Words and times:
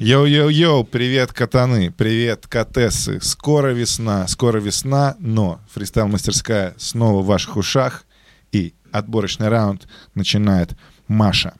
Йоу-йоу-йоу, 0.00 0.84
привет, 0.84 1.32
катаны, 1.32 1.90
привет, 1.90 2.46
катессы. 2.46 3.20
Скоро 3.20 3.72
весна, 3.72 4.28
скоро 4.28 4.60
весна, 4.60 5.16
но 5.18 5.58
фристайл-мастерская 5.74 6.74
снова 6.78 7.20
в 7.20 7.26
ваших 7.26 7.56
ушах. 7.56 8.04
И 8.52 8.74
отборочный 8.92 9.48
раунд 9.48 9.88
начинает 10.14 10.70
Маша. 11.08 11.54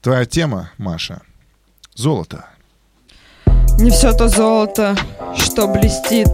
Твоя 0.00 0.26
тема, 0.26 0.70
Маша, 0.78 1.22
золото. 1.96 2.44
Не 3.80 3.90
все 3.90 4.12
то 4.12 4.28
золото, 4.28 4.96
что 5.36 5.66
блестит, 5.66 6.28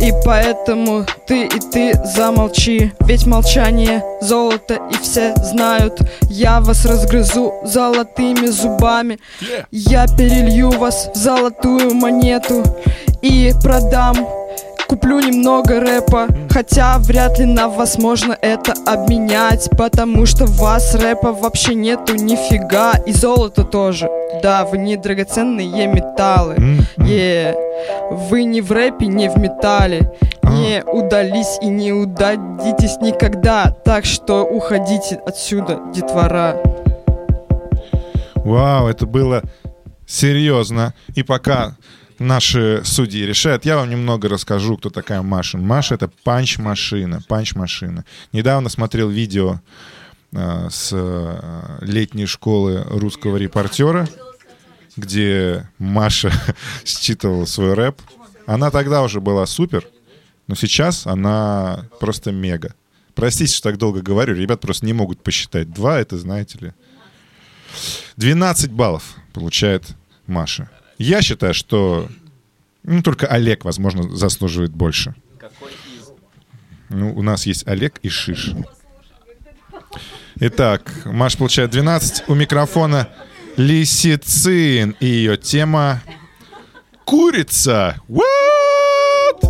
и 0.00 0.12
поэтому 0.24 1.04
ты 1.26 1.44
и 1.44 1.60
ты 1.72 1.92
замолчи. 2.04 2.92
Ведь 3.00 3.26
молчание 3.26 4.02
золото 4.20 4.78
и 4.90 4.94
все 5.02 5.34
знают. 5.36 6.00
Я 6.30 6.60
вас 6.60 6.86
разгрызу 6.86 7.54
золотыми 7.64 8.46
зубами. 8.46 9.18
Я 9.70 10.06
перелью 10.06 10.70
вас 10.70 11.10
в 11.14 11.16
золотую 11.16 11.94
монету 11.94 12.64
И 13.22 13.52
продам 13.62 14.16
Куплю 14.90 15.20
немного 15.20 15.78
рэпа, 15.78 16.26
хотя 16.50 16.98
вряд 16.98 17.38
ли 17.38 17.44
на 17.44 17.68
вас 17.68 17.96
можно 17.96 18.36
это 18.42 18.74
обменять 18.84 19.70
Потому 19.78 20.26
что 20.26 20.46
в 20.46 20.58
вас 20.58 20.96
рэпа 20.96 21.32
вообще 21.32 21.74
нету 21.76 22.16
нифига 22.16 22.94
И 23.06 23.12
золото 23.12 23.62
тоже, 23.62 24.10
да, 24.42 24.64
вы 24.64 24.78
не 24.78 24.96
драгоценные 24.96 25.86
металлы. 25.86 26.56
Yeah. 26.96 27.54
Вы 28.10 28.42
не 28.42 28.60
в 28.60 28.72
рэпе, 28.72 29.06
не 29.06 29.30
в 29.30 29.36
металле. 29.38 30.12
Не 30.42 30.82
удались 30.84 31.58
и 31.62 31.68
не 31.68 31.92
удадитесь 31.92 32.96
никогда 33.00 33.70
Так 33.84 34.04
что 34.04 34.42
уходите 34.42 35.20
отсюда, 35.24 35.78
детвора. 35.94 36.56
Вау, 38.34 38.88
это 38.88 39.06
было 39.06 39.42
серьезно. 40.04 40.94
И 41.14 41.22
пока 41.22 41.76
наши 42.20 42.82
судьи 42.84 43.24
решают. 43.24 43.64
Я 43.64 43.76
вам 43.76 43.90
немного 43.90 44.28
расскажу, 44.28 44.76
кто 44.76 44.90
такая 44.90 45.22
Маша. 45.22 45.58
Маша— 45.58 45.94
это 45.96 46.08
панч-машина, 46.22 47.22
панч-машина. 47.26 48.04
Недавно 48.32 48.68
смотрел 48.68 49.08
видео 49.08 49.60
э, 50.32 50.68
с 50.70 50.90
э, 50.92 51.78
летней 51.80 52.26
школы 52.26 52.84
русского 52.88 53.38
репортера, 53.38 54.06
где 54.96 55.68
Маша 55.78 56.30
считывала 56.84 57.46
свой 57.46 57.74
рэп. 57.74 58.00
Она 58.46 58.70
тогда 58.70 59.02
уже 59.02 59.20
была 59.20 59.46
супер, 59.46 59.88
но 60.46 60.54
сейчас 60.54 61.06
она 61.06 61.86
просто 62.00 62.32
мега. 62.32 62.74
Простите, 63.14 63.52
что 63.52 63.70
так 63.70 63.78
долго 63.78 64.02
говорю, 64.02 64.34
ребят 64.34 64.60
просто 64.60 64.86
не 64.86 64.92
могут 64.92 65.22
посчитать. 65.22 65.72
Два— 65.72 65.98
это, 66.00 66.18
знаете 66.18 66.58
ли... 66.58 66.72
12 68.16 68.72
баллов 68.72 69.14
получает 69.32 69.84
Маша. 70.26 70.68
Я 71.00 71.22
считаю, 71.22 71.54
что 71.54 72.08
ну, 72.82 73.02
только 73.02 73.26
Олег, 73.26 73.64
возможно, 73.64 74.02
заслуживает 74.14 74.72
больше. 74.72 75.14
Ну, 76.90 77.16
у 77.16 77.22
нас 77.22 77.46
есть 77.46 77.66
Олег 77.66 77.98
и 78.02 78.10
Шиш. 78.10 78.50
Итак, 80.40 80.92
Маш 81.06 81.38
получает 81.38 81.70
12. 81.70 82.24
У 82.28 82.34
микрофона 82.34 83.08
Лисицин. 83.56 84.94
И 85.00 85.06
ее 85.06 85.38
тема 85.38 86.02
Курица. 87.06 87.96
What? 88.06 89.40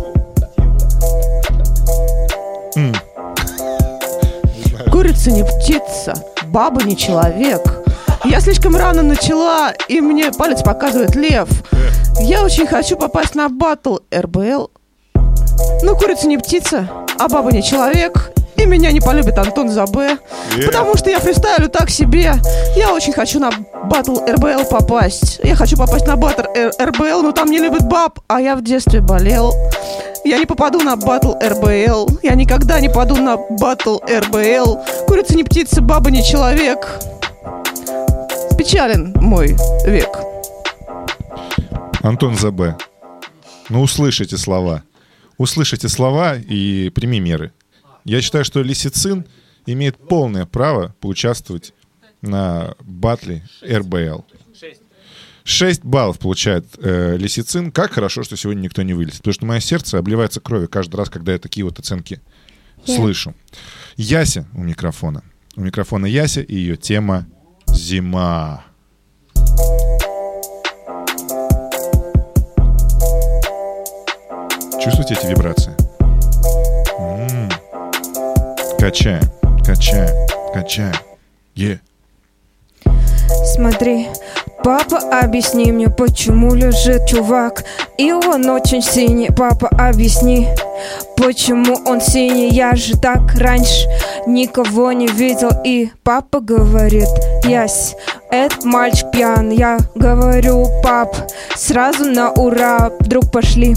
Курица 4.89 5.31
не 5.31 5.43
птица, 5.43 6.13
баба 6.45 6.81
не 6.83 6.95
человек. 6.95 7.80
Я 8.23 8.39
слишком 8.39 8.75
рано 8.75 9.01
начала, 9.01 9.73
и 9.87 9.99
мне 9.99 10.31
палец 10.31 10.61
показывает 10.61 11.15
лев. 11.15 11.49
Я 12.19 12.43
очень 12.43 12.67
хочу 12.67 12.95
попасть 12.95 13.33
на 13.33 13.49
батл 13.49 13.97
РБЛ. 14.13 14.69
Но 15.81 15.95
курица 15.95 16.27
не 16.27 16.37
птица, 16.37 16.87
а 17.17 17.27
баба 17.27 17.51
не 17.51 17.63
человек. 17.63 18.31
И 18.57 18.65
меня 18.67 18.91
не 18.91 19.01
полюбит 19.01 19.39
Антон 19.39 19.69
Забе. 19.69 20.17
Yeah. 20.55 20.67
Потому 20.67 20.95
что 20.95 21.09
я 21.09 21.19
фристайлю 21.19 21.67
так 21.67 21.89
себе. 21.89 22.35
Я 22.75 22.93
очень 22.93 23.11
хочу 23.11 23.39
на 23.39 23.49
батл 23.85 24.19
РБЛ 24.23 24.65
попасть. 24.69 25.39
Я 25.43 25.55
хочу 25.55 25.75
попасть 25.75 26.05
на 26.05 26.15
батл 26.15 26.43
РБЛ, 26.79 27.23
но 27.23 27.31
там 27.31 27.49
не 27.49 27.57
любят 27.57 27.87
баб, 27.87 28.19
а 28.27 28.39
я 28.39 28.55
в 28.55 28.61
детстве 28.61 29.01
болел. 29.01 29.51
Я 30.23 30.37
не 30.37 30.45
попаду 30.45 30.79
на 30.81 30.95
батл 30.95 31.33
РБЛ. 31.41 32.19
Я 32.21 32.35
никогда 32.35 32.79
не 32.79 32.87
попаду 32.87 33.15
на 33.15 33.37
батл 33.37 33.97
РБЛ. 34.07 34.79
Курица 35.07 35.35
не 35.35 35.43
птица, 35.43 35.81
баба 35.81 36.11
не 36.11 36.23
человек. 36.23 36.99
Печален 38.61 39.11
мой 39.15 39.55
век. 39.87 40.19
Антон 42.03 42.35
ЗБ. 42.35 42.79
Ну, 43.69 43.81
услышите 43.81 44.37
слова. 44.37 44.83
Услышите 45.39 45.89
слова 45.89 46.35
и 46.37 46.91
прими 46.93 47.19
меры. 47.19 47.53
Я 48.05 48.21
считаю, 48.21 48.45
что 48.45 48.61
Лисицин 48.61 49.25
имеет 49.65 49.97
полное 49.97 50.45
право 50.45 50.93
поучаствовать 50.99 51.73
на 52.21 52.75
батле 52.81 53.41
РБЛ. 53.67 54.25
6 55.43 55.83
баллов 55.83 56.19
получает 56.19 56.67
э, 56.77 57.17
Лисицин. 57.17 57.71
Как 57.71 57.93
хорошо, 57.93 58.21
что 58.21 58.37
сегодня 58.37 58.61
никто 58.61 58.83
не 58.83 58.93
вылезет. 58.93 59.21
Потому 59.21 59.33
что 59.33 59.45
мое 59.47 59.59
сердце 59.59 59.97
обливается 59.97 60.39
кровью 60.39 60.69
каждый 60.69 60.97
раз, 60.97 61.09
когда 61.09 61.31
я 61.31 61.39
такие 61.39 61.63
вот 61.63 61.79
оценки 61.79 62.21
Yeah. 62.85 62.95
слышу. 62.95 63.33
Яся 63.97 64.45
у 64.53 64.61
микрофона. 64.61 65.23
У 65.55 65.61
микрофона 65.61 66.05
Яся 66.05 66.41
и 66.41 66.55
ее 66.55 66.77
тема 66.77 67.25
«Зима». 67.73 68.63
Чувствуете 74.79 75.13
эти 75.13 75.27
вибрации? 75.27 75.73
М. 76.97 77.49
Качаем, 78.79 79.21
качаем, 79.63 80.27
качаем. 80.53 80.95
Е. 81.55 81.79
Смотри, 83.53 84.07
папа, 84.63 84.97
объясни 85.21 85.71
мне, 85.71 85.89
почему 85.89 86.55
лежит 86.55 87.05
чувак 87.07 87.63
И 87.97 88.11
он 88.11 88.49
очень 88.49 88.81
синий, 88.81 89.29
папа, 89.29 89.67
объясни 89.67 90.47
Почему 91.17 91.75
он 91.85 92.01
синий, 92.01 92.49
я 92.49 92.75
же 92.75 92.97
так 92.97 93.35
раньше 93.35 93.87
никого 94.25 94.91
не 94.93 95.07
видел 95.07 95.51
И 95.63 95.91
папа 96.03 96.39
говорит, 96.39 97.09
ясь, 97.45 97.95
этот 98.31 98.63
мальчик 98.63 99.11
пьян. 99.11 99.49
Я 99.49 99.77
говорю, 99.95 100.65
пап, 100.83 101.15
сразу 101.55 102.05
на 102.05 102.31
ура! 102.31 102.91
Вдруг 102.99 103.29
пошли 103.31 103.75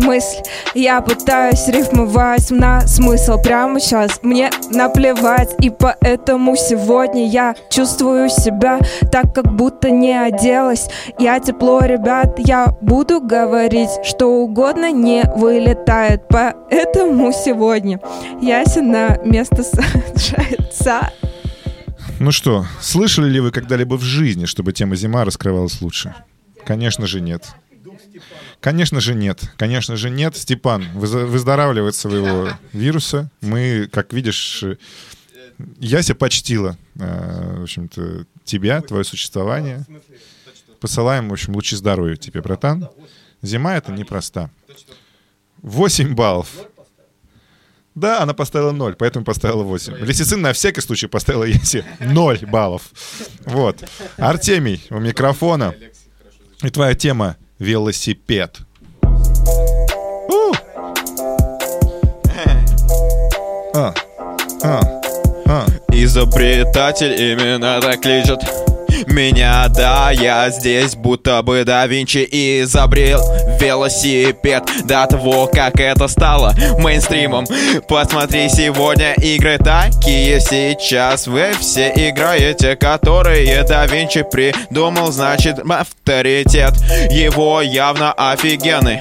мысль. 0.00 0.42
Я 0.74 1.00
пытаюсь 1.00 1.66
рифмовать 1.68 2.50
на 2.50 2.80
смысл 2.82 3.40
Прямо 3.40 3.80
сейчас 3.80 4.20
мне 4.22 4.50
наплевать 4.70 5.54
И 5.60 5.70
поэтому 5.70 6.56
сегодня 6.56 7.26
я 7.26 7.54
чувствую 7.70 8.28
себя 8.28 8.78
Так, 9.10 9.34
как 9.34 9.54
будто 9.54 9.90
не 9.90 10.12
оделась. 10.12 10.88
Я 11.18 11.38
тепло, 11.40 11.80
ребят, 11.80 12.38
я 12.38 12.74
буду 12.80 13.20
говорить 13.20 13.90
Что 14.02 14.26
угодно 14.26 14.90
не 14.90 15.22
вылетает. 15.36 16.22
Поэтому 16.28 17.32
сегодня 17.32 18.00
Яся 18.40 18.82
на 18.82 19.18
место 19.24 19.62
сажается 20.16 21.10
Ну 22.20 22.32
что, 22.32 22.66
слышали 22.80 23.28
ли 23.28 23.40
вы 23.40 23.50
когда-либо 23.50 23.94
в 23.96 24.02
жизни, 24.02 24.46
чтобы 24.46 24.72
тема 24.72 24.96
«Зима» 24.96 25.24
раскрывалась 25.24 25.80
лучше? 25.80 26.14
Конечно 26.64 27.06
же 27.06 27.20
нет. 27.20 27.46
Конечно 28.60 29.00
же 29.00 29.14
нет. 29.14 29.42
Конечно 29.58 29.96
же 29.96 30.08
нет. 30.10 30.36
Степан, 30.36 30.84
выз- 30.94 31.26
выздоравливай 31.26 31.90
от 31.90 31.94
своего 31.96 32.48
вируса. 32.72 33.30
Мы, 33.42 33.88
как 33.92 34.12
видишь, 34.12 34.64
Яся 35.78 36.14
почтила, 36.14 36.76
э, 36.98 37.56
в 37.58 37.62
общем-то, 37.64 38.26
тебя, 38.44 38.80
твое 38.80 39.04
существование. 39.04 39.84
Посылаем, 40.80 41.28
в 41.28 41.32
общем, 41.32 41.54
лучи 41.54 41.76
здоровья 41.76 42.16
тебе, 42.16 42.40
братан. 42.40 42.88
Зима— 43.42 43.76
это 43.76 43.92
непроста. 43.92 44.50
8 45.62 46.14
баллов. 46.14 46.48
Да, 47.94 48.20
она 48.22 48.34
поставила 48.34 48.72
0, 48.72 48.96
поэтому 48.98 49.24
поставила 49.24 49.62
8. 49.62 49.94
Лисицин 50.04 50.40
на 50.40 50.52
всякий 50.52 50.80
случай 50.80 51.06
поставила 51.06 51.44
Ясе 51.48 51.84
0 52.00 52.38
баллов. 52.42 52.82
Вот. 53.46 53.76
Артемий 54.16 54.84
у 54.90 54.98
микрофона. 54.98 55.74
И 56.62 56.70
твоя 56.70 56.94
тема— 56.94 57.36
велосипед. 57.58 58.58
У! 59.02 60.54
А, 63.76 63.94
а, 64.62 64.80
а. 65.46 65.66
Изобретатель 65.90 67.12
именно 67.12 67.80
так 67.80 68.00
кличет 68.00 68.63
меня, 69.08 69.68
да, 69.68 70.10
я 70.10 70.50
здесь 70.50 70.94
будто 70.94 71.42
бы 71.42 71.64
да 71.64 71.86
Винчи 71.86 72.26
изобрел 72.30 73.20
велосипед 73.60 74.64
до 74.84 75.06
того, 75.06 75.46
как 75.46 75.80
это 75.80 76.08
стало 76.08 76.54
мейнстримом. 76.78 77.46
Посмотри, 77.88 78.48
сегодня 78.48 79.14
игры 79.14 79.58
такие 79.58 80.40
сейчас 80.40 81.26
вы 81.26 81.52
все 81.58 81.90
играете, 81.90 82.76
которые 82.76 83.62
да 83.64 83.86
Винчи 83.86 84.22
придумал, 84.22 85.12
значит 85.12 85.58
авторитет 85.58 86.74
его 87.10 87.62
явно 87.62 88.12
офигенный. 88.12 89.00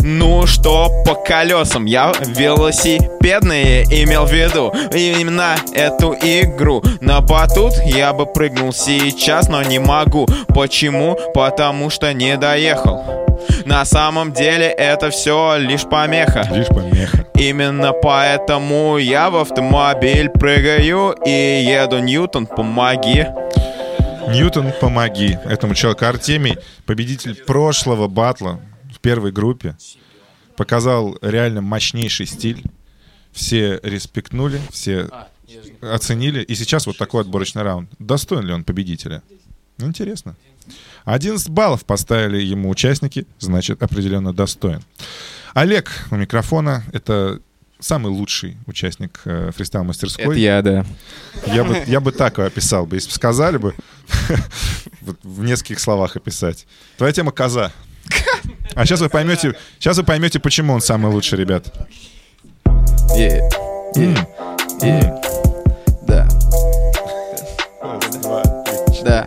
Ну 0.00 0.46
что 0.46 0.90
по 1.04 1.14
колесам, 1.14 1.84
я 1.84 2.12
велосипедные 2.20 3.84
имел 3.84 4.26
в 4.26 4.32
виду. 4.32 4.72
Именно 4.92 5.56
эту 5.74 6.14
игру. 6.14 6.82
На 7.00 7.20
батут 7.20 7.74
я 7.84 8.12
бы 8.12 8.26
прыгнул 8.26 8.72
сейчас, 8.72 9.48
но 9.48 9.62
не 9.62 9.78
могу. 9.78 10.26
Почему? 10.48 11.18
Потому 11.34 11.90
что 11.90 12.12
не 12.12 12.36
доехал. 12.36 13.26
На 13.64 13.84
самом 13.84 14.32
деле 14.32 14.66
это 14.66 15.10
все 15.10 15.56
лишь 15.56 15.84
помеха. 15.84 16.48
Лишь 16.52 16.68
помеха. 16.68 17.26
Именно 17.34 17.92
поэтому 17.92 18.96
я 18.96 19.30
в 19.30 19.36
автомобиль 19.36 20.30
прыгаю 20.30 21.14
и 21.24 21.64
еду. 21.64 21.98
Ньютон, 21.98 22.46
помоги. 22.46 23.26
Ньютон, 24.28 24.72
помоги 24.80 25.38
этому 25.44 25.74
человеку. 25.74 26.06
Артемий, 26.06 26.58
победитель 26.86 27.34
прошлого 27.34 28.08
батла 28.08 28.60
в 28.96 29.00
первой 29.00 29.30
группе, 29.30 29.76
показал 30.56 31.18
реально 31.20 31.60
мощнейший 31.60 32.26
стиль. 32.26 32.64
Все 33.32 33.78
респектнули, 33.82 34.60
все 34.70 35.10
оценили. 35.82 36.42
И 36.42 36.54
сейчас 36.54 36.86
вот 36.86 36.96
такой 36.96 37.20
отборочный 37.20 37.62
раунд. 37.62 37.90
Достоин 37.98 38.46
ли 38.46 38.52
он 38.52 38.64
победителя? 38.64 39.22
Интересно. 39.78 40.36
11 41.04 41.50
баллов 41.50 41.84
поставили 41.84 42.42
ему 42.42 42.70
участники, 42.70 43.26
значит, 43.38 43.82
определенно 43.82 44.32
достоин. 44.32 44.82
Олег 45.52 45.90
у 46.10 46.16
микрофона. 46.16 46.82
Это 46.92 47.40
самый 47.78 48.08
лучший 48.08 48.56
участник 48.66 49.20
э, 49.26 49.50
фристайл-мастерской. 49.54 50.24
Это 50.24 50.34
я, 50.34 50.62
да 50.62 50.86
Я 51.46 51.62
бы, 51.62 51.82
я 51.86 52.00
бы 52.00 52.10
так 52.10 52.38
его 52.38 52.46
описал 52.46 52.86
бы. 52.86 52.96
Если 52.96 53.10
бы 53.10 53.14
сказали 53.14 53.58
бы, 53.58 53.74
в 55.00 55.44
нескольких 55.44 55.78
словах 55.78 56.16
описать. 56.16 56.66
Твоя 56.96 57.12
тема 57.12 57.32
коза. 57.32 57.70
А 58.74 58.84
сейчас 58.84 59.00
вы 59.00 59.08
поймете, 59.08 59.54
сейчас 59.78 59.96
вы 59.96 60.04
поймете, 60.04 60.38
почему 60.38 60.74
он 60.74 60.80
самый 60.80 61.10
лучший, 61.12 61.38
ребят. 61.38 61.72
Да, 66.06 66.28
да. 69.04 69.26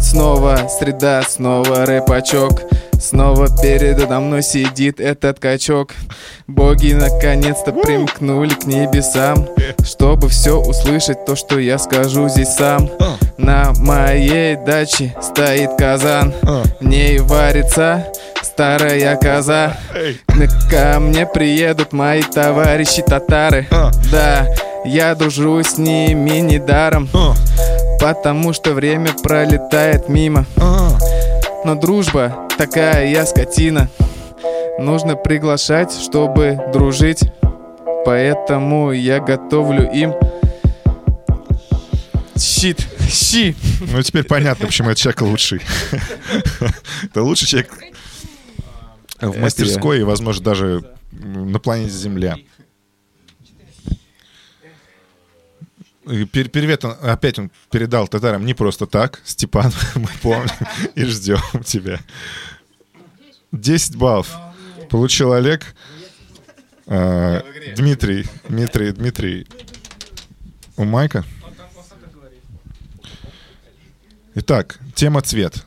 Снова 0.00 0.68
среда, 0.78 1.22
снова 1.22 1.84
рэпачок 1.84 2.62
Снова 3.00 3.48
передо 3.62 4.06
мной 4.20 4.42
сидит 4.42 5.00
этот 5.00 5.38
качок. 5.38 5.92
Боги 6.46 6.92
наконец-то 6.92 7.72
примкнули 7.72 8.54
к 8.54 8.64
небесам 8.64 9.46
Чтобы 9.84 10.28
все 10.28 10.58
услышать, 10.58 11.24
то, 11.24 11.36
что 11.36 11.58
я 11.58 11.78
скажу 11.78 12.28
здесь 12.28 12.54
сам. 12.54 12.90
На 13.36 13.72
моей 13.72 14.56
даче 14.56 15.14
стоит 15.20 15.70
казан. 15.78 16.34
А. 16.42 16.62
В 16.80 16.84
ней 16.84 17.18
варится 17.18 18.06
старая 18.42 19.16
коза. 19.16 19.76
Ко 20.70 20.98
мне 20.98 21.26
приедут 21.26 21.92
мои 21.92 22.22
товарищи 22.22 23.02
татары. 23.02 23.66
А. 23.70 23.90
Да, 24.10 24.46
я 24.84 25.14
дружу 25.14 25.62
с 25.62 25.78
ними 25.78 26.38
недаром 26.38 27.08
А, 27.12 27.34
Потому 28.00 28.52
что 28.52 28.72
время 28.72 29.10
пролетает 29.22 30.08
мимо. 30.08 30.46
А. 30.56 30.96
Но 31.66 31.74
дружба 31.74 32.46
такая 32.56 33.08
я 33.08 33.26
скотина 33.26 33.90
Нужно 34.78 35.16
приглашать, 35.16 35.92
чтобы 35.92 36.60
дружить 36.72 37.24
Поэтому 38.04 38.92
я 38.92 39.18
готовлю 39.18 39.90
им 39.92 40.14
Щит, 42.38 42.86
щи 43.10 43.56
Ну, 43.80 44.00
теперь 44.00 44.22
понятно, 44.22 44.66
почему 44.66 44.90
этот 44.90 45.00
человек 45.00 45.22
лучший. 45.22 45.60
Это 47.02 47.22
лучший 47.24 47.48
человек 47.48 47.72
в 49.20 49.36
мастерской 49.36 49.98
и, 49.98 50.04
возможно, 50.04 50.44
даже 50.44 50.84
на 51.10 51.58
планете 51.58 51.90
Земля. 51.90 52.36
И 56.06 56.22
пер- 56.24 56.48
Привет, 56.50 56.84
он, 56.84 56.94
опять 57.02 57.38
он 57.38 57.50
передал 57.70 58.06
татарам 58.06 58.46
не 58.46 58.54
просто 58.54 58.86
так. 58.86 59.20
Степан, 59.24 59.72
мы 59.96 60.08
помним 60.22 60.48
и 60.94 61.04
ждем 61.04 61.40
тебя. 61.64 62.00
10 63.52 63.96
баллов 63.96 64.36
получил 64.88 65.32
Олег. 65.32 65.74
А, 66.86 67.42
Дмитрий, 67.76 68.26
Дмитрий, 68.48 68.92
Дмитрий. 68.92 69.46
У 70.76 70.84
Майка? 70.84 71.24
Итак, 74.34 74.78
тема 74.94 75.22
цвет. 75.22 75.64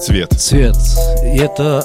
Цвет. 0.00 0.32
Цвет. 0.38 0.76
Это 1.22 1.84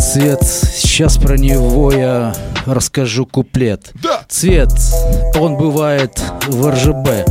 цвет. 0.00 0.42
Сейчас 0.42 1.18
про 1.18 1.36
него 1.36 1.92
я 1.92 2.34
расскажу 2.66 3.26
куплет. 3.26 3.92
Да. 4.02 4.22
Цвет, 4.28 4.72
он 5.38 5.56
бывает 5.56 6.22
в 6.48 6.70
РЖБ. 6.70 7.28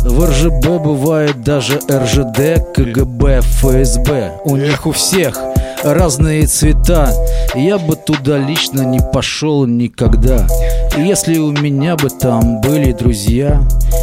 В 0.00 0.24
РЖБ 0.24 0.82
бывает 0.82 1.42
даже 1.42 1.78
РЖД, 1.90 2.72
КГБ, 2.74 3.40
ФСБ. 3.40 4.40
У 4.44 4.56
них 4.56 4.86
у 4.86 4.92
всех 4.92 5.40
разные 5.82 6.46
цвета. 6.46 7.12
Я 7.54 7.78
бы 7.78 7.96
туда 7.96 8.38
лично 8.38 8.82
не 8.82 9.00
пошел 9.12 9.66
никогда. 9.66 10.46
Если 10.96 11.38
у 11.38 11.52
меня 11.52 11.96
бы 11.96 12.08
там 12.08 12.60
были 12.60 12.92
друзья, 12.92 13.60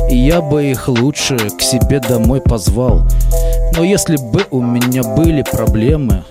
я 0.09 0.41
бы 0.41 0.65
их 0.65 0.87
лучше 0.87 1.37
к 1.37 1.61
себе 1.61 1.99
домой 1.99 2.41
позвал. 2.41 3.07
Но 3.75 3.83
если 3.83 4.17
бы 4.17 4.45
у 4.51 4.61
меня 4.61 5.03
были 5.03 5.41
проблемы, 5.41 6.23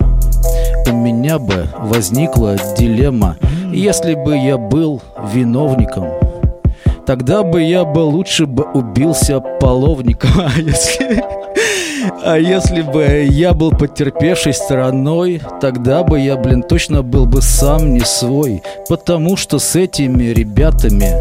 у 0.89 0.93
меня 0.93 1.39
бы 1.39 1.67
возникла 1.79 2.57
дилемма. 2.79 3.37
Если 3.73 4.15
бы 4.15 4.37
я 4.37 4.59
был 4.59 5.03
виновником, 5.33 6.09
тогда 7.07 7.43
бы 7.43 7.63
я 7.63 7.85
бы 7.85 8.01
лучше 8.01 8.47
бы 8.47 8.65
убился 8.65 9.41
половником. 9.41 10.31
А 10.45 10.59
если, 10.59 11.25
а 12.25 12.37
если 12.37 12.83
бы 12.83 13.29
я 13.31 13.53
был 13.53 13.71
потерпевшей 13.71 14.53
стороной, 14.53 15.41
тогда 15.61 16.03
бы 16.03 16.19
я, 16.19 16.37
блин, 16.37 16.63
точно 16.63 17.03
был 17.03 17.27
бы 17.27 17.43
сам 17.43 17.95
не 17.95 18.01
свой. 18.01 18.63
Потому 18.89 19.37
что 19.37 19.59
с 19.59 19.77
этими 19.77 20.25
ребятами 20.25 21.13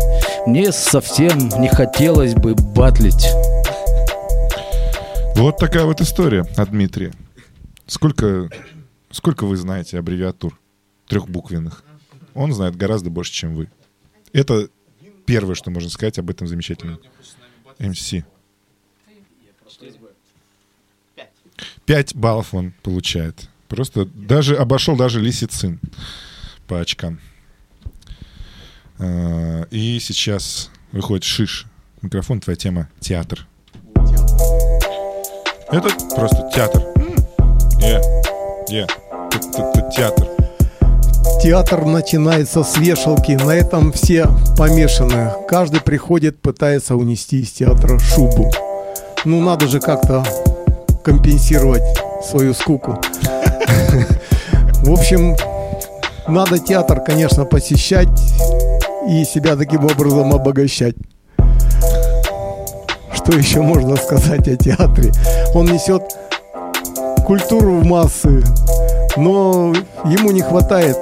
мне 0.47 0.71
совсем 0.71 1.49
не 1.59 1.67
хотелось 1.67 2.33
бы 2.33 2.55
батлить. 2.55 3.27
Вот 5.35 5.57
такая 5.57 5.85
вот 5.85 6.01
история 6.01 6.45
от 6.57 6.69
Дмитрия. 6.69 7.11
Сколько, 7.87 8.47
сколько 9.11 9.45
вы 9.45 9.57
знаете 9.57 9.99
аббревиатур 9.99 10.59
трехбуквенных? 11.07 11.83
Он 12.33 12.53
знает 12.53 12.75
гораздо 12.75 13.09
больше, 13.09 13.31
чем 13.31 13.55
вы. 13.55 13.69
Это 14.33 14.69
первое, 15.25 15.55
что 15.55 15.71
можно 15.71 15.89
сказать 15.89 16.17
об 16.19 16.29
этом 16.29 16.47
замечательном 16.47 16.99
МС. 17.79 18.13
Пять 21.85 22.15
баллов 22.15 22.53
он 22.53 22.73
получает. 22.83 23.49
Просто 23.67 24.05
даже 24.05 24.55
обошел 24.55 24.95
даже 24.95 25.19
Лисицин 25.19 25.79
по 26.67 26.79
очкам. 26.79 27.19
А, 28.99 29.63
И 29.71 29.99
сейчас 29.99 30.69
выходит 30.91 31.23
Шиш. 31.23 31.65
Микрофон, 32.01 32.39
твоя 32.39 32.55
тема 32.55 32.89
театр. 32.99 33.47
Это 35.69 35.89
просто 36.15 36.49
театр. 36.53 36.81
Е, 37.81 38.01
е. 38.69 38.87
Театр. 39.95 40.27
Театр 41.43 41.85
начинается 41.85 42.63
с 42.63 42.77
вешалки, 42.77 43.31
на 43.31 43.51
этом 43.51 43.91
все 43.91 44.27
помешаны. 44.57 45.31
Каждый 45.47 45.81
приходит, 45.81 46.41
пытается 46.41 46.95
унести 46.95 47.41
из 47.41 47.51
театра 47.51 47.99
шубу. 47.99 48.51
Ну, 49.25 49.41
надо 49.41 49.67
же 49.67 49.79
как-то 49.79 50.23
компенсировать 51.03 51.83
свою 52.23 52.53
скуку. 52.53 52.99
В 54.83 54.91
общем, 54.91 55.35
надо 56.27 56.59
театр, 56.59 57.01
конечно, 57.01 57.45
посещать 57.45 58.07
и 59.09 59.25
себя 59.25 59.55
таким 59.55 59.85
образом 59.85 60.33
обогащать. 60.33 60.95
Что 63.13 63.33
еще 63.33 63.61
можно 63.61 63.95
сказать 63.97 64.47
о 64.47 64.55
театре? 64.55 65.11
Он 65.53 65.65
несет 65.65 66.03
культуру 67.25 67.79
в 67.79 67.85
массы, 67.85 68.43
но 69.17 69.73
ему 70.05 70.31
не 70.31 70.41
хватает 70.41 70.97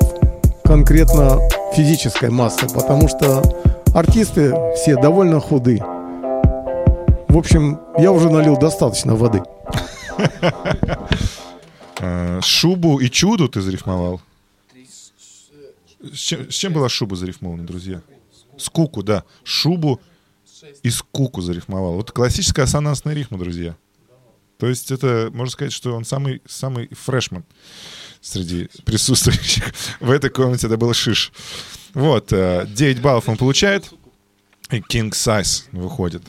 конкретно 0.63 1.39
физической 1.75 2.29
массы, 2.29 2.67
потому 2.73 3.07
что 3.07 3.41
артисты 3.93 4.53
все 4.75 4.95
довольно 4.95 5.39
худы. 5.39 5.79
В 7.27 7.37
общем, 7.37 7.79
я 7.97 8.11
уже 8.11 8.29
налил 8.29 8.57
достаточно 8.57 9.15
воды. 9.15 9.41
Э, 12.01 12.39
Шубу 12.41 13.01
и 13.01 13.09
чуду 13.09 13.49
ты 13.49 13.59
зарифмовал? 13.59 14.21
С 16.01 16.17
чем, 16.17 16.49
с 16.49 16.55
чем 16.55 16.71
была 16.71 16.87
шуба 16.87 17.17
зарифмована, 17.17 17.67
друзья? 17.67 18.01
Скуку, 18.57 19.03
да. 19.03 19.25
Шубу 19.43 19.99
и 20.81 20.89
скуку 20.89 21.41
зарифмовал. 21.41 21.95
Вот 21.95 22.11
классическая 22.11 22.63
ассонансная 22.63 23.13
рифма, 23.13 23.37
друзья. 23.37 23.75
То 24.57 24.67
есть 24.67 24.91
это, 24.91 25.29
можно 25.33 25.51
сказать, 25.51 25.73
что 25.73 25.93
он 25.93 26.05
самый, 26.05 26.41
самый 26.47 26.89
фрешман 26.93 27.43
среди 28.21 28.69
присутствующих 28.85 29.63
в 29.99 30.09
этой 30.11 30.29
комнате. 30.29 30.67
Это 30.67 30.77
был 30.77 30.93
Шиш. 30.93 31.31
Вот, 31.93 32.31
э, 32.33 32.65
9 32.67 33.01
баллов 33.01 33.29
он 33.29 33.37
получает. 33.37 33.91
И 34.71 34.77
King 34.77 35.11
Size 35.11 35.63
выходит. 35.71 36.21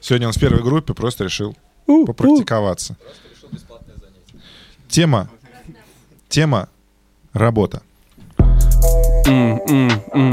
Сегодня 0.00 0.26
он 0.26 0.32
в 0.32 0.38
первой 0.38 0.62
группе 0.62 0.92
просто 0.92 1.24
решил 1.24 1.56
попрактиковаться. 1.86 2.96
Тема. 4.88 5.30
Тема 6.28 6.68
работа. 7.32 7.82
М, 9.26 9.60
м, 9.68 9.90
м. 10.12 10.32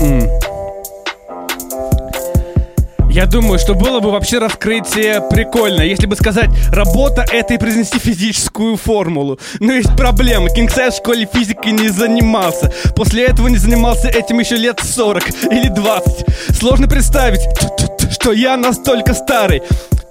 М. 0.00 0.39
Я 3.10 3.26
думаю, 3.26 3.58
что 3.58 3.74
было 3.74 3.98
бы 3.98 4.12
вообще 4.12 4.38
раскрытие 4.38 5.20
прикольно, 5.30 5.82
если 5.82 6.06
бы 6.06 6.14
сказать 6.14 6.48
«работа— 6.70 7.24
это 7.32 7.54
и 7.54 7.58
произнести 7.58 7.98
физическую 7.98 8.76
формулу». 8.76 9.40
Но 9.58 9.72
есть 9.72 9.96
проблема, 9.96 10.48
Кингсайз 10.48 10.94
в 10.94 10.98
школе 10.98 11.28
физикой 11.30 11.72
не 11.72 11.88
занимался. 11.88 12.72
После 12.94 13.26
этого 13.26 13.48
не 13.48 13.56
занимался 13.56 14.08
этим 14.08 14.38
еще 14.38 14.56
лет 14.56 14.78
40 14.80 15.28
или 15.50 15.68
20. 15.68 16.56
Сложно 16.56 16.86
представить, 16.86 17.40
что 18.12 18.30
я 18.30 18.56
настолько 18.56 19.12
старый. 19.12 19.62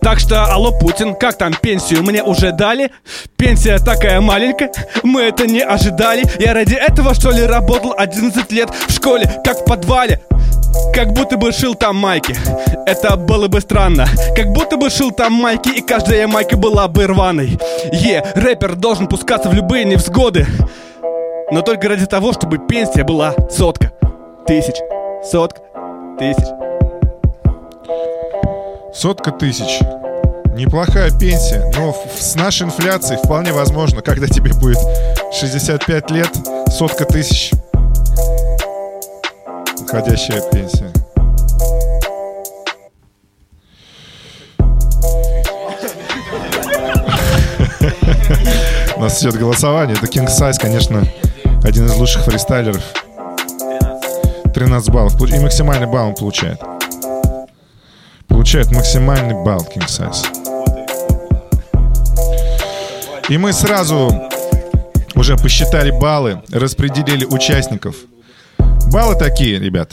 Так 0.01 0.20
что, 0.20 0.46
алло, 0.46 0.77
Путин, 0.77 1.15
как 1.15 1.38
там 1.38 1.53
пенсию 1.53 2.03
мне 2.03 2.22
уже 2.22 2.51
дали? 2.51 2.91
Пенсия 3.38 3.79
такая 3.79 4.20
маленькая, 4.20 4.72
мы 5.03 5.22
это 5.22 5.48
не 5.48 5.62
ожидали. 5.62 6.24
Я 6.39 6.53
ради 6.53 6.75
этого, 6.75 7.13
что 7.13 7.32
ли, 7.32 7.44
работал 7.44 7.94
11 7.98 8.51
лет 8.51 8.70
в 8.88 8.91
школе, 8.91 9.29
как 9.44 9.62
в 9.62 9.65
подвале. 9.65 10.22
Как 10.94 11.14
будто 11.14 11.38
бы 11.38 11.52
шил 11.52 11.76
там 11.76 11.96
майки. 11.96 12.36
Это 12.86 13.16
было 13.16 13.48
бы 13.48 13.62
странно. 13.62 14.08
Как 14.36 14.52
будто 14.52 14.78
бы 14.78 14.90
шил 14.90 15.12
там 15.12 15.34
майки 15.34 15.70
И 15.70 15.82
каждая 15.82 16.28
майка 16.28 16.58
была 16.58 16.88
бы 16.88 17.06
рваной. 17.08 17.60
Е, 17.92 18.24
рэпер 18.36 18.76
должен 18.76 19.08
пускаться 19.08 19.50
в 19.50 19.54
любые 19.54 19.86
невзгоды. 19.86 20.46
Но 21.52 21.62
только 21.62 21.88
ради 21.88 22.06
того, 22.06 22.34
чтобы 22.34 22.58
пенсия 22.58 23.04
была 23.04 23.34
сотка. 23.50 23.92
Тысяч. 24.46 24.76
Сотка. 25.24 25.62
Тысяч. 26.20 26.46
Сотка 28.94 29.32
тысяч. 29.32 29.80
Неплохая 30.56 31.10
пенсия, 31.18 31.72
но 31.78 31.96
с 32.20 32.36
нашей 32.36 32.68
инфляцией 32.68 33.18
вполне 33.24 33.54
возможно, 33.54 34.02
когда 34.02 34.28
тебе 34.28 34.52
будет 34.54 34.80
65 35.32 36.12
лет, 36.12 36.30
сотка 36.68 37.06
тысяч. 37.06 37.52
Подходящая 39.91 40.41
пенсия. 40.51 40.93
У 48.96 49.01
нас 49.01 49.19
идет 49.24 49.39
голосование. 49.39 49.98
Это 49.98 50.05
King 50.05 50.27
Size, 50.27 50.60
конечно, 50.62 51.03
один 51.63 51.88
из 51.88 51.96
лучших 51.96 52.24
фристайлеров. 52.24 52.84
13 54.53 54.91
баллов. 54.91 55.19
И 55.24 55.39
максимальный 55.39 55.88
балл 55.88 56.10
он 56.10 56.15
получает. 56.15 56.60
Получает 58.27 58.72
максимальный 58.72 59.43
балл 59.43 59.62
King 59.62 59.88
Size. 59.88 60.27
И 63.27 63.39
мы 63.39 63.53
сразу 63.53 64.13
уже 65.15 65.36
посчитали 65.36 65.89
баллы, 65.89 66.43
распределили 66.51 67.25
участников. 67.25 67.96
Баллы 68.91 69.15
такие, 69.15 69.60
ребят. 69.60 69.91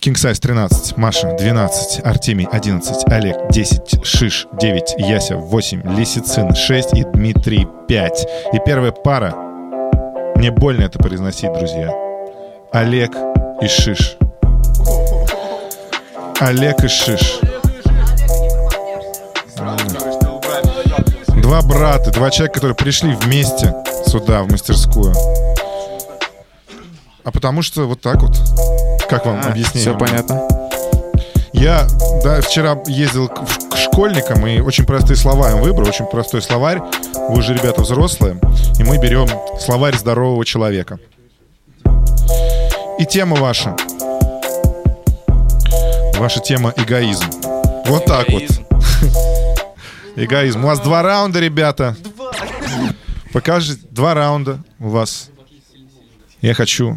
King 0.00 0.14
Size 0.14 0.38
13, 0.40 0.96
Маша 0.96 1.36
12, 1.36 2.04
Артемий 2.04 2.46
11, 2.46 3.08
Олег 3.10 3.36
10, 3.50 4.06
Шиш 4.06 4.46
9, 4.60 4.94
Яся 4.98 5.36
8, 5.36 5.82
Лисицин 5.98 6.54
6 6.54 6.94
и 6.94 7.02
Дмитрий 7.02 7.66
5. 7.88 8.28
И 8.52 8.58
первая 8.64 8.92
пара, 8.92 9.34
мне 10.36 10.52
больно 10.52 10.84
это 10.84 11.00
произносить, 11.00 11.52
друзья, 11.52 11.92
Олег 12.70 13.10
и 13.60 13.66
Шиш. 13.66 14.16
Олег 16.38 16.84
и 16.84 16.88
Шиш. 16.88 17.40
Два 21.42 21.62
брата, 21.62 22.12
два 22.12 22.30
человека, 22.30 22.54
которые 22.54 22.76
пришли 22.76 23.16
вместе 23.16 23.74
сюда, 24.06 24.44
в 24.44 24.50
мастерскую. 24.52 25.12
А 27.28 27.30
потому 27.30 27.60
что 27.60 27.86
вот 27.86 28.00
так 28.00 28.22
вот. 28.22 28.40
Как 29.06 29.26
вам 29.26 29.42
объяснить? 29.42 29.82
Все 29.82 29.94
понятно. 29.94 30.48
Я 31.52 31.86
да, 32.24 32.40
вчера 32.40 32.80
ездил 32.86 33.28
к, 33.28 33.44
к 33.70 33.76
школьникам 33.76 34.46
и 34.46 34.60
очень 34.60 34.86
простые 34.86 35.18
слова 35.18 35.50
им 35.50 35.60
выбрал, 35.60 35.88
очень 35.88 36.06
простой 36.06 36.40
словарь. 36.40 36.80
Вы 37.28 37.42
же 37.42 37.52
ребята 37.52 37.82
взрослые, 37.82 38.40
и 38.78 38.82
мы 38.82 38.96
берем 38.96 39.28
словарь 39.60 39.94
здорового 39.94 40.42
человека. 40.46 40.98
И 42.98 43.04
тема 43.04 43.36
ваша. 43.36 43.76
Ваша 46.16 46.40
тема 46.40 46.72
эгоизм. 46.78 47.26
Вот 47.84 48.06
так 48.06 48.26
вот. 48.30 48.44
Эгоизм. 50.16 50.64
У 50.64 50.66
вас 50.66 50.80
два 50.80 51.02
раунда, 51.02 51.40
ребята. 51.40 51.94
Покажите. 53.34 53.82
Два 53.90 54.14
раунда 54.14 54.60
у 54.80 54.88
вас. 54.88 55.28
Я 56.40 56.54
хочу 56.54 56.96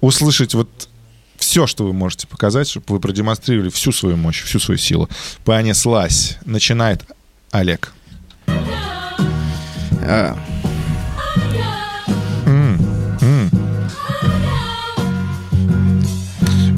услышать 0.00 0.54
вот 0.54 0.88
все, 1.36 1.66
что 1.66 1.84
вы 1.84 1.92
можете 1.92 2.26
показать, 2.26 2.68
чтобы 2.68 2.84
вы 2.88 3.00
продемонстрировали 3.00 3.70
всю 3.70 3.92
свою 3.92 4.16
мощь, 4.16 4.42
всю 4.42 4.58
свою 4.58 4.78
силу. 4.78 5.08
Понеслась. 5.44 6.36
Начинает 6.44 7.04
Олег. 7.50 7.92
А, 10.02 10.36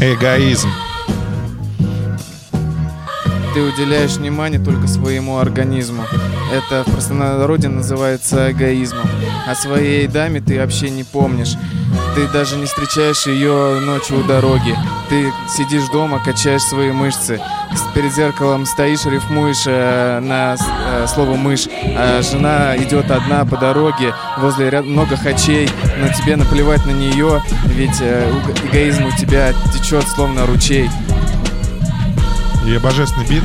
Эгоизм. 0.02 0.70
Ты 3.52 3.60
уделяешь 3.60 4.12
внимание 4.12 4.58
только 4.58 4.86
своему 4.86 5.36
организму. 5.36 6.04
Это 6.50 6.84
в 6.86 6.92
простонародье 6.92 7.68
называется 7.68 8.50
эгоизмом. 8.50 9.06
О 9.46 9.54
своей 9.54 10.06
даме 10.06 10.40
ты 10.40 10.58
вообще 10.58 10.88
не 10.88 11.04
помнишь. 11.04 11.54
Ты 12.14 12.26
даже 12.28 12.56
не 12.56 12.66
встречаешь 12.66 13.26
ее 13.26 13.80
ночью 13.80 14.20
у 14.20 14.22
дороги. 14.24 14.76
Ты 15.08 15.32
сидишь 15.48 15.88
дома, 15.88 16.20
качаешь 16.22 16.62
свои 16.62 16.90
мышцы. 16.92 17.40
Перед 17.94 18.12
зеркалом 18.14 18.66
стоишь, 18.66 19.04
рифмуешь 19.04 19.64
э, 19.66 20.20
на 20.20 20.56
э, 20.56 21.06
слово 21.12 21.36
мышь. 21.36 21.68
А 21.96 22.20
жена 22.22 22.76
идет 22.76 23.10
одна 23.10 23.44
по 23.44 23.56
дороге, 23.56 24.14
возле 24.38 24.68
ря- 24.68 24.82
много 24.82 25.16
хачей, 25.16 25.68
но 25.98 26.08
тебе 26.12 26.36
наплевать 26.36 26.84
на 26.86 26.90
нее, 26.92 27.42
ведь 27.66 28.00
э, 28.00 28.32
эгоизм 28.64 29.06
у 29.06 29.12
тебя 29.12 29.52
течет 29.74 30.06
словно 30.08 30.46
ручей. 30.46 30.88
И 32.66 32.78
божественный 32.78 33.26
бит. 33.26 33.42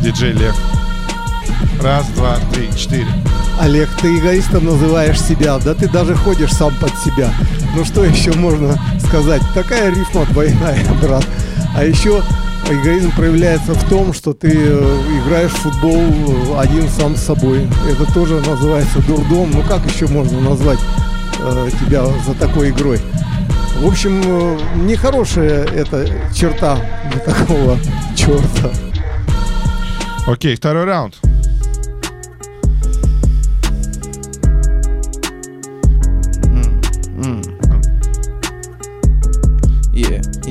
Диджей 0.00 0.32
Лев. 0.32 0.56
Раз, 1.82 2.06
два, 2.08 2.36
три, 2.52 2.68
четыре. 2.76 3.06
Олег, 3.58 3.88
ты 4.02 4.18
эгоистом 4.18 4.66
называешь 4.66 5.20
себя, 5.20 5.58
да 5.58 5.74
ты 5.74 5.88
даже 5.88 6.14
ходишь 6.14 6.52
сам 6.52 6.74
под 6.74 6.90
себя. 6.98 7.32
Ну 7.74 7.84
что 7.86 8.04
еще 8.04 8.32
можно 8.34 8.78
сказать? 8.98 9.40
Такая 9.54 9.88
рифма 9.90 10.26
двойная, 10.26 10.78
брат. 11.02 11.26
А 11.74 11.84
еще 11.84 12.22
эгоизм 12.70 13.10
проявляется 13.12 13.72
в 13.72 13.88
том, 13.88 14.12
что 14.12 14.34
ты 14.34 14.50
э, 14.52 15.00
играешь 15.24 15.52
в 15.52 15.56
футбол 15.56 15.96
э, 15.96 16.60
один 16.60 16.86
сам 16.90 17.16
с 17.16 17.22
собой. 17.22 17.66
Это 17.90 18.12
тоже 18.12 18.40
называется 18.40 19.00
дурдом. 19.06 19.50
Ну 19.50 19.62
как 19.62 19.84
еще 19.86 20.06
можно 20.06 20.38
назвать 20.40 20.80
э, 21.38 21.70
тебя 21.80 22.04
за 22.26 22.34
такой 22.34 22.70
игрой? 22.70 23.00
В 23.78 23.86
общем, 23.86 24.20
э, 24.22 24.58
нехорошая 24.76 25.64
эта 25.64 26.06
черта 26.34 26.78
для 27.10 27.20
такого 27.34 27.78
черта. 28.14 28.70
Окей, 30.26 30.56
второй 30.56 30.84
раунд. 30.84 31.14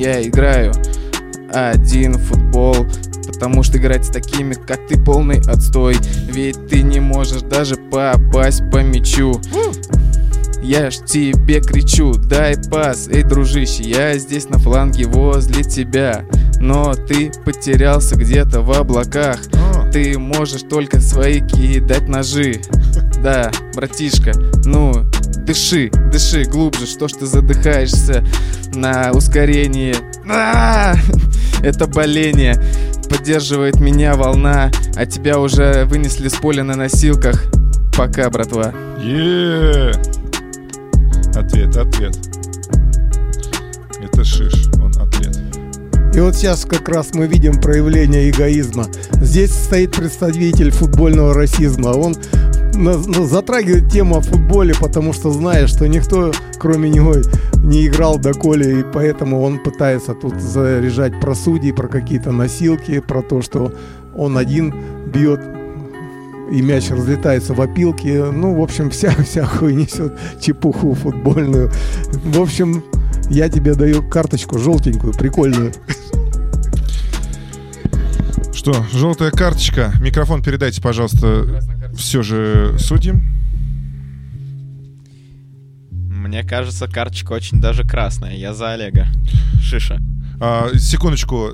Я 0.00 0.26
играю 0.26 0.72
один 1.52 2.14
футбол, 2.14 2.86
потому 3.26 3.62
что 3.62 3.76
играть 3.76 4.06
с 4.06 4.08
такими, 4.08 4.54
как 4.54 4.86
ты, 4.88 4.98
полный 4.98 5.40
отстой. 5.40 5.94
Ведь 6.26 6.68
ты 6.68 6.80
не 6.80 7.00
можешь 7.00 7.42
даже 7.42 7.76
попасть 7.76 8.62
по 8.70 8.78
мячу. 8.78 9.38
Я 10.62 10.90
ж 10.90 11.00
тебе 11.04 11.60
кричу, 11.60 12.14
дай 12.14 12.56
пас, 12.70 13.08
эй, 13.08 13.24
дружище, 13.24 13.82
я 13.82 14.16
здесь 14.16 14.48
на 14.48 14.58
фланге 14.58 15.04
возле 15.04 15.64
тебя. 15.64 16.24
Но 16.58 16.94
ты 16.94 17.30
потерялся 17.44 18.16
где-то 18.16 18.62
в 18.62 18.72
облаках. 18.72 19.38
О, 19.52 19.90
Ты 19.90 20.18
можешь 20.18 20.62
только 20.62 20.98
свои 21.02 21.40
кидать 21.40 22.08
ножи. 22.08 22.62
Да, 23.22 23.50
братишка, 23.74 24.32
ну, 24.64 24.94
дыши, 25.50 25.90
дыши 26.12 26.44
глубже, 26.44 26.86
что 26.86 27.08
ж 27.08 27.12
ты 27.12 27.26
задыхаешься 27.26 28.24
на 28.72 29.10
ускорении. 29.12 29.92
А, 30.30 30.94
Это 31.60 31.88
боление. 31.88 32.54
Поддерживает 33.08 33.80
меня 33.80 34.14
волна, 34.14 34.70
а 34.94 35.06
тебя 35.06 35.40
уже 35.40 35.86
вынесли 35.86 36.28
с 36.28 36.34
поля 36.34 36.62
на 36.62 36.76
носилках. 36.76 37.46
Пока, 37.96 38.30
братва. 38.30 38.72
е 39.02 39.90
Ответ, 41.34 41.76
ответ. 41.76 42.16
Это 44.00 44.22
шиш, 44.24 44.68
он 44.80 44.92
ответ. 45.02 45.36
И 46.14 46.20
вот 46.20 46.36
сейчас 46.36 46.64
как 46.64 46.88
раз 46.88 47.08
мы 47.12 47.26
видим 47.26 47.60
проявление 47.60 48.30
эгоизма. 48.30 48.86
Здесь 49.14 49.50
стоит 49.52 49.96
представитель 49.96 50.70
футбольного 50.70 51.34
расизма. 51.34 51.88
Он 51.88 52.14
ну, 52.74 53.26
затрагивает 53.26 53.90
тему 53.90 54.18
о 54.18 54.20
футболе, 54.20 54.74
потому 54.80 55.12
что 55.12 55.30
знает, 55.30 55.68
что 55.68 55.86
никто, 55.86 56.32
кроме 56.58 56.90
него, 56.90 57.16
не 57.62 57.86
играл 57.86 58.18
доколе, 58.18 58.80
и 58.80 58.84
поэтому 58.84 59.42
он 59.42 59.58
пытается 59.58 60.14
тут 60.14 60.40
заряжать 60.40 61.20
про 61.20 61.34
судей, 61.34 61.72
про 61.72 61.88
какие-то 61.88 62.32
носилки, 62.32 63.00
про 63.00 63.22
то, 63.22 63.42
что 63.42 63.72
он 64.16 64.36
один 64.36 64.74
бьет 65.12 65.40
и 66.50 66.62
мяч 66.62 66.90
разлетается 66.90 67.54
в 67.54 67.60
опилки. 67.60 68.08
Ну, 68.08 68.54
в 68.54 68.62
общем, 68.62 68.90
вся, 68.90 69.10
всякую 69.24 69.76
несет 69.76 70.18
чепуху 70.40 70.94
футбольную. 70.94 71.70
В 72.24 72.40
общем, 72.40 72.82
я 73.28 73.48
тебе 73.48 73.74
даю 73.74 74.02
карточку 74.02 74.58
желтенькую, 74.58 75.12
прикольную. 75.14 75.72
Что, 78.52 78.84
желтая 78.92 79.30
карточка. 79.30 79.92
Микрофон 80.00 80.42
передайте, 80.42 80.82
пожалуйста, 80.82 81.62
все 81.94 82.22
же 82.22 82.76
судьям. 82.78 83.22
Мне 85.90 86.44
кажется, 86.44 86.86
карточка 86.86 87.32
очень 87.32 87.60
даже 87.60 87.82
красная. 87.84 88.36
Я 88.36 88.54
за 88.54 88.72
Олега. 88.72 89.06
Шиша. 89.62 90.00
А, 90.40 90.68
секундочку. 90.78 91.50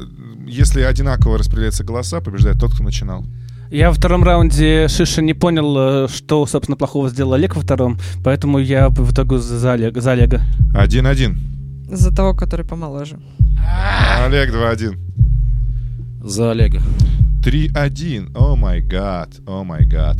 Если 0.47 0.83
одинаково 0.83 1.39
распределяются 1.39 1.83
голоса, 1.83 2.21
побеждает 2.21 2.59
тот, 2.61 2.73
кто 2.73 2.85
начинал. 2.85 3.25
Я 3.71 3.89
во 3.89 3.95
втором 3.95 4.23
раунде 4.23 4.87
Шиша 4.89 5.23
не 5.23 5.35
понял, 5.35 6.05
э, 6.05 6.09
что, 6.09 6.47
собственно, 6.47 6.77
плохого 6.77 7.09
сделал 7.09 7.33
Олег 7.33 7.57
во 7.57 7.63
втором, 7.63 7.99
поэтому 8.23 8.59
я 8.59 8.89
в 8.91 9.13
итоге 9.13 9.39
за 9.39 9.73
Олега. 9.73 10.01
За 10.01 10.13
Олега. 10.13 10.43
Один-один. 10.73 11.39
За 11.91 12.15
того, 12.15 12.33
который 12.35 12.65
помоложе. 12.65 13.19
Олег 14.25 14.53
2-1. 14.55 14.97
За 16.23 16.53
Олега. 16.53 16.81
3-1. 17.47 18.33
О 18.35 18.57
май 18.57 18.81
гад. 18.81 19.31
О 19.47 19.63
май 19.63 19.87
гад. 19.87 20.19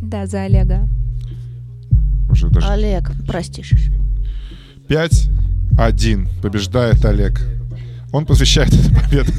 Да, 0.00 0.24
за 0.28 0.44
Олега. 0.44 0.88
Уже 2.30 2.48
даже 2.48 2.68
Олег, 2.68 3.10
прости. 3.26 3.64
5-1. 4.88 6.28
Побеждает 6.40 7.04
Олег. 7.04 7.44
Он 8.12 8.24
посвящает 8.24 8.72
эту 8.72 8.94
победу 8.94 9.32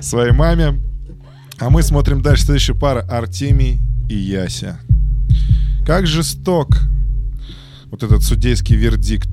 своей 0.00 0.32
маме. 0.32 0.80
А 1.58 1.68
мы 1.68 1.82
смотрим 1.82 2.22
дальше. 2.22 2.44
Следующая 2.44 2.74
пара 2.74 3.02
Артемий 3.02 3.82
и 4.08 4.16
Яся. 4.16 4.80
Как 5.84 6.06
жесток 6.06 6.68
вот 7.90 8.02
этот 8.02 8.22
судейский 8.22 8.76
вердикт. 8.76 9.28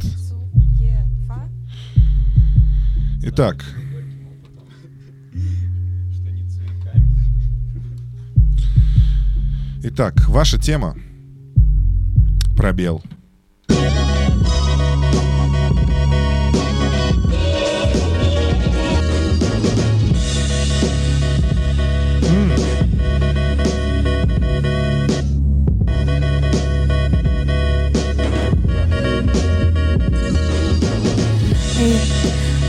Итак. 3.21 3.63
Итак, 9.85 10.13
ваша 10.29 10.57
тема. 10.57 10.95
Пробел. 12.55 13.01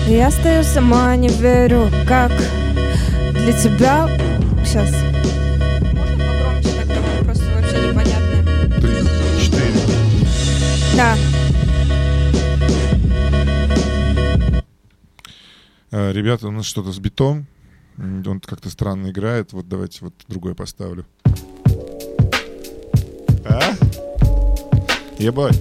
Я 0.08 0.30
стою 0.32 0.64
сама, 0.64 1.14
не 1.14 1.28
верю, 1.28 1.88
как 2.08 2.32
для 3.32 3.52
тебя... 3.52 4.08
Сейчас. 4.64 5.03
Да. 10.96 11.16
Э, 15.90 16.12
Ребята, 16.12 16.48
у 16.48 16.50
нас 16.50 16.66
что-то 16.66 16.92
с 16.92 16.98
битом. 16.98 17.46
Он 17.98 18.40
как-то 18.40 18.70
странно 18.70 19.11
играет. 19.11 19.52
Вот 19.52 19.68
давайте 19.68 19.98
вот 20.02 20.14
другой 20.28 20.54
поставлю. 20.54 21.07
А? 23.44 23.61
Ебать. 25.18 25.61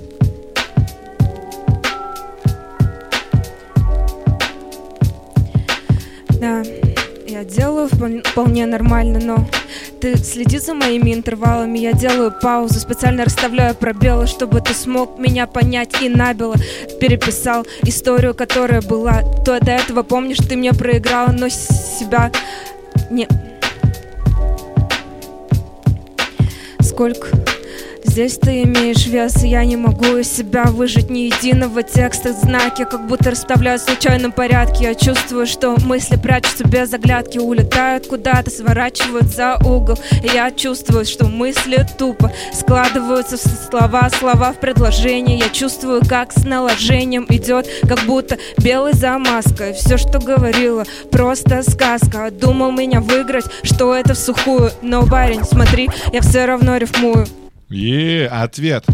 Да, 6.39 6.63
я 7.27 7.43
делаю 7.43 7.87
впол- 7.87 8.23
вполне 8.23 8.65
нормально, 8.65 9.19
но 9.21 9.47
ты 10.03 10.17
следи 10.17 10.59
за 10.59 10.73
моими 10.73 11.13
интервалами, 11.13 11.79
я 11.79 11.93
делаю 11.93 12.33
паузу, 12.41 12.77
специально 12.77 13.23
расставляю 13.23 13.73
пробелы, 13.73 14.27
чтобы 14.27 14.59
ты 14.59 14.73
смог 14.73 15.17
меня 15.17 15.47
понять 15.47 16.01
и 16.01 16.09
набело 16.09 16.55
переписал 16.99 17.65
историю, 17.83 18.33
которая 18.33 18.81
была. 18.81 19.21
То 19.45 19.57
до 19.61 19.71
этого, 19.71 20.03
помнишь, 20.03 20.39
ты 20.39 20.57
мне 20.57 20.73
проиграла, 20.73 21.31
но 21.31 21.47
себя 21.47 22.33
не... 23.09 23.29
Сколько 26.81 27.29
Здесь 28.13 28.37
ты 28.37 28.61
имеешь 28.61 29.07
вес, 29.07 29.43
и 29.43 29.47
я 29.47 29.65
не 29.65 29.75
могу 29.75 30.17
из 30.17 30.31
себя 30.31 30.65
выжить 30.65 31.09
ни 31.09 31.21
единого 31.21 31.81
текста. 31.81 32.31
Знаки 32.31 32.85
как 32.85 33.07
будто 33.07 33.31
расставляют 33.31 33.81
в 33.81 33.85
случайном 33.85 34.31
порядке. 34.31 34.83
Я 34.83 34.93
чувствую, 34.93 35.47
что 35.47 35.75
мысли 35.83 36.17
прячутся 36.17 36.63
без 36.63 36.93
оглядки 36.93 37.39
Улетают 37.39 38.05
куда-то, 38.05 38.51
сворачивают 38.51 39.29
за 39.29 39.55
угол. 39.55 39.97
И 40.23 40.27
я 40.27 40.51
чувствую, 40.51 41.05
что 41.05 41.25
мысли 41.25 41.83
тупо 41.97 42.31
Складываются 42.53 43.37
в 43.37 43.69
слова, 43.71 44.07
слова 44.11 44.53
в 44.53 44.59
предложение. 44.59 45.39
Я 45.39 45.49
чувствую, 45.49 46.03
как 46.07 46.33
с 46.33 46.43
наложением 46.43 47.25
идет 47.29 47.67
Как 47.81 48.01
будто 48.01 48.37
белой 48.59 48.93
замазкой. 48.93 49.73
Все, 49.73 49.97
что 49.97 50.19
говорила, 50.19 50.83
просто 51.09 51.63
сказка. 51.63 52.29
Думал 52.29 52.73
меня 52.73 53.01
выиграть, 53.01 53.45
что 53.63 53.95
это 53.95 54.13
в 54.13 54.19
сухую 54.19 54.69
Но, 54.83 55.03
парень, 55.03 55.43
смотри, 55.43 55.89
я 56.11 56.21
все 56.21 56.45
равно 56.45 56.77
рифмую 56.77 57.25
Е, 57.73 58.29
ответ. 58.43 58.85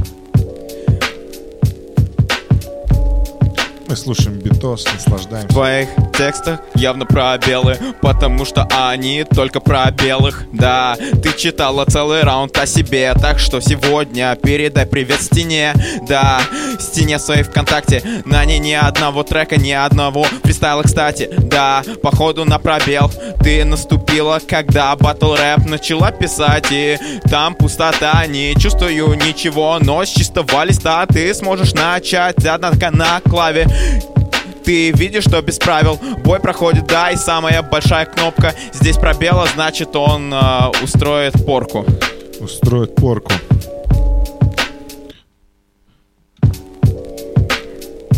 Мы 3.89 3.95
слушаем 3.95 4.37
битос, 4.37 4.85
В 4.85 4.93
наслаждаемся. 4.93 5.47
твоих 5.47 5.89
текстах 6.15 6.59
явно 6.75 7.07
пробелы 7.07 7.75
Потому 8.03 8.45
что 8.45 8.67
они 8.69 9.23
только 9.23 9.59
про 9.61 9.89
белых. 9.89 10.43
Да, 10.53 10.95
ты 11.23 11.33
читала 11.35 11.85
целый 11.85 12.21
раунд 12.21 12.55
о 12.55 12.67
себе 12.67 13.11
Так 13.19 13.39
что 13.39 13.59
сегодня 13.59 14.37
передай 14.43 14.85
привет 14.85 15.23
стене. 15.23 15.73
Да, 16.07 16.39
стене 16.79 17.17
своей 17.17 17.41
ВКонтакте 17.41 18.03
На 18.25 18.45
ней 18.45 18.59
ни 18.59 18.73
одного 18.73 19.23
трека, 19.23 19.59
ни 19.59 19.71
одного 19.71 20.23
фристайла, 20.43 20.83
кстати. 20.83 21.27
Да, 21.39 21.81
походу 22.03 22.45
на 22.45 22.59
пробел 22.59 23.11
Ты 23.41 23.65
наступила, 23.65 24.39
когда 24.47 24.95
батл 24.97 25.33
рэп 25.33 25.65
начала 25.65 26.11
писать 26.11 26.67
И 26.69 26.99
там 27.27 27.55
пустота, 27.55 28.23
не 28.27 28.53
чувствую 28.53 29.15
ничего 29.15 29.79
Но 29.81 30.05
с 30.05 30.09
чистого 30.09 30.63
листа 30.63 31.07
ты 31.07 31.33
сможешь 31.33 31.73
начать. 31.73 32.45
Однако 32.45 32.91
на 32.91 33.19
клаве 33.21 33.65
ты 34.63 34.91
видишь, 34.91 35.23
что 35.23 35.41
без 35.41 35.57
правил 35.57 35.99
Бой 36.23 36.39
проходит, 36.39 36.85
да, 36.85 37.09
и 37.09 37.15
самая 37.15 37.63
большая 37.63 38.05
кнопка 38.05 38.53
Здесь 38.71 38.97
пробела, 38.97 39.47
значит 39.55 39.95
он 39.95 40.31
э, 40.31 40.37
устроит 40.83 41.33
порку 41.45 41.85
Устроит 42.39 42.95
порку. 42.95 43.31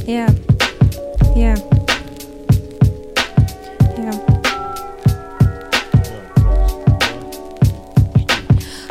Yeah. 0.05 0.29
Yeah. 1.35 1.57
Yeah. 3.97 4.31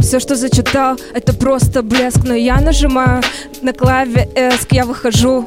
все, 0.00 0.18
что 0.18 0.34
зачитал, 0.34 0.98
это 1.14 1.32
просто 1.32 1.82
блеск 1.82 2.24
Но 2.24 2.34
я 2.34 2.60
нажимаю 2.60 3.22
на 3.62 3.72
клаве 3.72 4.28
эск, 4.34 4.72
я 4.72 4.84
выхожу 4.84 5.44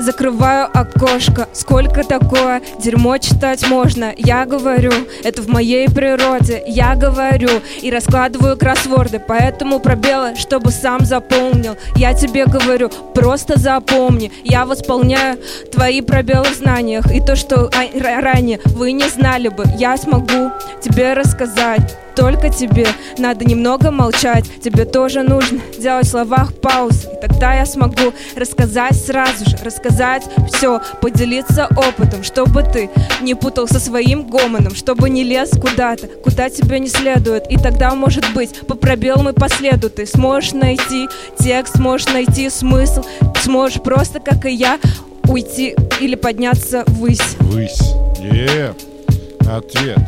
Закрываю 0.00 0.66
окошко, 0.72 1.46
сколько 1.52 2.04
такое 2.04 2.62
дерьмо 2.78 3.18
читать 3.18 3.68
можно? 3.68 4.14
Я 4.16 4.46
говорю, 4.46 4.92
это 5.22 5.42
в 5.42 5.48
моей 5.48 5.88
природе. 5.90 6.62
Я 6.66 6.94
говорю 6.94 7.50
и 7.82 7.90
раскладываю 7.90 8.56
кроссворды. 8.56 9.20
Поэтому 9.20 9.78
пробелы, 9.78 10.36
чтобы 10.36 10.70
сам 10.70 11.04
заполнил 11.04 11.76
Я 11.96 12.14
тебе 12.14 12.46
говорю, 12.46 12.88
просто 13.14 13.58
запомни. 13.58 14.32
Я 14.42 14.64
восполняю 14.64 15.38
твои 15.70 16.00
пробелы 16.00 16.46
в 16.46 16.56
знаниях. 16.56 17.12
И 17.12 17.20
то, 17.20 17.36
что 17.36 17.68
а- 17.76 17.84
ра- 17.94 18.20
ранее 18.22 18.58
вы 18.64 18.92
не 18.92 19.08
знали 19.08 19.48
бы 19.48 19.64
Я 19.78 19.98
смогу 19.98 20.50
тебе 20.80 21.12
рассказать 21.12 21.98
только 22.14 22.50
тебе 22.50 22.86
надо 23.18 23.44
немного 23.44 23.90
молчать 23.90 24.44
Тебе 24.62 24.84
тоже 24.84 25.22
нужно 25.22 25.60
делать 25.78 26.06
в 26.06 26.10
словах 26.10 26.54
паузы 26.54 27.08
И 27.12 27.20
тогда 27.20 27.54
я 27.54 27.66
смогу 27.66 28.12
рассказать 28.36 28.96
сразу 28.96 29.48
же 29.48 29.56
Рассказать 29.64 30.24
все, 30.52 30.80
поделиться 31.00 31.68
опытом 31.76 32.22
Чтобы 32.22 32.62
ты 32.62 32.90
не 33.20 33.34
путал 33.34 33.68
со 33.68 33.80
своим 33.80 34.24
гомоном 34.28 34.74
Чтобы 34.74 35.10
не 35.10 35.24
лез 35.24 35.50
куда-то, 35.50 36.06
куда 36.06 36.50
тебе 36.50 36.78
не 36.78 36.88
следует 36.88 37.50
И 37.50 37.56
тогда, 37.56 37.94
может 37.94 38.24
быть, 38.34 38.60
по 38.66 38.74
пробелам 38.74 39.28
и 39.28 39.32
по 39.32 39.48
следу 39.48 39.90
Ты 39.90 40.06
сможешь 40.06 40.52
найти 40.52 41.08
текст, 41.38 41.76
сможешь 41.76 42.08
найти 42.12 42.50
смысл 42.50 43.02
Сможешь 43.42 43.80
просто, 43.82 44.20
как 44.20 44.44
и 44.46 44.52
я, 44.52 44.78
уйти 45.28 45.74
или 46.00 46.14
подняться 46.14 46.84
ввысь 46.86 47.36
Высь. 47.40 47.80
Е. 48.18 48.74
Ответ. 49.48 49.98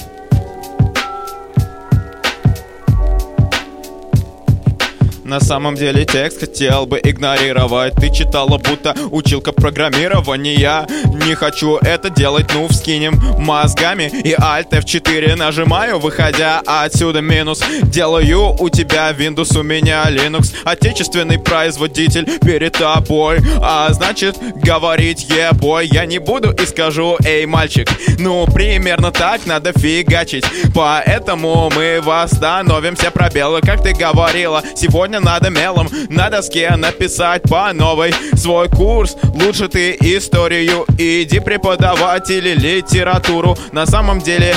На 5.25 5.39
самом 5.41 5.77
деле 5.77 6.05
текст 6.05 6.41
хотел 6.41 6.85
бы 6.85 7.01
игнорировать. 7.03 7.95
Ты 7.95 8.13
читала, 8.13 8.59
будто 8.59 8.95
училка 9.11 9.53
программирования. 9.53 10.87
Не 11.27 11.35
хочу 11.35 11.77
это 11.77 12.11
делать, 12.11 12.47
ну 12.55 12.67
вскинем 12.67 13.15
мозгами 13.39 14.11
И 14.25 14.33
Alt 14.33 14.71
F4 14.71 15.37
нажимаю, 15.37 16.01
выходя 16.01 16.61
отсюда. 16.67 17.21
Минус 17.21 17.63
Делаю 17.83 18.57
у 18.59 18.69
тебя 18.69 19.13
Windows, 19.13 19.59
у 19.59 19.63
меня 19.63 20.05
Linux. 20.11 20.55
Отечественный 20.65 21.39
производитель 21.39 22.27
перед 22.41 22.73
тобой. 22.73 23.39
А 23.61 23.93
значит, 23.93 24.37
говорить 24.57 25.29
ебой. 25.29 25.87
Я 25.87 26.05
не 26.05 26.19
буду 26.19 26.53
и 26.53 26.67
скажу, 26.67 27.17
эй, 27.25 27.47
мальчик 27.47 27.89
Ну, 28.19 28.47
примерно 28.47 29.13
так 29.13 29.47
надо 29.47 29.73
фигачить. 29.73 30.45
Поэтому 30.75 31.71
мы 31.75 32.01
восстановим 32.03 32.97
все 32.97 33.11
пробелы 33.11 33.61
Как 33.61 33.83
ты 33.83 33.93
говорила, 33.93 34.63
сегодня 34.75 35.21
надо 35.23 35.51
мелом 35.51 35.89
На 36.09 36.31
доске 36.31 36.71
написать 36.77 37.43
по 37.43 37.73
новой. 37.73 38.13
Свой 38.35 38.69
курс, 38.69 39.17
лучше 39.23 39.69
ты 39.69 39.97
историю 40.01 40.85
Иди 40.99 41.41
преподавать 41.41 42.31
или 42.31 42.55
литературу. 42.55 43.57
На 43.73 43.87
самом 43.87 44.21
деле 44.21 44.55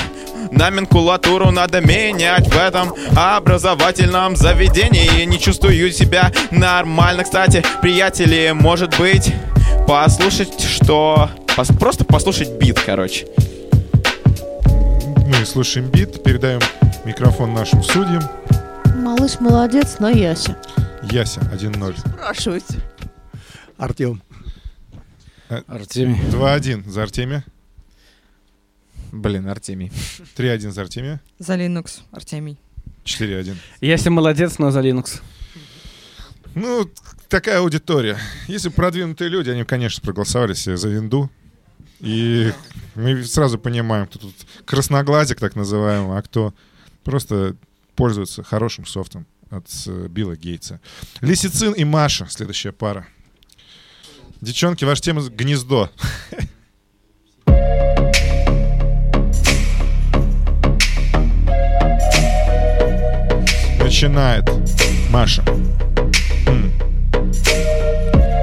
Номенклатуру 0.51 1.51
надо 1.51 1.82
менять 1.82 2.47
в 2.47 2.58
этом 2.58 2.93
образовательном 3.15 4.36
заведении. 4.36 5.25
Не 5.25 5.39
чувствую 5.39 5.91
себя 5.91 6.32
нормально, 6.51 7.23
кстати, 7.23 7.63
приятели, 7.82 8.51
может 8.54 8.97
быть 8.97 9.34
Послушать, 9.88 10.62
что... 10.62 11.30
пос- 11.56 11.78
Просто 11.78 12.06
послушать 12.06 12.54
бит, 12.54 12.80
короче. 12.80 13.28
Мы 15.28 15.45
слушаем 15.45 15.88
бит, 15.88 16.23
передаем 16.23 16.60
микрофон 17.06 17.54
нашим 17.54 17.84
судьям. 17.84 18.23
Малыш 18.95 19.39
молодец, 19.39 19.97
но 19.99 20.10
Яся. 20.10 20.58
Яся 21.03 21.41
1-0. 21.41 21.99
Спрашивайте. 21.99 22.81
Артем. 23.77 24.21
Артемий. 25.67 26.19
2-1 26.31 26.89
за 26.89 27.03
Артемия. 27.03 27.45
Блин, 29.12 29.47
Артемий. 29.47 29.91
3-1 30.38 30.71
за 30.71 30.81
Артемия. 30.81 31.21
За 31.39 31.55
Linux, 31.55 32.01
Артемий. 32.12 32.58
4-1. 33.03 33.55
Если 33.81 34.10
молодец, 34.10 34.58
но 34.60 34.71
за 34.71 34.79
Linux. 34.79 35.21
Ну, 36.55 36.89
такая 37.27 37.60
аудитория. 37.60 38.17
Если 38.47 38.69
продвинутые 38.69 39.29
люди, 39.29 39.49
они, 39.49 39.65
конечно, 39.65 40.01
проголосовали 40.01 40.53
себе 40.53 40.77
за 40.77 40.88
винду. 40.88 41.29
И 41.99 42.51
мы 42.95 43.23
сразу 43.23 43.60
понимаем, 43.60 44.08
кто 44.08 44.19
тут 44.19 44.36
красноглазик, 44.63 45.39
так 45.39 45.55
называемый, 45.55 46.17
а 46.17 46.21
кто 46.21 46.53
просто 47.03 47.55
пользуется 47.95 48.43
хорошим 48.43 48.86
софтом 48.86 49.25
от 49.49 49.67
э, 49.88 50.08
Билла 50.10 50.36
Гейтса. 50.36 50.81
Лисицин 51.21 51.73
и 51.73 51.84
Маша, 51.84 52.27
следующая 52.29 52.71
пара. 52.71 53.08
Девчонки, 54.41 54.86
ваша 54.86 55.01
тема— 55.01 55.21
гнездо. 55.29 55.89
Начинает 63.79 64.43
Маша. 65.10 65.43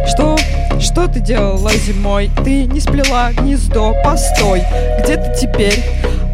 Что? 0.09 0.37
Что 0.81 1.07
ты 1.09 1.21
делала 1.21 1.71
зимой? 1.75 2.31
Ты 2.45 2.65
не 2.65 2.81
сплела 2.81 3.33
гнездо, 3.33 3.95
постой. 4.03 4.63
Где 5.01 5.17
ты 5.17 5.35
теперь? 5.41 5.83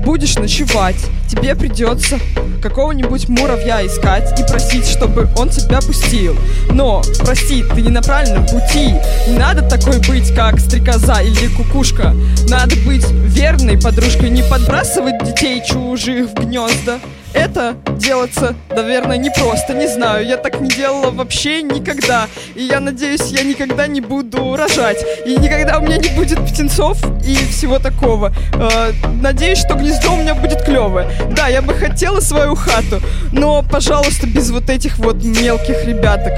Будешь 0.08 0.36
ночевать. 0.36 0.96
Тебе 1.30 1.54
придется 1.54 2.18
какого-нибудь 2.62 3.28
муравья 3.28 3.86
искать 3.86 4.40
и 4.40 4.42
просить, 4.42 4.86
чтобы 4.86 5.28
он 5.36 5.50
тебя 5.50 5.82
пустил. 5.82 6.34
Но, 6.70 7.02
прости, 7.18 7.62
ты 7.62 7.82
не 7.82 7.90
на 7.90 8.00
правильном 8.00 8.46
пути. 8.46 8.94
Не 9.28 9.38
надо 9.38 9.60
такой 9.60 9.98
быть, 10.08 10.34
как 10.34 10.60
стрекоза 10.60 11.20
или 11.20 11.48
кукушка. 11.48 12.16
Надо 12.48 12.74
быть 12.86 13.04
верной 13.10 13.78
подружкой, 13.78 14.30
не 14.30 14.42
подбрасывать 14.42 15.22
детей 15.26 15.62
чужих 15.62 16.30
в 16.30 16.34
гнезда. 16.36 17.00
Это 17.34 17.76
делаться, 17.96 18.54
наверное, 18.70 19.16
непросто, 19.16 19.74
не 19.74 19.86
знаю. 19.86 20.26
Я 20.26 20.36
так 20.36 20.60
не 20.60 20.68
делала 20.68 21.10
вообще 21.10 21.62
никогда. 21.62 22.26
И 22.54 22.62
я 22.62 22.80
надеюсь, 22.80 23.26
я 23.26 23.42
никогда 23.42 23.86
не 23.86 24.00
буду 24.00 24.56
рожать. 24.56 25.04
И 25.26 25.36
никогда 25.36 25.78
у 25.78 25.82
меня 25.82 25.98
не 25.98 26.08
будет 26.10 26.38
птенцов 26.46 26.98
и 27.24 27.34
всего 27.34 27.78
такого. 27.78 28.32
Э, 28.54 28.92
надеюсь, 29.20 29.58
что 29.58 29.74
гнездо 29.74 30.14
у 30.14 30.16
меня 30.16 30.34
будет 30.34 30.62
клевое. 30.62 31.08
Да, 31.30 31.48
я 31.48 31.62
бы 31.62 31.74
хотела 31.74 32.20
свою 32.20 32.54
хату, 32.54 33.00
но, 33.32 33.62
пожалуйста, 33.62 34.26
без 34.26 34.50
вот 34.50 34.70
этих 34.70 34.98
вот 34.98 35.22
мелких 35.22 35.84
ребяток. 35.84 36.32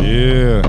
Е. 0.00 0.62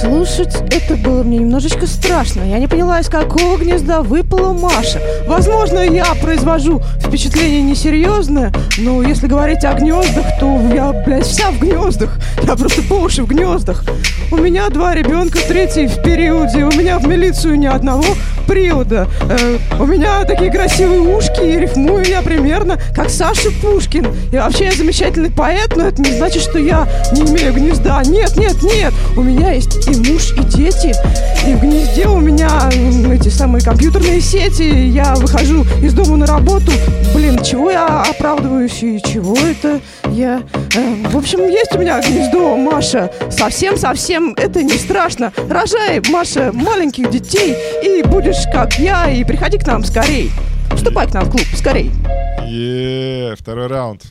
Слушать 0.00 0.54
это 0.70 0.94
было 0.96 1.22
мне 1.22 1.38
немножечко 1.38 1.86
страшно. 1.86 2.42
Я 2.42 2.58
не 2.58 2.66
поняла, 2.66 3.00
из 3.00 3.08
какого 3.08 3.56
гнезда 3.56 4.02
выпала 4.02 4.52
Маша. 4.52 5.00
Возможно, 5.26 5.78
я 5.78 6.04
произвожу 6.20 6.82
впечатление 7.00 7.62
несерьезное, 7.62 8.52
но 8.76 9.02
если 9.02 9.26
говорить 9.26 9.64
о 9.64 9.72
гнездах, 9.72 10.26
то 10.38 10.60
я, 10.74 10.92
блядь, 10.92 11.24
вся 11.24 11.50
в 11.50 11.60
гнездах. 11.60 12.18
Я 12.42 12.56
просто 12.56 12.82
по 12.82 12.94
уши 12.94 13.22
в 13.22 13.26
гнездах. 13.26 13.84
У 14.30 14.36
меня 14.36 14.68
два 14.68 14.94
ребенка, 14.94 15.38
третий 15.48 15.86
в 15.86 16.02
периоде. 16.02 16.64
У 16.64 16.70
меня 16.72 16.98
в 16.98 17.06
милицию 17.06 17.58
ни 17.58 17.66
одного 17.66 18.04
привода. 18.46 19.08
Э, 19.28 19.58
у 19.78 19.86
меня 19.86 20.24
такие 20.24 20.50
красивые 20.50 21.00
ушки, 21.00 21.42
и 21.42 21.58
рифмую 21.58 22.04
я 22.04 22.22
примерно 22.22 22.78
как 22.94 23.10
Саша 23.10 23.50
Пушкин. 23.60 24.06
И 24.32 24.36
вообще 24.36 24.66
я 24.66 24.72
замечательный 24.72 25.30
поэт, 25.30 25.76
но 25.76 25.88
это 25.88 26.00
не 26.02 26.16
значит, 26.16 26.42
что 26.42 26.58
я 26.58 26.88
не 27.12 27.22
имею 27.22 27.52
гнезда. 27.52 28.02
Нет, 28.06 28.36
нет, 28.36 28.62
нет. 28.62 28.92
У 29.16 29.22
меня 29.22 29.52
есть 29.52 29.86
и 29.88 29.96
муж, 30.10 30.32
и 30.32 30.40
дети. 30.56 30.94
И 31.46 31.54
в 31.54 31.60
гнезде 31.60 32.06
у 32.06 32.18
меня 32.18 32.70
эти 33.12 33.28
самые 33.28 33.62
компьютерные 33.62 34.20
сети. 34.20 34.62
Я 34.62 35.14
выхожу 35.14 35.64
из 35.82 35.92
дома 35.92 36.16
на 36.16 36.26
работу. 36.26 36.72
Блин, 37.14 37.42
чего 37.42 37.70
я 37.70 38.02
оправдываюсь 38.02 38.82
и 38.82 39.00
чего 39.02 39.36
это 39.36 39.80
я... 40.12 40.42
э, 40.74 41.08
в 41.10 41.16
общем, 41.16 41.46
есть 41.48 41.74
у 41.74 41.78
меня 41.78 42.00
гнездо, 42.00 42.56
Маша. 42.56 43.10
Совсем-совсем 43.30 44.34
это 44.36 44.62
не 44.62 44.74
страшно. 44.74 45.32
Рожай, 45.48 46.00
Маша, 46.10 46.50
маленьких 46.52 47.10
детей, 47.10 47.54
и 47.82 48.02
будешь 48.02 48.35
как 48.52 48.78
я, 48.78 49.10
и 49.10 49.24
приходи 49.24 49.58
к 49.58 49.66
нам 49.66 49.84
скорей. 49.84 50.30
Вступай 50.74 51.06
к 51.06 51.14
нам 51.14 51.24
в 51.24 51.30
клуб, 51.30 51.46
скорей. 51.54 51.90
Е, 52.44 53.34
второй 53.38 53.66
раунд. 53.66 54.02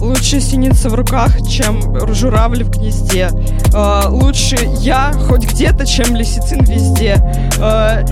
Лучше 0.00 0.40
синица 0.40 0.88
в 0.88 0.94
руках, 0.94 1.36
чем 1.48 1.80
журавль 2.14 2.64
в 2.64 2.70
гнезде. 2.70 3.30
Э, 3.74 4.08
лучше 4.08 4.56
я 4.78 5.12
хоть 5.28 5.44
где-то, 5.44 5.86
чем 5.86 6.14
лисицин 6.14 6.64
везде. 6.64 7.16
Э, 7.58 8.04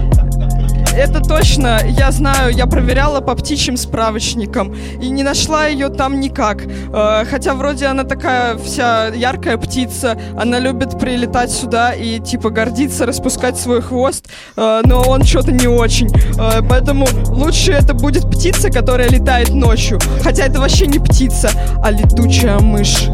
это 0.99 1.21
точно, 1.21 1.81
я 1.87 2.11
знаю, 2.11 2.53
я 2.53 2.67
проверяла 2.67 3.21
по 3.21 3.35
птичьим 3.37 3.77
справочникам 3.77 4.75
и 5.01 5.09
не 5.09 5.23
нашла 5.23 5.67
ее 5.67 5.89
там 5.89 6.19
никак. 6.19 6.63
Э, 6.67 7.25
Хотя 7.31 7.55
вроде 7.55 7.87
она 7.87 8.03
такая 8.03 8.59
вся 8.59 9.07
яркая 9.07 9.57
птица, 9.59 10.19
она 10.37 10.59
любит 10.59 10.99
прилетать 10.99 11.53
сюда 11.53 11.93
и 11.93 12.19
типа 12.19 12.51
гордиться, 12.51 13.07
распускать 13.07 13.57
свой 13.59 13.81
хвост, 13.81 14.27
э, 14.57 14.81
но 14.85 15.03
он 15.03 15.23
что-то 15.25 15.53
не 15.53 15.69
очень. 15.69 16.09
Э, 16.39 16.63
Поэтому 16.69 17.07
лучше 17.29 17.73
это 17.73 17.95
будет 17.95 18.29
птица, 18.29 18.69
которая 18.71 19.09
летает 19.09 19.51
ночью. 19.51 20.01
Хотя 20.23 20.47
это 20.47 20.59
вообще 20.59 20.87
не 20.87 20.99
птица, 20.99 21.51
а 21.83 21.91
летучая 21.93 22.59
мышь. 22.59 23.05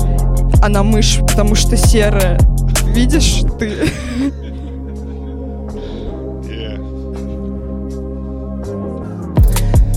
Она 0.63 0.83
мышь, 0.83 1.19
потому 1.21 1.55
что 1.55 1.77
серая. 1.77 2.39
Видишь 2.87 3.43
ты? 3.59 3.91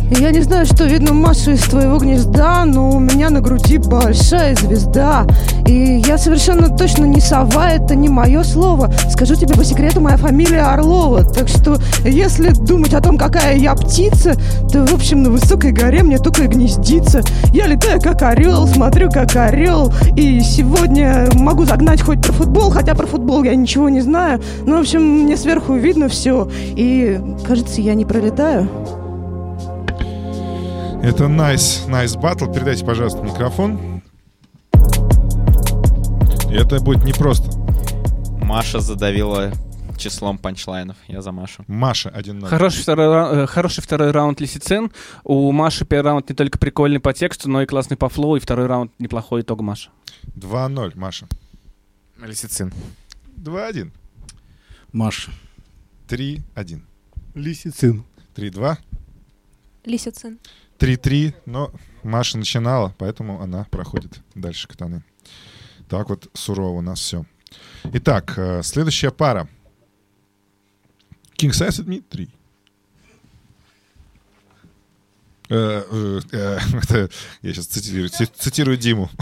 Я 0.09 0.31
не 0.31 0.41
знаю, 0.41 0.65
что 0.65 0.85
видно 0.85 1.13
Маша 1.13 1.51
из 1.51 1.63
твоего 1.63 1.97
гнезда, 1.97 2.63
но 2.65 2.89
у 2.89 2.99
меня 2.99 3.29
на 3.29 3.41
груди 3.41 3.77
большая 3.77 4.55
звезда. 4.55 5.27
И 5.67 6.01
я 6.05 6.17
совершенно 6.17 6.69
точно 6.69 7.05
не 7.05 7.19
сова, 7.19 7.71
это 7.71 7.93
не 7.93 8.07
мое 8.07 8.43
слово. 8.43 8.89
Скажу 9.09 9.35
тебе 9.35 9.53
по 9.53 9.65
секрету, 9.65 9.99
моя 9.99 10.15
фамилия 10.15 10.61
Орлова. 10.61 11.25
Так 11.25 11.49
что, 11.49 11.77
если 12.05 12.51
думать 12.51 12.93
о 12.93 13.01
том, 13.01 13.17
какая 13.17 13.57
я 13.57 13.75
птица, 13.75 14.35
то, 14.71 14.85
в 14.85 14.93
общем, 14.93 15.23
на 15.23 15.29
высокой 15.29 15.73
горе 15.73 16.03
мне 16.03 16.17
только 16.19 16.43
и 16.43 16.47
гнездиться. 16.47 17.21
Я 17.51 17.67
летаю 17.67 18.01
как 18.01 18.21
орел, 18.21 18.65
смотрю 18.65 19.11
как 19.11 19.35
орел. 19.35 19.91
И 20.15 20.39
сегодня 20.39 21.27
могу 21.33 21.65
загнать 21.65 22.01
хоть 22.01 22.21
про 22.21 22.31
футбол, 22.31 22.71
хотя 22.71 22.95
про 22.95 23.05
футбол 23.05 23.43
я 23.43 23.55
ничего 23.55 23.89
не 23.89 23.99
знаю. 23.99 24.41
Но, 24.65 24.77
в 24.77 24.79
общем, 24.79 25.01
мне 25.01 25.35
сверху 25.35 25.73
видно 25.73 26.07
все. 26.07 26.47
И, 26.75 27.19
кажется, 27.45 27.81
я 27.81 27.93
не 27.93 28.05
пролетаю. 28.05 28.69
Это 31.07 31.23
nice, 31.23 31.87
nice 31.87 32.19
battle. 32.19 32.53
Передайте, 32.53 32.83
пожалуйста, 32.85 33.21
микрофон. 33.21 34.03
И 36.51 36.53
это 36.53 36.81
будет 36.81 37.05
непросто. 37.05 37.49
Маша 38.43 38.81
задавила 38.81 39.53
числом 39.97 40.37
панчлайнов. 40.37 40.97
Я 41.07 41.21
за 41.21 41.31
Машу. 41.31 41.63
Маша 41.67 42.09
1-0. 42.09 42.49
Хороший 42.49 42.81
второй, 42.81 43.43
э, 43.43 43.47
хороший 43.47 43.81
второй 43.81 44.11
раунд 44.11 44.41
Лисицин. 44.41 44.91
У 45.23 45.49
Маши 45.53 45.85
первый 45.85 46.07
раунд 46.07 46.27
не 46.29 46.35
только 46.35 46.57
прикольный 46.57 46.99
по 46.99 47.13
тексту, 47.13 47.49
но 47.49 47.61
и 47.61 47.65
классный 47.65 47.95
по 47.95 48.09
флоу, 48.09 48.35
и 48.35 48.41
второй 48.41 48.65
раунд 48.67 48.91
неплохой 48.99 49.43
итог 49.43 49.61
Маши. 49.61 49.89
2-0, 50.35 50.91
Маша. 50.95 51.29
Лисицин. 52.21 52.73
2-1. 53.37 53.91
Маша. 54.91 55.31
3-1. 56.09 56.81
Лисицин. 57.33 58.03
3-2. 58.35 58.77
Лисицин. 59.85 60.37
3-3, 60.77 61.33
но 61.45 61.71
Маша 62.03 62.37
начинала, 62.37 62.93
поэтому 62.97 63.41
она 63.41 63.65
проходит 63.65 64.19
дальше 64.35 64.67
катаны. 64.67 65.03
Так 65.89 66.09
вот 66.09 66.29
сурово 66.33 66.77
у 66.77 66.81
нас 66.81 66.99
все. 66.99 67.25
Итак, 67.83 68.33
э, 68.37 68.61
следующая 68.63 69.11
пара. 69.11 69.47
King 71.37 71.51
Size 71.51 72.03
3. 72.09 72.29
Э, 75.49 75.83
э, 75.89 76.19
это 76.83 77.09
я 77.41 77.53
сейчас 77.53 77.67
цитирую, 77.67 78.09
ци- 78.09 78.25
цитирую 78.25 78.77
Диму. 78.77 79.09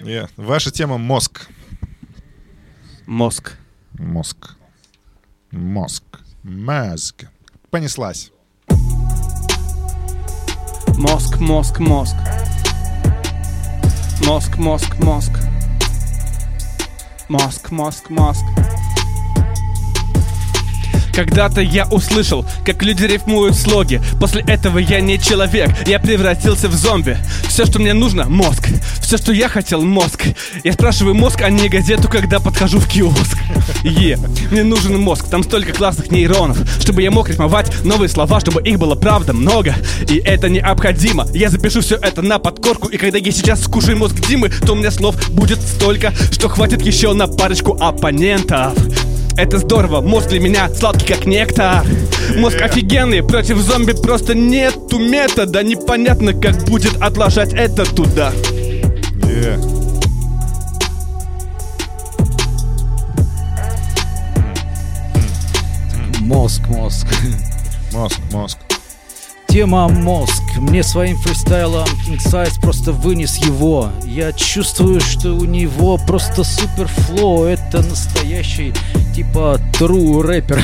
Yeah. 0.00 0.28
Ваша 0.36 0.70
тема 0.70 0.98
мозг. 0.98 1.48
Мозг. 3.06 3.56
Мозг. 3.94 4.56
Мозг. 5.50 6.04
Мозг. 6.44 7.24
Понеслась. 7.70 8.30
Мозг, 10.98 11.40
мозг, 11.40 11.78
мозг. 11.80 12.16
Мозг, 14.26 14.58
мозг, 14.58 14.94
мозг. 14.98 15.32
Мозг, 17.30 17.70
мозг, 17.70 18.10
мозг. 18.10 18.44
Когда-то 21.14 21.60
я 21.60 21.86
услышал, 21.86 22.44
как 22.64 22.82
люди 22.82 23.04
рифмуют 23.04 23.56
слоги. 23.56 24.00
После 24.18 24.42
этого 24.42 24.78
я 24.78 25.00
не 25.00 25.18
человек, 25.18 25.70
я 25.86 25.98
превратился 25.98 26.68
в 26.68 26.74
зомби. 26.74 27.16
Все, 27.48 27.64
что 27.66 27.78
мне 27.78 27.94
нужно, 27.94 28.24
мозг. 28.28 28.68
Все, 29.00 29.16
что 29.16 29.32
я 29.32 29.48
хотел, 29.48 29.82
мозг. 29.82 30.24
Я 30.64 30.72
спрашиваю 30.72 31.14
мозг, 31.14 31.42
а 31.42 31.50
не 31.50 31.68
газету, 31.68 32.08
когда 32.08 32.40
подхожу 32.40 32.80
в 32.80 32.88
киоск. 32.88 33.38
Е, 33.84 34.18
мне 34.50 34.64
нужен 34.64 34.98
мозг, 34.98 35.28
там 35.28 35.44
столько 35.44 35.72
классных 35.72 36.10
нейронов. 36.10 36.58
Чтобы 36.80 37.02
я 37.02 37.10
мог 37.10 37.28
рифмовать 37.28 37.84
новые 37.84 38.08
слова, 38.08 38.40
чтобы 38.40 38.62
их 38.62 38.78
было 38.78 38.94
правда 38.94 39.32
много. 39.32 39.74
И 40.08 40.16
это 40.16 40.48
необходимо. 40.48 41.26
Я 41.32 41.48
запишу 41.48 41.80
все 41.80 41.96
это 41.96 42.22
на 42.22 42.38
подкорку 42.38 42.88
И 42.88 42.96
когда 42.96 43.18
я 43.18 43.32
сейчас 43.32 43.62
скушаю 43.62 43.96
мозг 43.98 44.14
Димы 44.26 44.48
То 44.48 44.72
у 44.72 44.76
меня 44.76 44.90
слов 44.90 45.16
будет 45.30 45.60
столько, 45.60 46.12
что 46.30 46.48
хватит 46.48 46.82
еще 46.82 47.12
на 47.12 47.26
парочку 47.26 47.76
оппонентов 47.80 48.74
это 49.36 49.58
здорово, 49.58 50.00
мозг 50.00 50.28
для 50.28 50.40
меня 50.40 50.68
сладкий 50.74 51.06
как 51.12 51.26
нектар 51.26 51.84
Мозг 52.36 52.60
офигенный, 52.60 53.22
против 53.22 53.58
зомби 53.58 53.92
просто 53.92 54.34
нету 54.34 54.98
метода 54.98 55.62
Непонятно, 55.62 56.32
как 56.32 56.64
будет 56.64 56.96
отложать 57.02 57.52
это 57.52 57.84
туда 57.84 58.32
Yeah. 59.24 59.74
Мозг, 66.24 66.62
мозг. 66.68 67.06
Мозг, 67.92 68.18
мозг. 68.32 68.58
Тема 69.46 69.88
мозг. 69.88 70.42
Мне 70.56 70.82
своим 70.82 71.18
фристайлом 71.18 71.86
King 72.06 72.18
Size 72.18 72.60
просто 72.62 72.92
вынес 72.92 73.36
его. 73.36 73.90
Я 74.04 74.32
чувствую, 74.32 75.00
что 75.00 75.32
у 75.32 75.44
него 75.44 75.98
просто 76.06 76.42
супер 76.42 76.88
флоу. 76.88 77.44
Это 77.44 77.82
настоящий 77.82 78.72
типа 79.14 79.60
true 79.78 80.22
рэпер. 80.22 80.62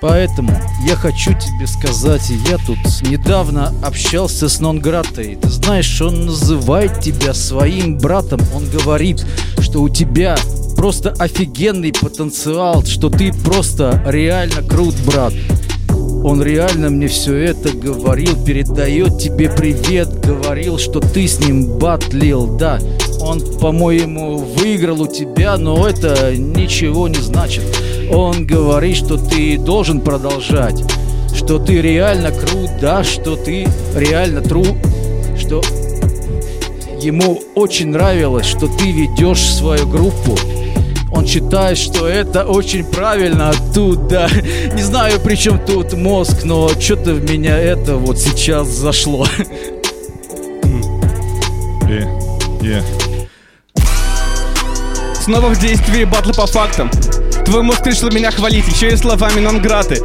Поэтому 0.00 0.50
я 0.84 0.96
хочу 0.96 1.30
тебе 1.32 1.66
сказать, 1.68 2.28
я 2.48 2.58
тут 2.58 2.78
недавно 3.02 3.72
общался 3.84 4.48
с 4.48 4.58
Нонгратой. 4.58 5.36
Ты 5.36 5.48
знаешь, 5.48 6.00
он 6.02 6.26
называет 6.26 7.00
тебя 7.00 7.32
своим 7.34 7.98
братом. 7.98 8.40
Он 8.52 8.68
говорит, 8.68 9.24
что 9.60 9.80
у 9.80 9.88
тебя 9.88 10.36
просто 10.76 11.10
офигенный 11.20 11.92
потенциал, 11.92 12.84
что 12.84 13.10
ты 13.10 13.32
просто 13.32 14.02
реально 14.04 14.62
крут, 14.62 14.96
брат. 15.06 15.34
Он 16.24 16.42
реально 16.42 16.90
мне 16.90 17.06
все 17.06 17.36
это 17.36 17.70
говорил, 17.70 18.44
передает 18.44 19.18
тебе 19.18 19.50
привет, 19.50 20.08
говорил, 20.20 20.78
что 20.78 20.98
ты 20.98 21.28
с 21.28 21.38
ним 21.38 21.78
батлил, 21.78 22.56
да. 22.56 22.80
Он, 23.22 23.40
по-моему, 23.60 24.38
выиграл 24.38 25.02
у 25.02 25.06
тебя, 25.06 25.56
но 25.56 25.86
это 25.86 26.34
ничего 26.36 27.06
не 27.06 27.20
значит. 27.20 27.62
Он 28.12 28.44
говорит, 28.44 28.96
что 28.96 29.16
ты 29.16 29.58
должен 29.58 30.00
продолжать, 30.00 30.82
что 31.34 31.60
ты 31.60 31.80
реально 31.80 32.32
крут, 32.32 32.70
да, 32.80 33.04
что 33.04 33.36
ты 33.36 33.68
реально 33.94 34.40
тру, 34.42 34.64
что 35.38 35.62
ему 37.00 37.40
очень 37.54 37.90
нравилось, 37.90 38.46
что 38.46 38.66
ты 38.66 38.90
ведешь 38.90 39.40
свою 39.40 39.86
группу. 39.86 40.36
Он 41.12 41.24
считает, 41.24 41.78
что 41.78 42.08
это 42.08 42.44
очень 42.44 42.84
правильно 42.84 43.50
оттуда. 43.50 44.28
Не 44.74 44.82
знаю, 44.82 45.20
при 45.20 45.36
чем 45.36 45.60
тут 45.64 45.92
мозг, 45.92 46.42
но 46.42 46.68
что-то 46.70 47.14
в 47.14 47.30
меня 47.30 47.56
это 47.56 47.96
вот 47.96 48.18
сейчас 48.18 48.66
зашло. 48.68 49.26
Yeah. 52.62 53.01
Снова 55.22 55.50
в 55.50 55.58
действии 55.60 56.02
батлы 56.02 56.32
по 56.32 56.48
фактам. 56.48 56.90
Твой 57.44 57.62
мозг 57.62 57.86
решил 57.86 58.10
меня 58.10 58.32
хвалить, 58.32 58.66
еще 58.66 58.88
и 58.88 58.96
словами 58.96 59.38
нонграты 59.38 60.02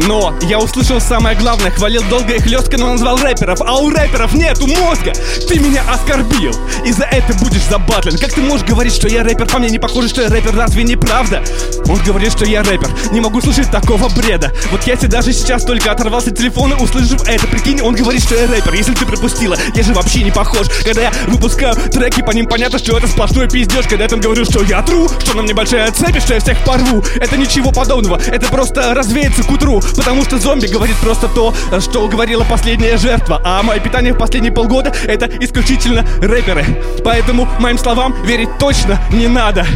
но 0.00 0.34
я 0.42 0.58
услышал 0.58 1.00
самое 1.00 1.36
главное, 1.36 1.70
хвалил 1.70 2.02
долго 2.10 2.34
и 2.34 2.40
хлестко, 2.40 2.76
но 2.76 2.92
назвал 2.92 3.16
рэперов, 3.18 3.60
а 3.60 3.76
у 3.76 3.90
рэперов 3.90 4.34
нету 4.34 4.66
мозга. 4.66 5.12
Ты 5.48 5.58
меня 5.58 5.82
оскорбил, 5.88 6.52
и 6.84 6.92
за 6.92 7.04
это 7.04 7.34
будешь 7.34 7.62
забатлен. 7.64 8.18
Как 8.18 8.32
ты 8.32 8.40
можешь 8.40 8.66
говорить, 8.66 8.94
что 8.94 9.08
я 9.08 9.22
рэпер? 9.22 9.46
По 9.46 9.58
мне 9.58 9.68
не 9.68 9.78
похоже, 9.78 10.08
что 10.08 10.22
я 10.22 10.28
рэпер, 10.28 10.54
разве 10.54 10.84
не 10.84 10.96
правда? 10.96 11.42
Он 11.88 11.98
говорит, 11.98 12.32
что 12.32 12.44
я 12.44 12.62
рэпер, 12.62 12.88
не 13.12 13.20
могу 13.20 13.40
слышать 13.40 13.70
такого 13.70 14.08
бреда. 14.08 14.52
Вот 14.70 14.84
я 14.84 14.96
тебе 14.96 15.08
даже 15.08 15.32
сейчас 15.32 15.64
только 15.64 15.90
оторвался 15.90 16.30
от 16.30 16.38
телефона, 16.38 16.76
услышав 16.76 17.26
это, 17.28 17.46
прикинь, 17.46 17.80
он 17.80 17.94
говорит, 17.94 18.22
что 18.22 18.34
я 18.34 18.46
рэпер. 18.46 18.74
Если 18.74 18.94
ты 18.94 19.06
пропустила, 19.06 19.56
я 19.74 19.82
же 19.82 19.94
вообще 19.94 20.22
не 20.22 20.30
похож. 20.30 20.68
Когда 20.84 21.02
я 21.02 21.12
выпускаю 21.26 21.74
треки, 21.74 22.22
по 22.22 22.32
ним 22.32 22.46
понятно, 22.46 22.78
что 22.78 22.96
это 22.96 23.06
сплошной 23.06 23.48
пиздеж. 23.48 23.86
Когда 23.86 24.04
я 24.04 24.10
там 24.10 24.20
говорю, 24.20 24.44
что 24.44 24.62
я 24.62 24.82
тру, 24.82 25.08
что 25.08 25.36
на 25.36 25.42
мне 25.42 25.54
большая 25.54 25.90
цепь, 25.92 26.20
что 26.20 26.34
я 26.34 26.40
всех 26.40 26.62
порву. 26.64 27.02
Это 27.16 27.36
ничего 27.36 27.72
подобного, 27.72 28.20
это 28.26 28.46
просто 28.48 28.94
развеется 28.94 29.42
к 29.42 29.50
утру. 29.50 29.80
Потому 29.94 30.24
что 30.24 30.38
зомби 30.38 30.66
говорит 30.66 30.96
просто 30.96 31.28
то, 31.28 31.54
что 31.80 32.08
говорила 32.08 32.44
последняя 32.44 32.96
жертва. 32.96 33.40
А 33.44 33.62
мое 33.62 33.80
питание 33.80 34.12
в 34.12 34.18
последние 34.18 34.52
полгода 34.52 34.92
это 35.06 35.26
исключительно 35.40 36.06
рэперы. 36.20 36.64
Поэтому 37.04 37.48
моим 37.60 37.78
словам 37.78 38.14
верить 38.24 38.48
точно 38.58 39.00
не 39.12 39.28
надо. 39.28 39.66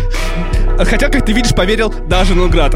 Хотя, 0.79 1.09
как 1.09 1.25
ты 1.25 1.33
видишь, 1.33 1.55
поверил 1.55 1.93
даже 2.09 2.35
Нонград. 2.35 2.75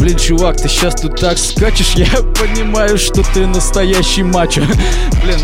Блин, 0.00 0.16
чувак, 0.16 0.56
ты 0.56 0.66
сейчас 0.66 0.94
тут 0.94 1.20
так 1.20 1.36
скачешь, 1.36 1.90
я 1.94 2.06
понимаю, 2.06 2.96
что 2.96 3.22
ты 3.34 3.46
настоящий 3.46 4.22
мачо. 4.22 4.62
Блин, 5.22 5.38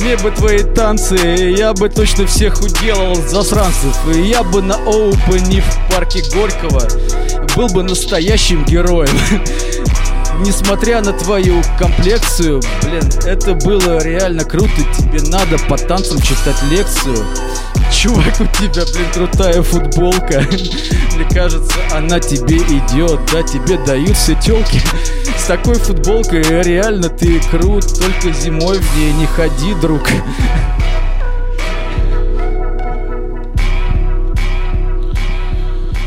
мне 0.00 0.16
бы 0.16 0.30
твои 0.30 0.60
танцы, 0.60 1.54
я 1.56 1.74
бы 1.74 1.90
точно 1.90 2.26
всех 2.26 2.58
уделал 2.62 3.14
засранцев. 3.14 3.94
И 4.14 4.22
я 4.22 4.42
бы 4.42 4.62
на 4.62 4.76
оупене 4.76 5.60
в 5.60 5.92
парке 5.92 6.22
Горького 6.32 6.88
был 7.54 7.68
бы 7.68 7.82
настоящим 7.82 8.64
героем. 8.64 9.10
Несмотря 10.40 11.02
на 11.02 11.12
твою 11.12 11.62
комплекцию, 11.78 12.62
блин, 12.82 13.02
это 13.26 13.54
было 13.54 14.02
реально 14.02 14.44
круто. 14.44 14.70
Тебе 14.96 15.20
надо 15.28 15.58
по 15.68 15.76
танцам 15.76 16.18
читать 16.22 16.56
лекцию. 16.70 17.26
Чувак, 17.92 18.40
у 18.40 18.44
тебя, 18.44 18.84
блин, 18.92 19.12
крутая 19.12 19.62
футболка. 19.62 20.40
Мне 21.14 21.28
кажется, 21.32 21.74
она 21.92 22.20
тебе 22.20 22.58
идет, 22.58 23.20
да, 23.32 23.42
тебе 23.42 23.78
дают 23.84 24.16
все 24.16 24.34
телки. 24.40 24.80
С 25.36 25.44
такой 25.46 25.74
футболкой 25.74 26.42
реально 26.62 27.08
ты 27.08 27.40
крут, 27.50 27.86
только 27.98 28.32
зимой 28.32 28.78
в 28.78 28.96
ней 28.96 29.12
не 29.14 29.26
ходи, 29.26 29.74
друг. 29.80 30.08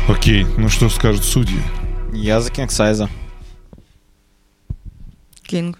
Окей, 0.08 0.46
ну 0.56 0.68
что 0.68 0.88
скажут 0.88 1.24
судьи? 1.24 1.60
Я 2.12 2.40
за 2.40 2.50
King 2.50 2.73
Size 2.73 2.96
а. 2.96 3.08
Кинг. 5.42 5.78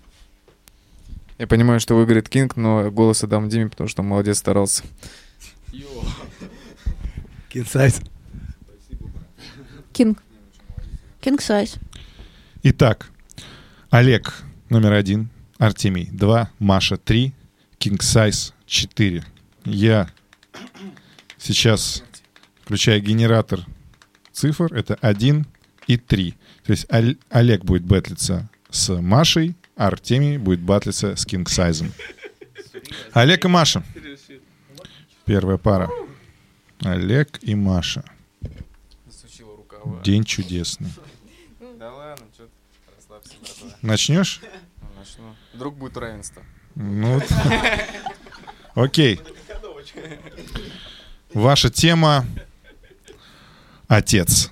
Я 1.39 1.47
понимаю, 1.47 1.81
что 1.81 1.95
выиграет 1.95 2.29
Кинг, 2.29 2.57
но 2.57 2.91
голос 2.91 3.25
отдам 3.25 3.49
Диме, 3.49 3.69
потому 3.69 3.89
что 3.89 4.03
он 4.03 4.09
молодец 4.09 4.39
старался. 4.39 4.85
King 7.49 7.72
Size. 7.72 8.01
King. 9.93 10.23
King 11.21 11.41
Size. 11.41 11.77
Итак, 12.63 13.11
Олег 13.91 14.43
номер 14.69 14.93
один, 14.93 15.29
Артемий 15.59 16.09
два, 16.13 16.51
Маша 16.59 16.97
три, 16.97 17.33
King 17.79 17.99
Size 17.99 18.53
4. 18.67 19.25
Я 19.65 20.11
сейчас 21.39 22.05
включаю 22.63 23.03
генератор 23.03 23.61
цифр. 24.33 24.73
Это 24.75 24.95
1 24.95 25.47
и 25.89 25.97
3. 25.97 26.35
То 26.65 26.73
есть 26.73 26.87
Олег 27.31 27.65
будет 27.65 27.85
батлиться 27.85 28.49
с 28.71 28.95
Машей, 29.01 29.55
а 29.77 29.89
Артемий 29.89 30.39
будет 30.39 30.61
батлиться 30.61 31.17
с 31.17 31.27
King 31.27 31.45
Size. 31.45 31.91
Олег 33.13 33.45
и 33.45 33.49
Маша. 33.49 33.83
Первая 35.25 35.59
пара. 35.59 35.91
Олег 36.81 37.39
и 37.43 37.55
Маша. 37.55 38.05
Засучила 39.07 39.57
рукава. 39.57 40.03
День 40.03 40.25
чудесный. 40.25 40.91
Да 41.79 41.93
ладно, 41.95 42.27
что 42.35 42.47
ты 42.47 42.51
расслабься, 42.97 43.35
братва. 43.41 43.79
Начнешь? 43.83 44.41
Ну, 44.81 44.89
начну. 44.99 45.37
Вдруг 45.55 45.77
будет 45.77 45.97
равенство. 45.97 46.43
Ну, 46.75 47.21
окей. 48.75 49.21
Ваша 51.35 51.71
тема 51.71 52.27
«Отец». 53.89 54.51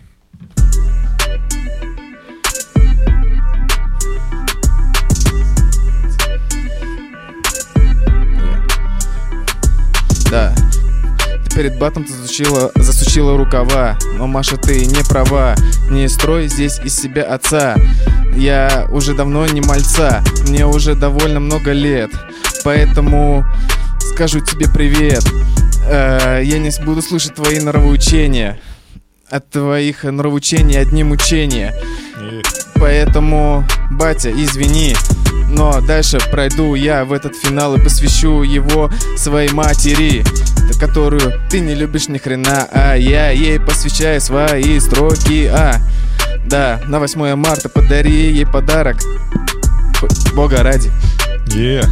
Перед 11.60 11.78
батом 11.78 12.06
засучила, 12.08 12.72
засучила 12.74 13.36
рукава. 13.36 13.98
Но, 14.16 14.26
Маша, 14.26 14.56
ты 14.56 14.86
не 14.86 15.04
права. 15.06 15.54
Не 15.90 16.08
строй 16.08 16.48
здесь 16.48 16.80
из 16.82 16.96
себя 16.96 17.24
отца. 17.24 17.76
Я 18.34 18.88
уже 18.90 19.12
давно 19.12 19.46
не 19.46 19.60
мальца. 19.60 20.24
Мне 20.48 20.64
уже 20.64 20.94
довольно 20.94 21.38
много 21.38 21.72
лет. 21.72 22.10
Поэтому 22.64 23.44
скажу 24.14 24.40
тебе 24.40 24.70
привет. 24.72 25.22
Э, 25.86 26.40
Я 26.42 26.58
не 26.58 26.70
буду 26.82 27.02
слышать 27.02 27.34
твои 27.34 27.60
нравоучения 27.60 28.58
От 29.28 29.50
твоих 29.50 30.04
нравоучений 30.04 30.80
одни 30.80 31.04
мучения. 31.04 31.74
Поэтому, 32.76 33.66
батя, 33.90 34.30
извини, 34.30 34.96
но 35.50 35.82
дальше 35.82 36.18
пройду 36.30 36.74
я 36.74 37.04
в 37.04 37.12
этот 37.12 37.36
финал 37.36 37.74
и 37.74 37.82
посвящу 37.82 38.42
его 38.42 38.90
своей 39.18 39.50
матери, 39.52 40.24
которую 40.80 41.34
ты 41.50 41.60
не 41.60 41.74
любишь 41.74 42.08
ни 42.08 42.16
хрена, 42.16 42.66
а 42.72 42.94
я 42.94 43.30
ей 43.30 43.60
посвящаю 43.60 44.20
свои 44.20 44.80
строки, 44.80 45.46
а 45.46 45.76
да, 46.46 46.80
на 46.88 46.98
8 46.98 47.34
марта 47.36 47.68
подари 47.68 48.32
ей 48.32 48.46
подарок, 48.46 48.96
Бога 50.34 50.62
ради. 50.62 50.90
Е. 51.48 51.82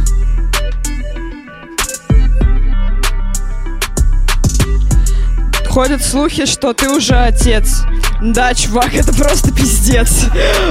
Ходят 5.67 6.03
слухи, 6.03 6.47
что 6.47 6.73
ты 6.73 6.89
уже 6.89 7.13
отец. 7.13 7.83
Да, 8.21 8.55
чувак, 8.55 8.93
это 8.95 9.13
просто 9.13 9.53
пиздец. 9.53 10.25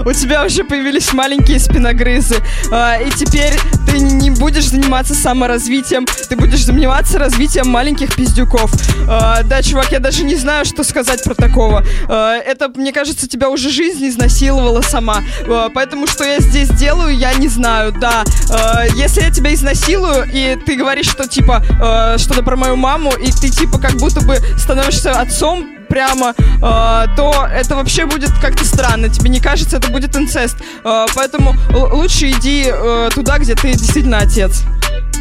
У 0.05 0.13
тебя 0.13 0.45
уже 0.45 0.65
появились 0.65 1.13
маленькие 1.13 1.61
спиногрызы. 1.61 2.37
А, 2.73 2.97
и 2.97 3.11
теперь 3.11 3.55
ты 3.89 3.99
не 3.99 4.31
будешь 4.31 4.69
заниматься 4.69 5.15
саморазвитием, 5.15 6.07
ты 6.29 6.37
будешь 6.37 6.65
заниматься 6.65 7.19
развитием 7.19 7.69
маленьких 7.69 8.15
пиздюков. 8.15 8.71
А, 9.09 9.43
да, 9.43 9.63
чувак, 9.63 9.93
я 9.93 9.99
даже 9.99 10.25
не 10.25 10.37
знаю, 10.37 10.65
что 10.65 10.85
сказать 10.85 11.25
про 11.25 11.35
такого. 11.35 11.85
А, 12.09 12.37
это, 12.37 12.69
мне 12.69 12.93
кажется, 12.93 13.29
тебя 13.29 13.49
уже 13.49 13.71
жизнь 13.71 14.07
изнасиловала 14.09 14.83
сама. 14.83 15.23
А, 15.47 15.71
поэтому, 15.73 16.07
что 16.07 16.25
я 16.25 16.41
здесь 16.41 16.69
делаю, 16.71 17.17
я 17.17 17.35
не 17.35 17.49
знаю, 17.49 17.93
да. 17.93 18.25
А, 18.51 18.85
если 18.95 19.23
я 19.23 19.31
тебя 19.31 19.55
изнасилую, 19.55 20.29
и 20.33 20.57
ты 20.67 20.77
говоришь, 20.77 21.09
что, 21.09 21.27
типа, 21.27 21.63
а, 21.81 22.19
что-то 22.19 22.43
про 22.43 22.57
мою 22.57 22.77
маму, 22.77 23.13
и 23.13 23.31
ты, 23.31 23.49
типа, 23.49 23.79
как 23.79 23.95
будто 23.95 24.21
бы 24.21 24.39
становишься 24.59 25.13
отцом, 25.13 25.78
прямо, 25.89 26.35
э, 26.39 27.07
то 27.17 27.49
это 27.53 27.77
вообще 27.77 28.07
будет 28.07 28.31
как-то 28.41 28.65
странно. 28.65 29.09
Тебе 29.09 29.31
не 29.31 29.41
кажется, 29.41 29.77
это 29.79 29.91
будет 29.91 30.17
инцест. 30.17 30.57
Э, 30.85 31.07
поэтому 31.15 31.55
л- 31.71 31.97
лучше 31.97 32.31
иди 32.31 32.67
э, 32.67 33.11
туда, 33.15 33.39
где 33.39 33.55
ты 33.55 33.73
действительно 33.73 34.19
отец. 34.19 34.63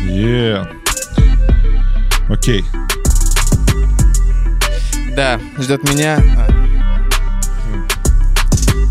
Е. 0.03 0.67
Окей. 2.29 2.65
Да, 5.15 5.39
ждет 5.57 5.83
меня 5.89 6.19
а, 6.37 6.47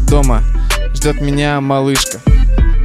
дома. 0.08 0.42
Ждет 0.94 1.20
меня 1.20 1.60
малышка. 1.60 2.18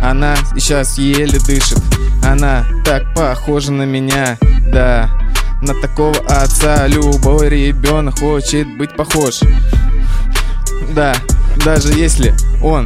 Она 0.02 0.36
сейчас 0.56 0.98
еле 0.98 1.40
дышит. 1.40 1.80
Она 2.24 2.66
так 2.86 3.14
похожа 3.16 3.72
на 3.72 3.84
меня. 3.84 4.38
Да, 4.72 5.10
на 5.62 5.74
такого 5.76 6.18
отца 6.28 6.88
любой 6.88 7.50
ребенок 7.50 8.20
хочет 8.20 8.68
быть 8.78 8.96
похож. 8.96 9.42
Да, 10.94 11.16
даже 11.64 11.94
если 11.94 12.34
он 12.62 12.86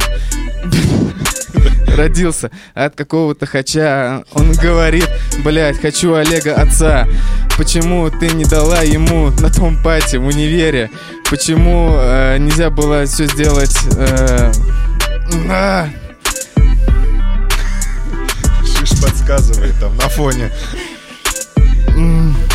родился 1.96 2.50
от 2.74 2.94
какого-то 2.94 3.46
хача, 3.46 4.22
он 4.32 4.52
говорит, 4.52 5.08
блядь, 5.44 5.80
хочу 5.80 6.14
Олега 6.14 6.54
отца. 6.54 7.08
Почему 7.56 8.10
ты 8.10 8.28
не 8.28 8.44
дала 8.44 8.82
ему 8.82 9.30
на 9.40 9.50
том 9.50 9.82
пати 9.82 10.16
в 10.16 10.26
универе? 10.26 10.90
Почему 11.30 11.94
э, 11.96 12.36
нельзя 12.38 12.68
было 12.68 13.06
все 13.06 13.26
сделать? 13.26 13.74
э, 13.96 14.52
а, 15.50 15.88
Шиш 18.62 19.00
подсказывает 19.00 19.74
там 19.80 19.96
на 19.96 20.08
фоне. 20.10 20.50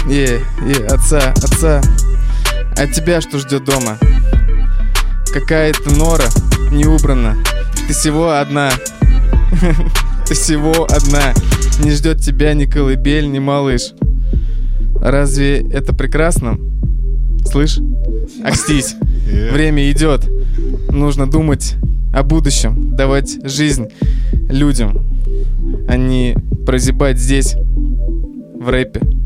Е, 0.07 0.41
е, 0.65 0.85
отца, 0.87 1.33
отца. 1.43 1.81
А 2.77 2.87
тебя 2.87 3.21
что 3.21 3.39
ждет 3.39 3.63
дома? 3.65 3.97
Какая-то 5.33 5.91
нора 5.91 6.25
не 6.71 6.85
убрана. 6.85 7.35
Ты 7.87 7.93
всего 7.93 8.31
одна. 8.31 8.71
Ты 10.27 10.33
всего 10.33 10.85
одна. 10.85 11.33
Не 11.83 11.91
ждет 11.91 12.21
тебя 12.21 12.53
ни 12.53 12.65
колыбель, 12.65 13.29
ни 13.29 13.39
малыш. 13.39 13.93
Разве 14.95 15.61
это 15.71 15.93
прекрасно? 15.93 16.57
Слышь? 17.45 17.79
Акстись. 18.43 18.95
Е. 19.27 19.51
Время 19.53 19.91
идет. 19.91 20.27
Нужно 20.89 21.29
думать 21.29 21.75
о 22.13 22.23
будущем, 22.23 22.95
давать 22.95 23.37
жизнь 23.43 23.87
людям, 24.49 25.05
а 25.87 25.95
не 25.95 26.35
прозябать 26.65 27.17
здесь, 27.17 27.55
в 27.55 28.69
рэпе. 28.69 29.20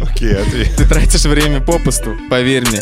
Окей, 0.00 0.34
ответ. 0.34 0.76
Ты 0.76 0.84
тратишь 0.84 1.24
время 1.24 1.60
попусту, 1.60 2.16
поверь 2.30 2.64
мне. 2.68 2.80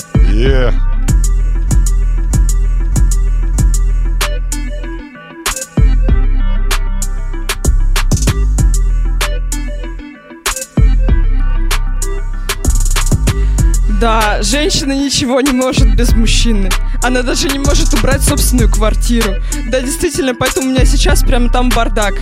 Да, 14.00 14.42
женщина 14.42 14.92
ничего 14.92 15.40
не 15.40 15.52
может 15.52 15.96
без 15.96 16.12
мужчины. 16.12 16.68
Она 17.04 17.22
даже 17.22 17.48
не 17.48 17.58
может 17.58 17.92
убрать 17.92 18.22
собственную 18.22 18.70
квартиру. 18.70 19.34
Да, 19.70 19.80
действительно, 19.80 20.34
поэтому 20.34 20.68
у 20.68 20.70
меня 20.70 20.86
сейчас 20.86 21.22
прямо 21.22 21.50
там 21.50 21.68
бардак. 21.68 22.14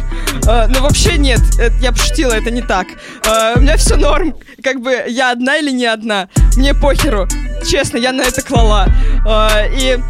Э, 0.46 0.66
но 0.66 0.80
вообще 0.80 1.18
нет, 1.18 1.40
это- 1.56 1.76
я 1.80 1.92
пошутила, 1.92 2.32
это 2.32 2.50
не 2.50 2.62
так. 2.62 2.88
Э, 3.24 3.54
у 3.56 3.60
меня 3.60 3.76
все 3.76 3.94
норм. 3.96 4.34
Как 4.60 4.80
бы 4.80 5.04
я 5.08 5.30
одна 5.30 5.56
или 5.58 5.70
не 5.70 5.86
одна. 5.86 6.28
Мне 6.56 6.74
похеру. 6.74 7.28
Честно, 7.64 7.96
я 7.96 8.10
на 8.10 8.22
это 8.22 8.42
клала. 8.42 8.86
Э, 9.24 9.68
и 9.72 10.00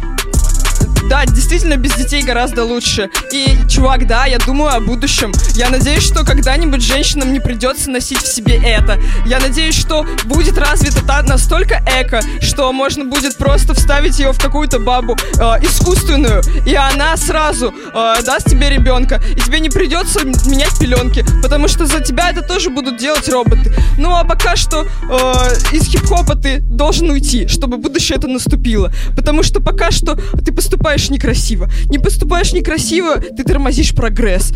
да, 1.09 1.25
действительно, 1.25 1.77
без 1.77 1.93
детей 1.95 2.23
гораздо 2.23 2.63
лучше. 2.63 3.09
И, 3.31 3.57
чувак, 3.69 4.07
да, 4.07 4.25
я 4.25 4.37
думаю 4.39 4.75
о 4.75 4.79
будущем. 4.79 5.31
Я 5.55 5.69
надеюсь, 5.69 6.03
что 6.03 6.23
когда-нибудь 6.23 6.81
женщинам 6.81 7.33
не 7.33 7.39
придется 7.39 7.89
носить 7.89 8.19
в 8.19 8.27
себе 8.27 8.59
это. 8.63 8.99
Я 9.25 9.39
надеюсь, 9.39 9.75
что 9.75 10.05
будет 10.25 10.57
развита 10.57 11.05
та 11.05 11.21
настолько 11.23 11.83
эко, 11.87 12.21
что 12.41 12.71
можно 12.71 13.05
будет 13.05 13.37
просто 13.37 13.73
вставить 13.73 14.19
ее 14.19 14.31
в 14.31 14.39
какую-то 14.39 14.79
бабу 14.79 15.15
э, 15.15 15.39
искусственную, 15.63 16.41
и 16.65 16.75
она 16.75 17.15
сразу 17.17 17.73
э, 17.93 18.15
даст 18.25 18.49
тебе 18.49 18.69
ребенка. 18.69 19.21
И 19.35 19.39
тебе 19.41 19.59
не 19.59 19.69
придется 19.69 20.23
менять 20.23 20.77
пеленки, 20.79 21.25
потому 21.41 21.67
что 21.67 21.85
за 21.85 21.99
тебя 21.99 22.29
это 22.31 22.41
тоже 22.41 22.69
будут 22.69 22.97
делать 22.97 23.27
роботы. 23.29 23.73
Ну 23.97 24.15
а 24.15 24.23
пока 24.23 24.55
что 24.55 24.83
э, 24.83 25.75
из 25.75 25.85
хип-хопа 25.87 26.35
ты 26.35 26.59
должен 26.59 27.09
уйти, 27.09 27.47
чтобы 27.47 27.77
будущее 27.77 28.17
это 28.17 28.27
наступило. 28.27 28.91
Потому 29.15 29.43
что 29.43 29.61
пока 29.61 29.91
что 29.91 30.17
ты 30.43 30.51
поступаешь 30.51 30.92
некрасиво. 31.09 31.69
Не 31.89 31.99
поступаешь 31.99 32.53
некрасиво, 32.53 33.19
ты 33.19 33.43
тормозишь 33.43 33.93
прогресс. 33.93 34.53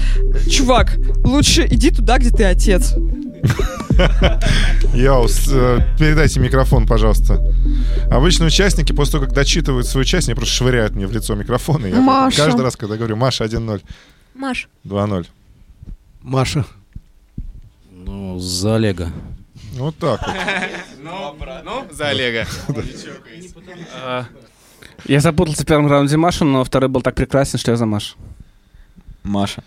Чувак, 0.50 0.98
лучше 1.24 1.66
иди 1.70 1.92
туда, 1.92 2.18
где 2.18 2.32
ты 2.32 2.44
отец. 2.44 2.94
Йоу, 4.94 5.28
э, 5.28 5.80
передайте 5.98 6.40
микрофон, 6.40 6.86
пожалуйста. 6.86 7.40
Обычно 8.12 8.46
участники 8.46 8.94
после 8.94 9.14
того, 9.14 9.26
как 9.26 9.34
дочитывают 9.34 9.88
свою 9.88 10.06
часть, 10.06 10.28
они 10.28 10.36
просто 10.36 10.54
швыряют 10.54 10.96
мне 10.96 11.08
в 11.08 11.12
лицо 11.12 11.36
микрофон. 11.36 11.86
И 11.86 11.90
я 11.90 12.00
Маша. 12.00 12.38
каждый 12.38 12.62
раз, 12.62 12.76
когда 12.76 12.96
говорю 12.96 13.16
Маша 13.16 13.44
1-0, 13.46 13.82
Маш. 14.36 14.70
2-0. 14.86 15.26
Маша. 16.22 16.66
Ну, 17.92 18.40
за 18.40 18.76
Олега. 18.76 19.12
Вот 19.74 19.96
так 19.98 20.22
вот. 20.26 20.36
Ну, 21.64 21.86
за 21.92 22.10
Олега. 22.10 22.46
Я 25.06 25.22
запутался 25.22 25.64
в 25.64 25.66
первом 25.66 25.88
раунде 25.88 26.18
Машу, 26.18 26.46
но 26.46 26.64
второй 26.64 26.90
был 26.90 27.02
так 27.02 27.16
прекрасен, 27.16 27.60
что 27.60 27.72
я 27.72 27.78
за 27.78 27.86
Машу. 27.86 28.16
Маша. 29.24 29.64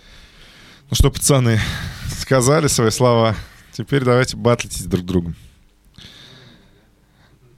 Ну 0.90 0.96
что, 0.96 1.10
пацаны, 1.10 1.60
сказали 2.08 2.66
свои 2.66 2.90
слова. 2.90 3.36
Теперь 3.72 4.04
давайте 4.04 4.36
батлитесь 4.36 4.84
друг 4.84 5.04
с 5.04 5.06
другом. 5.06 5.36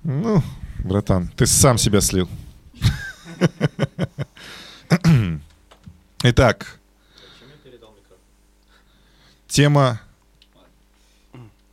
Ну, 0.04 0.42
братан, 0.78 1.28
ты 1.36 1.46
сам 1.46 1.78
себя 1.78 2.00
слил. 2.00 2.28
Итак. 6.22 6.78
Тема... 9.48 10.00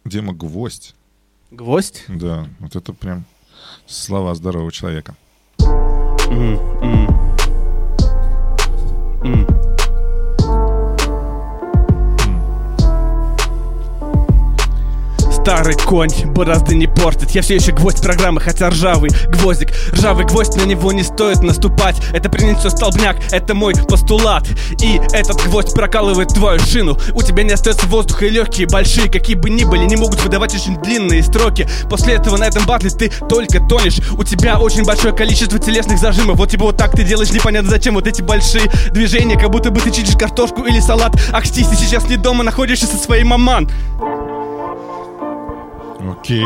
Тема 0.10 0.34
гвоздь. 0.34 0.96
Гвоздь? 1.52 2.04
Да, 2.08 2.48
вот 2.60 2.76
это 2.76 2.94
прям 2.94 3.26
слова 3.86 4.34
здорового 4.36 4.72
человека. 4.72 5.16
М, 6.30 6.60
м. 6.82 7.08
М. 9.24 9.59
Старый 15.50 15.74
конь 15.74 16.12
борозды 16.28 16.76
не 16.76 16.86
портит. 16.86 17.32
Я 17.32 17.42
все 17.42 17.56
еще 17.56 17.72
гвоздь 17.72 18.04
программы, 18.04 18.40
хотя 18.40 18.70
ржавый 18.70 19.10
гвоздик. 19.30 19.74
Ржавый 19.92 20.24
гвоздь, 20.26 20.56
на 20.56 20.62
него 20.62 20.92
не 20.92 21.02
стоит 21.02 21.42
наступать. 21.42 21.96
Это 22.14 22.30
принесет 22.30 22.72
столбняк, 22.72 23.16
это 23.32 23.56
мой 23.56 23.74
постулат. 23.74 24.48
И 24.80 25.02
этот 25.12 25.44
гвоздь 25.44 25.74
прокалывает 25.74 26.28
твою 26.28 26.60
шину. 26.60 27.00
У 27.16 27.24
тебя 27.24 27.42
не 27.42 27.54
остается 27.54 27.88
воздуха 27.88 28.28
и 28.28 28.30
легкие 28.30 28.68
большие 28.68 29.10
Какие 29.10 29.36
бы 29.36 29.50
ни 29.50 29.64
были, 29.64 29.86
не 29.86 29.96
могут 29.96 30.22
выдавать 30.22 30.54
очень 30.54 30.80
длинные 30.84 31.24
строки. 31.24 31.68
После 31.90 32.14
этого 32.14 32.38
на 32.38 32.44
этом 32.44 32.68
батле 32.68 32.92
ты 32.92 33.10
только 33.10 33.60
тонешь. 33.60 34.02
У 34.20 34.24
тебя 34.24 34.60
очень 34.60 34.84
большое 34.84 35.16
количество 35.16 35.58
телесных 35.58 35.98
зажимов. 35.98 36.38
Вот 36.38 36.52
типа 36.52 36.66
вот 36.66 36.78
так 36.78 36.92
ты 36.92 37.04
делаешь 37.04 37.32
непонятно 37.32 37.72
зачем. 37.72 37.96
Вот 37.96 38.06
эти 38.06 38.22
большие 38.22 38.70
движения, 38.92 39.36
как 39.36 39.50
будто 39.50 39.72
бы 39.72 39.82
ты 39.82 39.90
чистишь 39.90 40.16
картошку 40.16 40.62
или 40.66 40.80
салат. 40.80 41.20
Акстись, 41.32 41.70
ты 41.70 41.76
сейчас 41.76 42.08
не 42.08 42.18
дома, 42.18 42.44
находишься 42.44 42.86
со 42.86 42.98
своей 42.98 43.24
маман 43.24 43.68
Окей. 46.08 46.46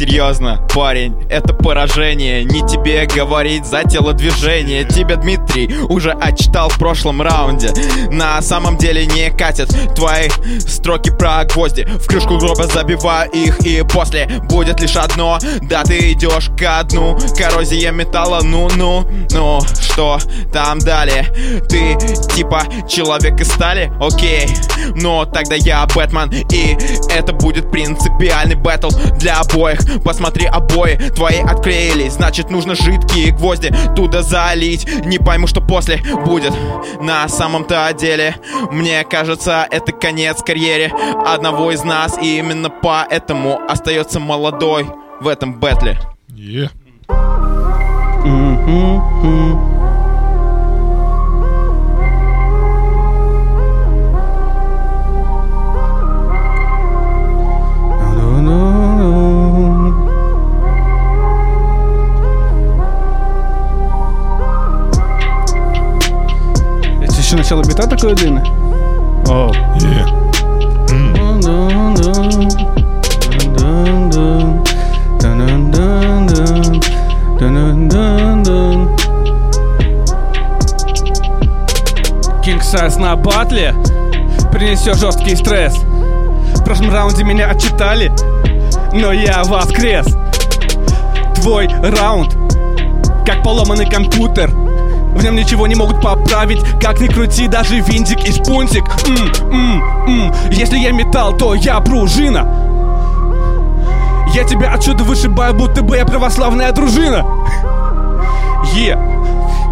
Серьезно, 0.00 0.66
парень, 0.74 1.14
это 1.28 1.52
поражение. 1.52 2.42
Не 2.42 2.66
тебе 2.66 3.04
говорить 3.04 3.66
за 3.66 3.84
телодвижение. 3.84 4.84
Тебя 4.84 5.16
Дмитрий 5.16 5.76
уже 5.90 6.12
отчитал 6.12 6.70
в 6.70 6.78
прошлом 6.78 7.20
раунде. 7.20 7.70
На 8.10 8.40
самом 8.40 8.78
деле 8.78 9.04
не 9.04 9.28
катят 9.28 9.68
твои 9.94 10.30
строки 10.60 11.10
про 11.10 11.44
гвозди. 11.44 11.84
В 11.84 12.06
крышку 12.06 12.38
гроба 12.38 12.62
забиваю 12.62 13.30
их 13.30 13.60
и 13.60 13.82
после 13.82 14.26
будет 14.48 14.80
лишь 14.80 14.96
одно. 14.96 15.38
Да 15.64 15.82
ты 15.82 16.12
идешь 16.12 16.48
ко 16.58 16.82
дну, 16.84 17.18
коррозия 17.36 17.92
металла, 17.92 18.40
ну-ну 18.42 19.06
Ну, 19.32 19.60
что 19.78 20.18
там 20.50 20.78
далее? 20.78 21.26
Ты 21.68 21.98
типа 22.34 22.62
человек 22.88 23.38
из 23.38 23.52
стали? 23.52 23.92
Окей, 24.00 24.48
но 24.94 25.26
тогда 25.26 25.56
я 25.56 25.84
Бэтмен 25.94 26.30
И 26.50 26.78
это 27.10 27.34
будет 27.34 27.70
принципиальный 27.70 28.54
бэтл 28.54 28.88
для 29.18 29.40
обоих 29.40 29.89
Посмотри, 30.04 30.46
обои 30.46 30.96
твои 31.14 31.40
отклеились. 31.40 32.14
Значит, 32.14 32.50
нужно 32.50 32.74
жидкие 32.74 33.32
гвозди 33.32 33.72
туда 33.94 34.22
залить. 34.22 35.04
Не 35.04 35.18
пойму, 35.18 35.46
что 35.46 35.60
после 35.60 36.02
будет 36.24 36.52
На 37.00 37.28
самом-то 37.28 37.92
деле. 37.98 38.36
Мне 38.70 39.04
кажется, 39.04 39.66
это 39.70 39.92
конец 39.92 40.42
карьере 40.42 40.92
Одного 41.26 41.70
из 41.72 41.84
нас. 41.84 42.18
И 42.20 42.38
именно 42.38 42.70
поэтому 42.70 43.60
остается 43.68 44.20
молодой 44.20 44.86
в 45.20 45.28
этом 45.28 45.58
бэтле 45.58 45.98
Е. 46.28 46.70
Это 48.22 49.69
еще 67.30 67.36
начало 67.36 67.62
бита 67.62 67.86
такое 67.86 68.12
длинное? 68.16 68.44
О. 69.28 69.52
М. 70.90 71.12
King 82.42 82.60
Size 82.60 82.98
на 82.98 83.14
батле 83.14 83.76
принесет 84.50 84.96
жесткий 84.96 85.36
стресс. 85.36 85.76
В 85.76 86.64
прошлом 86.64 86.92
раунде 86.92 87.22
меня 87.22 87.48
отчитали, 87.48 88.10
но 88.92 89.12
я 89.12 89.44
воскрес. 89.44 90.16
Твой 91.36 91.68
раунд, 91.68 92.36
как 93.24 93.44
поломанный 93.44 93.88
компьютер. 93.88 94.50
В 95.14 95.22
нем 95.22 95.34
ничего 95.36 95.66
не 95.66 95.74
могут 95.74 96.00
поправить. 96.00 96.62
Как 96.80 97.00
ни 97.00 97.08
крути, 97.08 97.48
даже 97.48 97.80
винтик 97.80 98.24
и 98.24 98.32
шпунтик. 98.32 98.84
М, 99.08 99.52
м, 99.52 99.82
м. 100.06 100.34
Если 100.50 100.78
я 100.78 100.92
металл, 100.92 101.36
то 101.36 101.54
я 101.54 101.80
пружина. 101.80 102.46
Я 104.32 104.44
тебя 104.44 104.72
отсюда 104.72 105.02
вышибаю, 105.04 105.54
будто 105.54 105.82
бы 105.82 105.96
я 105.96 106.04
православная 106.04 106.72
дружина. 106.72 107.26
Е 108.74 108.96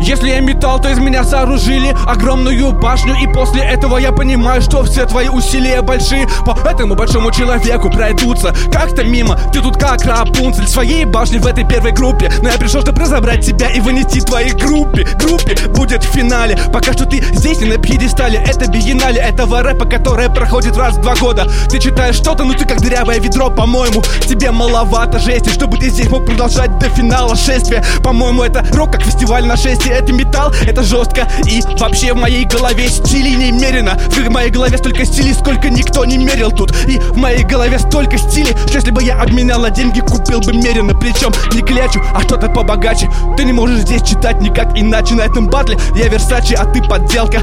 Если 0.00 0.28
я 0.28 0.40
металл, 0.40 0.80
то 0.80 0.88
из 0.88 0.98
меня 0.98 1.24
сооружили 1.24 1.96
огромную 2.06 2.72
башню. 2.72 3.14
И 3.22 3.26
после 3.32 3.62
этого 3.62 3.98
я 3.98 4.12
понимаю, 4.12 4.62
что 4.62 4.82
все 4.84 5.04
твои 5.06 5.28
усилия 5.28 5.82
большие. 5.82 6.28
По 6.46 6.56
этому 6.68 6.94
большому 6.94 7.30
человеку 7.30 7.90
пройдутся 7.90 8.54
как-то 8.72 9.04
мимо. 9.04 9.38
Ты 9.52 9.60
тут 9.60 9.76
как 9.76 10.04
Рапунцель 10.04 10.68
своей 10.68 11.04
башни 11.04 11.38
в 11.38 11.46
этой 11.46 11.66
первой 11.66 11.92
группе. 11.92 12.30
Но 12.42 12.48
я 12.48 12.58
пришел, 12.58 12.82
чтобы 12.82 13.00
разобрать 13.00 13.44
тебя 13.44 13.70
и 13.70 13.80
вынести 13.80 14.20
твоей 14.20 14.52
группе. 14.52 15.06
Группе 15.18 15.56
будет 15.68 16.04
в 16.04 16.12
финале. 16.12 16.58
Пока 16.72 16.92
что 16.92 17.04
ты 17.04 17.22
здесь 17.34 17.60
не 17.60 17.66
на 17.66 17.78
пьедестале. 17.78 18.42
Это 18.46 18.70
биеннале 18.70 19.20
этого 19.20 19.62
рэпа, 19.62 19.86
которое 19.86 20.28
проходит 20.28 20.76
раз 20.76 20.96
в 20.96 21.02
два 21.02 21.14
года. 21.16 21.50
Ты 21.68 21.78
читаешь 21.78 22.16
что-то, 22.16 22.44
ну 22.44 22.54
ты 22.54 22.64
как 22.64 22.80
дырявое 22.80 23.18
ведро, 23.18 23.50
по-моему 23.50 24.02
Тебе 24.28 24.50
маловато 24.50 25.18
жести, 25.18 25.48
чтобы 25.50 25.78
ты 25.78 25.90
здесь 25.90 26.08
мог 26.10 26.26
продолжать 26.26 26.78
до 26.78 26.88
финала 26.88 27.34
шествия. 27.34 27.84
По-моему, 28.02 28.42
это 28.42 28.64
рок 28.72 28.92
как 28.92 29.02
фестиваль 29.02 29.46
нашествия 29.46 29.87
Знаете, 29.88 30.04
это 30.04 30.12
металл, 30.12 30.52
это 30.66 30.82
жестко. 30.82 31.26
И 31.46 31.62
вообще 31.78 32.12
в 32.12 32.16
моей 32.16 32.44
голове 32.44 32.88
стилей 32.88 33.34
немерено. 33.34 33.98
В 34.10 34.30
моей 34.30 34.50
голове 34.50 34.76
столько 34.76 35.04
стилей, 35.04 35.32
сколько 35.32 35.70
никто 35.70 36.04
не 36.04 36.18
мерил 36.18 36.50
тут. 36.50 36.72
И 36.86 36.98
в 36.98 37.16
моей 37.16 37.44
голове 37.44 37.78
столько 37.78 38.18
стилей, 38.18 38.54
что 38.66 38.74
если 38.74 38.90
бы 38.90 39.02
я 39.02 39.20
обменял 39.20 39.60
на 39.60 39.70
деньги, 39.70 40.00
купил 40.00 40.40
бы 40.40 40.52
мерено. 40.52 40.94
Причем 40.94 41.32
не 41.54 41.62
клячу, 41.62 42.02
а 42.14 42.20
что-то 42.20 42.48
побогаче. 42.48 43.10
Ты 43.36 43.44
не 43.44 43.52
можешь 43.52 43.80
здесь 43.80 44.02
читать 44.02 44.40
никак 44.40 44.76
иначе 44.76 45.14
на 45.14 45.22
этом 45.22 45.48
батле 45.48 45.78
Я 45.94 46.08
Версачи, 46.08 46.54
а 46.54 46.64
ты 46.66 46.82
подделка. 46.82 47.40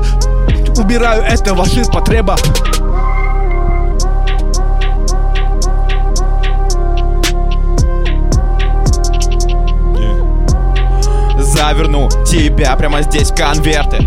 Убираю 0.77 1.23
это 1.23 1.53
ваши 1.53 1.83
потреба 1.85 2.37
Заверну 11.55 12.09
тебя 12.25 12.75
прямо 12.75 13.01
здесь 13.01 13.31
конверты 13.31 14.05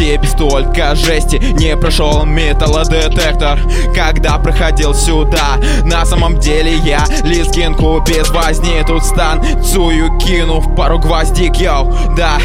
тебе 0.00 0.26
столько 0.26 0.94
жести. 0.94 1.36
Не 1.36 1.76
прошел 1.76 2.24
металлодетектор 2.24 3.58
Когда 3.94 4.38
проходил 4.38 4.94
сюда. 4.94 5.58
На 5.84 6.06
самом 6.06 6.38
деле 6.38 6.76
я 6.78 7.04
Лискинку 7.22 8.02
без 8.06 8.30
возни. 8.30 8.82
Тут 8.86 9.04
станцую, 9.04 10.16
кинув 10.18 10.74
пару 10.74 10.98
гвоздик 10.98 11.56
Йоу, 11.56 11.92
да, 12.16 12.38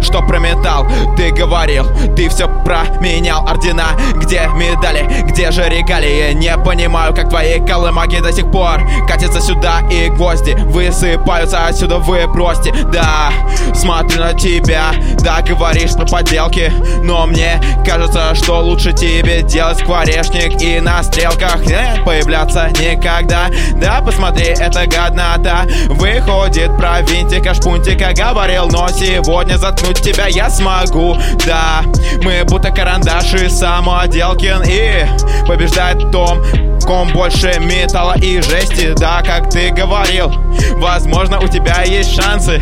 что 0.00 0.22
про 0.22 0.38
металл 0.38 0.86
Ты 1.16 1.32
говорил, 1.32 1.84
ты 2.16 2.30
все 2.30 2.48
променял 2.64 3.46
Ордена, 3.46 3.88
где 4.16 4.48
медали? 4.54 5.06
Где 5.28 5.50
же 5.50 5.68
регалии? 5.68 6.32
Не 6.32 6.56
понимаю, 6.56 7.14
как 7.14 7.28
твои 7.28 7.60
колымаги 7.60 8.20
до 8.20 8.32
сих 8.32 8.50
пор 8.50 8.80
Катятся 9.06 9.40
сюда 9.42 9.82
и 9.90 10.08
гвозди 10.08 10.52
Высыпаются 10.52 11.66
отсюда. 11.66 11.98
Вы 11.98 12.26
бросьте 12.26 12.72
Да, 12.90 13.32
смотрю 13.74 14.20
на 14.20 14.32
тебя. 14.32 14.92
Да, 15.20 15.42
говоришь 15.42 15.92
про 15.92 16.06
подделки 16.06 16.72
но 17.02 17.26
мне 17.26 17.60
кажется, 17.84 18.34
что 18.34 18.60
лучше 18.60 18.92
тебе 18.92 19.42
делать 19.42 19.78
скворечник 19.78 20.60
И 20.62 20.80
на 20.80 21.02
стрелках 21.02 21.60
не 21.66 22.02
появляться 22.04 22.68
никогда. 22.70 23.46
Да, 23.76 24.00
посмотри, 24.00 24.46
это 24.46 24.86
годнота 24.86 25.66
Выходит 25.88 26.76
про 26.76 27.00
винтика, 27.02 27.54
шпунтика 27.54 28.12
Говорил, 28.14 28.68
но 28.68 28.88
сегодня 28.88 29.56
заткнуть 29.56 30.00
тебя 30.00 30.26
я 30.28 30.48
смогу. 30.48 31.16
Да, 31.46 31.82
мы 32.22 32.44
будто 32.44 32.70
карандаши 32.70 33.50
самоделкин 33.50 34.62
И 34.66 35.46
побеждает 35.46 36.10
Том 36.10 36.42
ком 36.84 37.08
больше 37.12 37.58
металла 37.60 38.14
и 38.16 38.40
жести. 38.40 38.92
Да, 38.96 39.22
как 39.22 39.50
ты 39.50 39.70
говорил 39.70 40.32
Возможно, 40.76 41.40
у 41.40 41.48
тебя 41.48 41.82
есть 41.82 42.14
шансы 42.14 42.60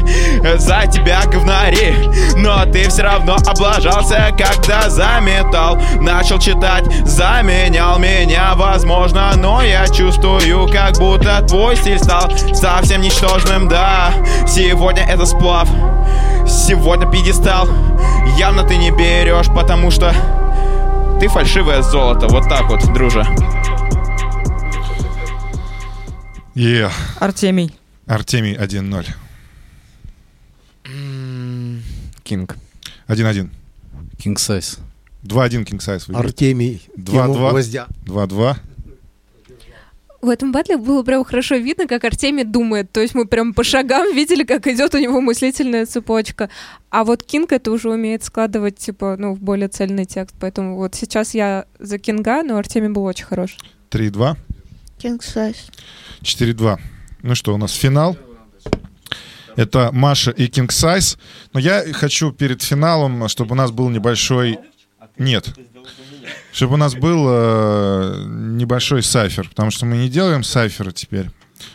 За 0.57 0.87
тебя 0.87 1.23
говнари 1.27 1.95
Но 2.37 2.65
ты 2.67 2.89
все 2.89 3.03
равно 3.03 3.37
облажался 3.47 4.30
Когда 4.31 4.89
за 4.89 5.21
металл 5.21 5.79
начал 6.01 6.39
читать 6.39 6.85
Заменял 7.07 7.99
меня, 7.99 8.55
возможно 8.55 9.33
Но 9.37 9.63
я 9.63 9.87
чувствую, 9.89 10.69
как 10.71 10.99
будто 10.99 11.43
твой 11.43 11.77
стиль 11.77 11.99
стал 11.99 12.31
Совсем 12.55 13.01
ничтожным, 13.01 13.69
да 13.69 14.13
Сегодня 14.47 15.05
это 15.05 15.27
сплав 15.27 15.69
Сегодня 16.47 17.11
пьедестал 17.11 17.69
Явно 18.39 18.65
ты 18.65 18.77
не 18.77 18.91
берешь, 18.91 19.49
потому 19.49 19.91
что 19.91 20.15
ты 21.21 21.29
фальшивое 21.29 21.83
золото. 21.83 22.29
Вот 22.29 22.49
так 22.49 22.71
вот, 22.71 22.83
друже. 22.95 23.21
Yeah. 26.55 26.91
Артемий. 27.19 27.75
Артемий 28.07 28.55
1-0. 28.57 29.07
Кинг. 32.23 32.57
1-1. 33.09 33.51
King 34.25 34.37
Size. 34.37 34.79
2-1 35.25 35.65
King 35.65 35.79
Size. 35.79 36.07
выиграет. 36.09 36.27
Артемий. 36.27 36.83
Два, 36.97 37.25
Тему 37.25 37.35
два. 37.35 37.51
гвоздя. 37.51 37.87
2-2. 38.07 38.57
В 40.23 40.29
этом 40.29 40.53
батле 40.53 40.77
было 40.77 41.03
прям 41.03 41.25
хорошо 41.25 41.57
видно, 41.57 41.87
как 41.87 42.05
Артемий 42.05 42.45
думает. 42.45 42.93
То 42.93 43.01
есть 43.01 43.15
мы 43.15 43.27
прям 43.27 43.55
по 43.55 43.65
шагам 43.65 44.15
видели, 44.15 44.45
как 44.45 44.67
идет 44.67 44.95
у 44.95 44.99
него 44.99 45.23
мыслительная 45.23 45.87
цепочка. 45.87 46.51
А 46.91 47.05
вот 47.05 47.23
Кинг 47.23 47.53
это 47.53 47.71
уже 47.73 47.89
умеет 47.91 48.23
складывать, 48.23 48.77
типа, 48.77 49.17
ну, 49.19 49.35
в 49.35 49.41
более 49.41 49.69
цельный 49.69 50.05
текст. 50.05 50.35
Поэтому 50.39 50.77
вот 50.77 50.95
сейчас 50.95 51.33
я 51.33 51.65
за 51.79 51.99
Кинга, 51.99 52.43
но 52.43 52.59
Артемий 52.59 52.91
был 52.91 53.05
очень 53.05 53.25
хорош. 53.25 53.57
3-2. 53.91 54.37
King 54.99 55.21
size. 55.21 55.57
4-2. 56.23 56.79
Ну 57.23 57.35
что, 57.35 57.55
у 57.55 57.57
нас 57.57 57.73
финал. 57.73 58.19
Это 59.61 59.91
Маша 59.93 60.31
и 60.31 60.47
King 60.47 60.69
Size. 60.69 61.19
Но 61.53 61.61
я 61.61 61.85
хочу 61.93 62.33
перед 62.33 62.63
финалом, 62.63 63.29
чтобы 63.29 63.53
у 63.53 63.55
нас 63.55 63.71
был 63.71 63.91
небольшой... 63.91 64.59
Нет. 65.19 65.55
Чтобы 66.51 66.75
у 66.75 66.77
нас 66.79 66.95
был 66.95 67.27
э, 67.29 68.25
небольшой 68.27 69.03
сайфер, 69.03 69.51
потому 69.51 69.71
что 69.71 69.85
мы 69.85 69.99
не 69.99 70.09
делаем 70.09 70.45
сайфера 70.45 70.93
теперь. 70.93 71.27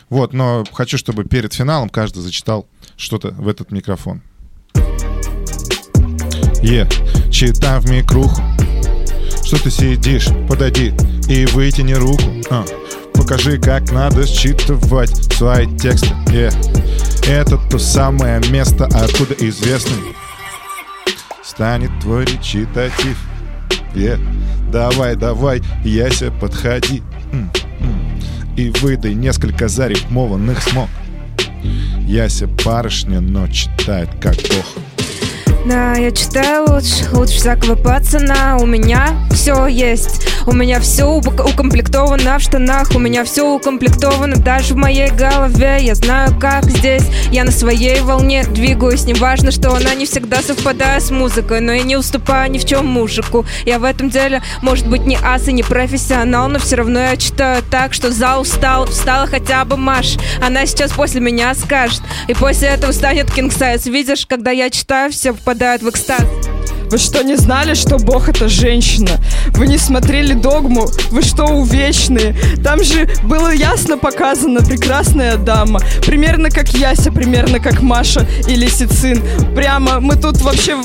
Вот, 0.08 0.32
но 0.32 0.64
хочу, 0.72 0.98
чтобы 0.98 1.26
перед 1.26 1.54
финалом 1.54 1.88
каждый 1.88 2.22
зачитал 2.22 2.66
что-то 2.96 3.28
в 3.28 3.46
этот 3.46 3.70
микрофон. 3.70 4.20
Е, 6.62 6.88
читай 7.30 7.78
в 7.78 7.88
микруху. 7.88 8.42
Что 9.44 9.62
ты 9.62 9.70
сидишь? 9.70 10.26
Подойди 10.48 10.92
и 11.28 11.46
вытяни 11.46 11.92
руку. 11.92 12.24
А, 12.50 12.64
покажи, 13.26 13.58
как 13.58 13.90
надо 13.90 14.24
считывать 14.24 15.34
свои 15.34 15.66
тексты. 15.78 16.14
Е, 16.30 16.50
это 17.28 17.58
то 17.58 17.76
самое 17.76 18.40
место, 18.50 18.84
откуда 18.84 19.34
известный 19.40 20.14
станет 21.42 21.90
твой 22.00 22.24
речитатив. 22.24 23.18
Е, 23.96 24.16
давай, 24.70 25.16
давай, 25.16 25.60
Яся, 25.84 26.30
подходи. 26.30 27.02
М, 27.32 27.50
И 28.56 28.70
выдай 28.80 29.14
несколько 29.14 29.66
зарифмованных 29.66 30.62
смог. 30.62 30.88
Яся 32.06 32.46
барышня, 32.64 33.20
но 33.20 33.48
читает 33.48 34.08
как 34.20 34.36
бог. 34.36 34.95
Да, 35.66 35.94
я 35.94 36.12
читаю 36.12 36.64
лучше, 36.68 37.08
лучше 37.10 37.38
всякого 37.38 37.74
пацана. 37.74 38.56
У 38.60 38.66
меня 38.66 39.16
все 39.32 39.66
есть. 39.66 40.28
У 40.46 40.52
меня 40.52 40.78
все 40.78 41.06
укомплектовано 41.06 42.38
в 42.38 42.40
штанах. 42.40 42.90
У 42.94 43.00
меня 43.00 43.24
все 43.24 43.52
укомплектовано 43.52 44.36
даже 44.36 44.74
в 44.74 44.76
моей 44.76 45.10
голове. 45.10 45.78
Я 45.80 45.96
знаю, 45.96 46.38
как 46.38 46.70
здесь. 46.70 47.02
Я 47.32 47.42
на 47.42 47.50
своей 47.50 48.00
волне 48.00 48.44
двигаюсь. 48.44 49.06
Неважно, 49.06 49.50
что 49.50 49.74
она 49.74 49.92
не 49.94 50.06
всегда 50.06 50.40
совпадает 50.40 51.02
с 51.02 51.10
музыкой. 51.10 51.60
Но 51.60 51.72
я 51.72 51.82
не 51.82 51.96
уступаю 51.96 52.48
ни 52.48 52.58
в 52.58 52.64
чем 52.64 52.86
мужику. 52.86 53.44
Я 53.64 53.80
в 53.80 53.84
этом 53.84 54.08
деле, 54.08 54.42
может 54.62 54.86
быть, 54.86 55.04
не 55.04 55.18
ас 55.20 55.48
и 55.48 55.52
не 55.52 55.64
профессионал, 55.64 56.46
но 56.46 56.60
все 56.60 56.76
равно 56.76 57.00
я 57.00 57.16
читаю 57.16 57.64
так, 57.68 57.92
что 57.92 58.12
зал 58.12 58.42
устал. 58.42 58.86
Встала 58.86 59.26
хотя 59.26 59.64
бы 59.64 59.76
Маш. 59.76 60.16
Она 60.40 60.64
сейчас 60.64 60.92
после 60.92 61.20
меня 61.20 61.52
скажет. 61.56 62.02
И 62.28 62.34
после 62.34 62.68
этого 62.68 62.92
станет 62.92 63.30
King 63.30 63.50
Size. 63.50 63.90
Видишь, 63.90 64.26
когда 64.26 64.52
я 64.52 64.70
читаю, 64.70 65.10
все 65.10 65.32
впадают 65.32 65.55
в 65.82 65.88
экстаз. 65.88 66.45
Вы 66.90 66.98
что, 66.98 67.22
не 67.24 67.36
знали, 67.36 67.74
что 67.74 67.98
Бог 67.98 68.28
это 68.28 68.48
женщина? 68.48 69.10
Вы 69.54 69.66
не 69.66 69.76
смотрели 69.76 70.34
догму? 70.34 70.86
Вы 71.10 71.22
что, 71.22 71.44
увечные? 71.44 72.36
Там 72.62 72.82
же 72.84 73.08
было 73.24 73.52
ясно 73.52 73.98
показано 73.98 74.60
прекрасная 74.60 75.36
дама. 75.36 75.80
Примерно 76.06 76.48
как 76.48 76.68
Яся, 76.68 77.10
примерно 77.10 77.58
как 77.58 77.82
Маша 77.82 78.26
или 78.48 78.66
Сицин. 78.68 79.22
Прямо 79.54 79.98
мы 80.00 80.14
тут 80.16 80.40
вообще 80.42 80.76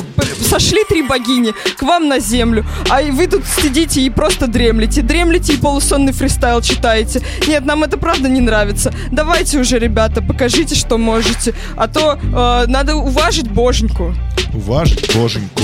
сошли 0.41 0.83
три 0.89 1.03
богини 1.03 1.53
к 1.77 1.83
вам 1.83 2.07
на 2.07 2.19
землю, 2.19 2.65
а 2.89 3.01
вы 3.03 3.27
тут 3.27 3.43
сидите 3.45 4.01
и 4.01 4.09
просто 4.09 4.47
дремлете. 4.47 5.01
Дремлете 5.01 5.53
и 5.53 5.57
полусонный 5.57 6.13
фристайл 6.13 6.61
читаете. 6.61 7.21
Нет, 7.47 7.65
нам 7.65 7.83
это 7.83 7.97
правда 7.97 8.27
не 8.27 8.41
нравится. 8.41 8.91
Давайте 9.11 9.59
уже, 9.59 9.77
ребята, 9.77 10.21
покажите, 10.21 10.75
что 10.75 10.97
можете. 10.97 11.53
А 11.77 11.87
то 11.87 12.17
э, 12.21 12.65
надо 12.67 12.95
уважить 12.95 13.49
боженьку. 13.49 14.15
Уважить 14.53 15.15
боженьку. 15.15 15.61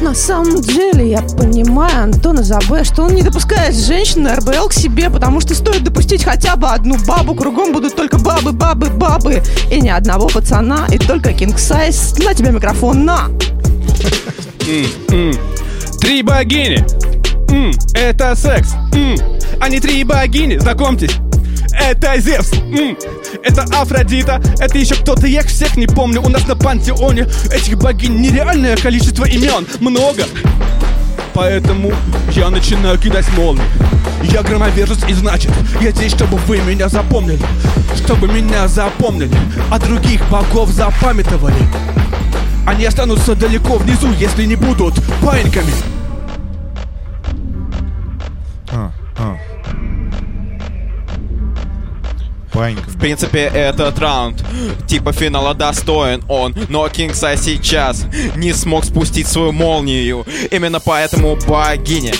На 0.00 0.14
самом 0.14 0.60
деле, 0.60 1.10
я 1.10 1.20
понимаю 1.22 2.04
Антона 2.04 2.42
Забе, 2.42 2.84
что 2.84 3.02
он 3.02 3.14
не 3.14 3.22
допускает 3.22 3.74
женщин 3.74 4.22
на 4.22 4.36
РБЛ 4.36 4.68
к 4.68 4.72
себе, 4.72 5.10
потому 5.10 5.40
что 5.40 5.54
стоит 5.54 5.82
допустить 5.82 6.24
хотя 6.24 6.56
бы 6.56 6.68
одну 6.68 6.96
бабу, 7.06 7.34
кругом 7.34 7.72
будут 7.72 7.96
только 7.96 8.16
бабы, 8.18 8.52
бабы, 8.52 8.90
бабы, 8.90 9.42
и 9.70 9.80
ни 9.80 9.88
одного 9.88 10.28
пацана, 10.28 10.86
и 10.90 10.98
только 10.98 11.30
King 11.30 11.56
Size. 11.56 12.24
На 12.24 12.32
тебе 12.32 12.50
микрофон, 12.52 13.04
на! 13.04 13.28
Три 16.00 16.22
богини. 16.22 16.84
Это 17.94 18.34
секс. 18.36 18.74
Не 19.68 19.80
три 19.80 20.04
богини, 20.04 20.58
знакомьтесь. 20.58 21.18
Это 21.80 22.20
Зевс, 22.20 22.52
М, 22.52 22.96
это 23.42 23.62
Афродита, 23.78 24.40
это 24.58 24.78
еще 24.78 24.94
кто-то, 24.96 25.26
я 25.26 25.40
их 25.40 25.46
всех 25.46 25.76
не 25.76 25.86
помню. 25.86 26.20
У 26.22 26.28
нас 26.28 26.46
на 26.46 26.56
пантеоне 26.56 27.26
этих 27.50 27.78
богинь 27.78 28.20
нереальное 28.20 28.76
количество 28.76 29.24
имен, 29.24 29.66
много. 29.80 30.24
Поэтому 31.34 31.92
я 32.32 32.50
начинаю 32.50 32.98
кидать 32.98 33.28
молнии. 33.36 33.62
Я 34.24 34.42
громовержец 34.42 34.98
и 35.08 35.12
значит, 35.12 35.52
я 35.80 35.92
здесь, 35.92 36.12
чтобы 36.12 36.36
вы 36.38 36.58
меня 36.58 36.88
запомнили. 36.88 37.40
Чтобы 37.96 38.26
меня 38.26 38.66
запомнили, 38.66 39.34
а 39.70 39.78
других 39.78 40.28
богов 40.28 40.70
запамятовали. 40.70 41.54
Они 42.66 42.84
останутся 42.84 43.34
далеко 43.34 43.78
внизу, 43.78 44.12
если 44.18 44.44
не 44.44 44.56
будут 44.56 44.94
паиньками. 45.22 45.72
А, 48.70 48.90
Панька. 52.58 52.90
В 52.90 52.98
принципе, 52.98 53.42
этот 53.54 54.00
раунд 54.00 54.44
типа 54.88 55.12
финала 55.12 55.54
достоин 55.54 56.24
он, 56.28 56.56
но 56.68 56.88
Кингса 56.88 57.36
сейчас 57.36 58.04
не 58.34 58.52
смог 58.52 58.84
спустить 58.84 59.28
свою 59.28 59.52
молнию. 59.52 60.26
Именно 60.50 60.80
поэтому 60.80 61.36
богини 61.46 62.12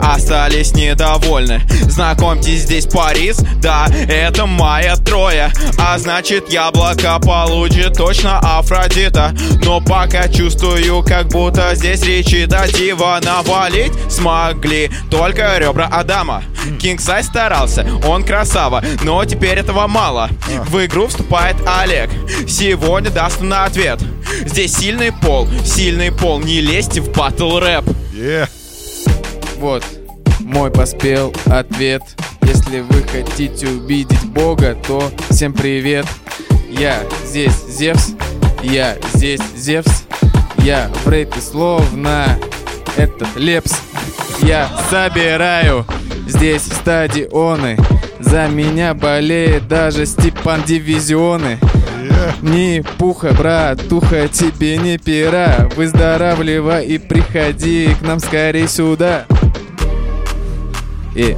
остались 0.00 0.72
недовольны. 0.74 1.62
Знакомьтесь, 1.88 2.62
здесь 2.62 2.86
Парис, 2.86 3.38
да, 3.60 3.86
это 4.08 4.46
моя 4.46 4.96
троя. 4.96 5.52
А 5.78 5.98
значит, 5.98 6.52
яблоко 6.52 7.18
получит 7.20 7.94
точно 7.94 8.38
Афродита. 8.38 9.34
Но 9.64 9.80
пока 9.80 10.28
чувствую, 10.28 11.02
как 11.02 11.28
будто 11.28 11.74
здесь 11.74 12.02
речитатива 12.02 13.20
навалить 13.22 13.92
смогли 14.10 14.90
только 15.10 15.58
ребра 15.58 15.86
Адама. 15.86 16.42
Кинг 16.80 17.00
Сайз 17.00 17.26
старался, 17.26 17.86
он 18.06 18.24
красава, 18.24 18.82
но 19.02 19.24
теперь 19.24 19.58
этого 19.58 19.86
мало. 19.86 20.28
В 20.68 20.84
игру 20.84 21.06
вступает 21.06 21.56
Олег. 21.66 22.10
Сегодня 22.48 23.10
даст 23.10 23.40
на 23.40 23.64
ответ. 23.64 24.00
Здесь 24.44 24.76
сильный 24.76 25.12
пол, 25.12 25.48
сильный 25.64 26.10
пол, 26.10 26.40
не 26.40 26.60
лезьте 26.60 27.00
в 27.00 27.10
батл 27.12 27.58
рэп. 27.58 27.84
Yeah. 28.12 28.48
Вот, 29.58 29.82
мой 30.40 30.70
поспел 30.70 31.34
ответ. 31.46 32.02
Если 32.42 32.80
вы 32.80 33.02
хотите 33.02 33.66
увидеть 33.66 34.24
Бога, 34.26 34.76
то 34.86 35.10
всем 35.30 35.54
привет. 35.54 36.06
Я 36.68 37.02
здесь 37.24 37.64
Зевс, 37.66 38.10
я 38.62 38.96
здесь 39.14 39.40
Зевс, 39.56 40.04
я 40.58 40.90
в 41.04 41.08
рэпе 41.08 41.40
словно 41.40 42.38
этот 42.96 43.28
Лепс. 43.36 43.80
Я 44.42 44.68
собираю 44.90 45.86
здесь 46.28 46.62
стадионы, 46.62 47.78
за 48.20 48.48
меня 48.48 48.92
болеет 48.92 49.68
даже 49.68 50.04
Степан 50.04 50.62
Дивизионы. 50.64 51.58
Ни 52.42 52.84
пуха, 52.98 53.32
братуха, 53.32 54.28
тебе 54.28 54.78
не 54.78 54.96
пера 54.96 55.68
Выздоравливай 55.74 56.86
и 56.86 56.98
приходи 56.98 57.94
к 58.00 58.02
нам 58.02 58.20
скорей 58.20 58.68
сюда 58.68 59.26
И 61.16 61.36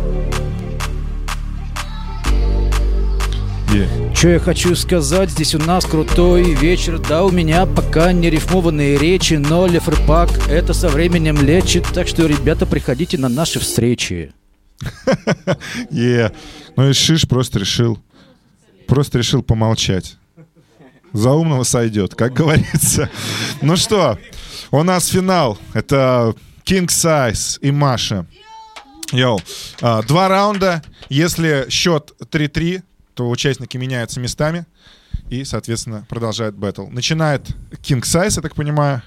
Yeah. 3.70 4.14
Что 4.14 4.31
я 4.31 4.39
хочу 4.39 4.74
сказать, 4.74 5.29
здесь 5.29 5.55
у 5.55 5.59
нас 5.59 5.85
крутой 5.85 6.55
вечер 6.55 6.99
Да, 6.99 7.24
у 7.24 7.31
меня 7.31 7.66
пока 7.66 8.12
не 8.12 8.31
рифмованные 8.31 8.97
речи 8.97 9.35
Но 9.35 9.66
лефрпак 9.66 10.31
это 10.49 10.72
со 10.72 10.89
временем 10.89 11.37
лечит 11.37 11.87
Так 11.93 12.09
что, 12.09 12.24
ребята, 12.26 12.64
приходите 12.64 13.18
на 13.18 13.29
наши 13.29 13.61
встречи 13.61 14.33
Yeah. 15.91 16.35
Ну 16.76 16.89
и 16.89 16.93
Шиш 16.93 17.29
просто 17.29 17.59
решил, 17.59 17.99
просто 18.87 19.18
решил 19.18 19.43
помолчать. 19.43 20.16
За 21.12 21.33
умного 21.33 21.64
сойдет, 21.64 22.14
как 22.14 22.33
говорится. 22.35 23.11
Ну 23.61 23.76
что, 23.76 24.18
у 24.70 24.83
нас 24.83 25.09
финал. 25.09 25.59
Это 25.74 26.35
King 26.64 26.87
Size 26.87 27.59
и 27.61 27.70
Маша. 27.70 28.26
Йоу. 29.12 29.40
А, 29.80 30.02
Два 30.02 30.28
раунда. 30.28 30.82
Если 31.09 31.66
счет 31.70 32.12
3-3, 32.20 32.82
то 33.14 33.28
участники 33.28 33.76
меняются 33.76 34.20
местами 34.20 34.66
и, 35.30 35.44
соответственно, 35.44 36.06
продолжают 36.09 36.54
бэтл. 36.56 36.86
Начинает 36.88 37.48
King 37.82 38.02
Size, 38.02 38.36
я 38.36 38.42
так 38.42 38.54
понимаю. 38.54 39.02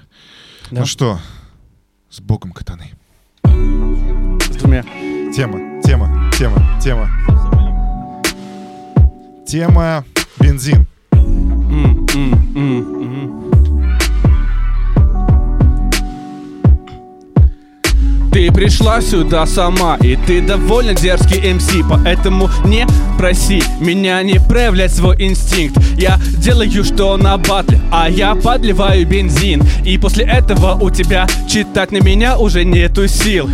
Ну 0.70 0.86
что, 0.86 1.18
с 2.10 2.20
богом 2.20 2.52
катаны. 2.52 2.92
С 3.44 4.56
двумя. 4.56 4.82
Тема, 5.34 5.80
тема, 5.82 6.30
тема, 6.36 6.80
тема. 6.82 7.08
Тема 9.46 10.04
бензин. 10.40 10.86
М, 11.12 12.06
м, 12.14 12.56
м, 12.56 13.02
м. 13.02 13.41
Ты 18.32 18.50
пришла 18.50 19.02
сюда 19.02 19.44
сама, 19.44 19.98
и 20.00 20.16
ты 20.16 20.40
довольно 20.40 20.94
дерзкий 20.94 21.52
МС 21.52 21.70
Поэтому 21.88 22.48
не 22.64 22.86
проси 23.18 23.62
меня 23.78 24.22
не 24.22 24.40
проявлять 24.40 24.94
свой 24.94 25.16
инстинкт. 25.22 25.76
Я 25.98 26.18
делаю 26.38 26.82
что 26.82 27.18
на 27.18 27.36
батле, 27.36 27.78
а 27.90 28.08
я 28.08 28.34
подливаю 28.34 29.06
бензин. 29.06 29.62
И 29.84 29.98
после 29.98 30.24
этого 30.24 30.78
у 30.80 30.88
тебя 30.88 31.26
читать 31.46 31.92
на 31.92 31.98
меня 31.98 32.38
уже 32.38 32.64
нету 32.64 33.06
сил. 33.06 33.50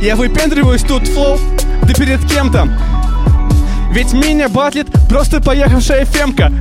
Я 0.00 0.14
выпендриваюсь 0.14 0.82
тут 0.82 1.08
флоу, 1.08 1.40
да 1.82 1.92
перед 1.94 2.24
кем 2.26 2.52
там? 2.52 2.70
Ведь 3.92 4.12
меня 4.12 4.48
батлит 4.48 4.86
просто 5.08 5.40
поехавшая 5.40 6.04
фемка 6.04 6.52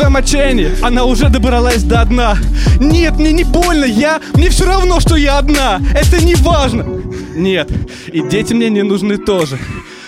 своем 0.00 0.16
отчаянии 0.16 0.70
она 0.82 1.04
уже 1.04 1.28
добралась 1.28 1.82
до 1.82 2.02
дна 2.06 2.38
Нет, 2.80 3.18
мне 3.18 3.32
не 3.32 3.44
больно, 3.44 3.84
я... 3.84 4.20
Мне 4.32 4.48
все 4.48 4.64
равно, 4.64 4.98
что 4.98 5.14
я 5.16 5.36
одна 5.36 5.78
Это 5.94 6.24
не 6.24 6.34
важно 6.36 6.86
Нет, 7.36 7.70
и 8.10 8.22
дети 8.22 8.54
мне 8.54 8.70
не 8.70 8.82
нужны 8.82 9.18
тоже 9.18 9.58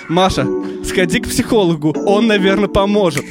Маша, 0.09 0.47
сходи 0.89 1.21
к 1.21 1.29
психологу, 1.29 1.95
он, 2.07 2.27
наверное, 2.27 2.69
поможет 2.69 3.25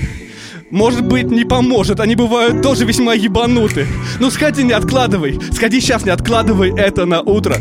может 0.69 1.03
быть, 1.05 1.29
не 1.29 1.43
поможет, 1.43 1.99
они 1.99 2.15
бывают 2.15 2.61
тоже 2.61 2.85
весьма 2.85 3.13
ебануты. 3.13 3.85
Ну 4.21 4.31
сходи, 4.31 4.63
не 4.63 4.71
откладывай. 4.71 5.37
Сходи 5.51 5.81
сейчас, 5.81 6.05
не 6.05 6.11
откладывай 6.11 6.73
это 6.73 7.05
на 7.05 7.19
утро. 7.19 7.57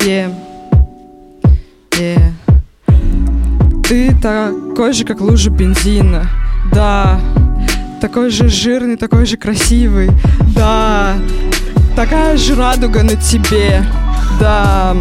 Yeah. 0.00 0.34
Yeah. 1.90 2.31
Ты 3.82 4.14
такой 4.20 4.92
же, 4.92 5.04
как 5.04 5.20
лужа 5.20 5.50
бензина. 5.50 6.26
Да. 6.72 7.20
Такой 8.00 8.30
же 8.30 8.48
жирный, 8.48 8.96
такой 8.96 9.26
же 9.26 9.36
красивый. 9.36 10.10
Да. 10.54 11.16
Такая 11.94 12.36
же 12.36 12.54
радуга 12.54 13.02
на 13.02 13.16
тебе. 13.16 13.84
Да. 14.40 14.96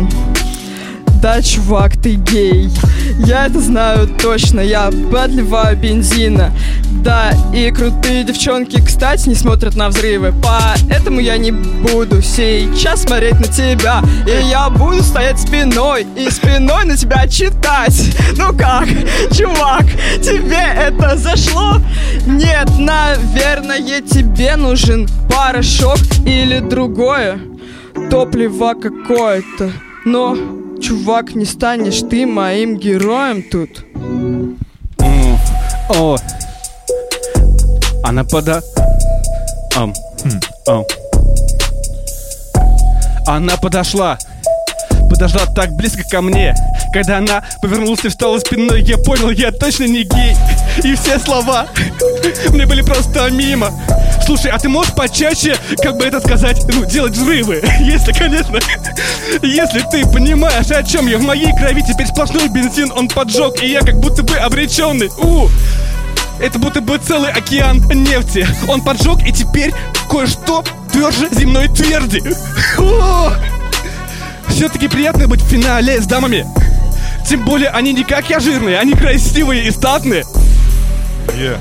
Да, 1.22 1.39
чувак, 1.39 1.97
ты 2.01 2.15
гей. 2.15 2.69
Я 3.19 3.45
это 3.45 3.59
знаю 3.59 4.07
точно, 4.07 4.59
я 4.59 4.89
подливаю 5.11 5.78
бензина. 5.78 6.51
Да, 7.03 7.32
и 7.53 7.69
крутые 7.69 8.24
девчонки, 8.24 8.84
кстати, 8.84 9.30
не 9.30 9.36
смотрят 9.36 9.76
на 9.76 9.89
взрывы. 9.89 10.34
Поэтому 10.41 11.19
я 11.19 11.38
не 11.38 11.51
буду 11.51 12.24
сейчас 12.24 13.03
смотреть 13.03 13.39
на 13.39 13.47
тебя. 13.47 14.01
И 14.26 14.49
я 14.49 14.69
буду 14.69 15.03
стоять 15.03 15.39
спиной 15.39 16.07
и 16.17 16.28
спиной 16.32 16.86
на 16.86 16.97
тебя 16.97 17.28
читать. 17.28 18.01
Ну 18.36 18.47
как, 18.57 18.88
чувак, 19.32 19.86
тебе 20.24 20.74
это 20.76 21.17
зашло? 21.17 21.76
Нет, 22.26 22.67
наверное, 22.80 24.01
тебе 24.01 24.55
нужен 24.55 25.07
порошок 25.30 25.99
или 26.26 26.59
другое. 26.59 27.39
Топливо 28.09 28.74
какое-то. 28.74 29.72
Но, 30.03 30.36
чувак, 30.82 31.36
не 31.36 31.45
станешь 31.45 32.01
ты 32.09 32.25
моим 32.25 32.77
героем 32.77 33.43
тут. 33.43 33.86
О. 35.89 36.17
Она 38.03 38.23
пода... 38.23 38.61
Ам. 39.75 39.93
Она 43.27 43.57
подошла. 43.57 44.17
Подошла 45.09 45.45
так 45.55 45.71
близко 45.73 46.03
ко 46.09 46.21
мне. 46.21 46.55
Когда 46.93 47.19
она 47.19 47.43
повернулась 47.61 48.03
и 48.03 48.09
встала 48.09 48.39
спиной, 48.39 48.82
я 48.82 48.97
понял, 48.97 49.29
я 49.29 49.51
точно 49.51 49.86
не 49.86 50.03
гей. 50.03 50.36
И 50.84 50.95
все 50.95 51.19
слова 51.19 51.67
мне 52.49 52.65
были 52.65 52.82
просто 52.82 53.29
мимо. 53.29 53.69
Слушай, 54.32 54.51
а 54.51 54.59
ты 54.59 54.69
можешь 54.69 54.93
почаще, 54.93 55.57
как 55.84 55.97
бы 55.97 56.05
это 56.05 56.21
сказать, 56.21 56.63
ну, 56.73 56.86
делать 56.86 57.11
взрывы? 57.11 57.61
Если, 57.82 58.13
конечно, 58.13 58.59
если 59.41 59.79
ты 59.91 60.07
понимаешь, 60.07 60.71
о 60.71 60.82
чем 60.84 61.05
я. 61.07 61.17
В 61.17 61.21
моей 61.21 61.53
крови 61.53 61.82
теперь 61.82 62.07
сплошной 62.07 62.47
бензин, 62.47 62.93
он 62.95 63.09
поджег, 63.09 63.61
и 63.61 63.67
я 63.67 63.82
как 63.82 63.99
будто 63.99 64.23
бы 64.23 64.38
обреченный. 64.38 65.09
У! 65.17 65.49
Это 66.39 66.57
будто 66.59 66.79
бы 66.79 66.97
целый 66.97 67.29
океан 67.29 67.79
нефти. 67.89 68.47
Он 68.69 68.79
поджег, 68.79 69.21
и 69.27 69.34
теперь 69.34 69.73
кое-что 70.09 70.63
тверже 70.93 71.27
земной 71.34 71.67
тверди. 71.67 72.23
Все-таки 74.47 74.88
приятно 74.88 75.27
быть 75.27 75.41
в 75.41 75.49
финале 75.49 75.99
с 75.99 76.05
дамами. 76.05 76.47
Тем 77.27 77.43
более 77.43 77.71
они 77.71 77.91
не 77.91 78.05
как 78.05 78.29
я 78.29 78.39
жирные, 78.39 78.79
они 78.79 78.93
красивые 78.93 79.65
и 79.65 79.71
статные. 79.71 80.23
Yeah. 81.38 81.59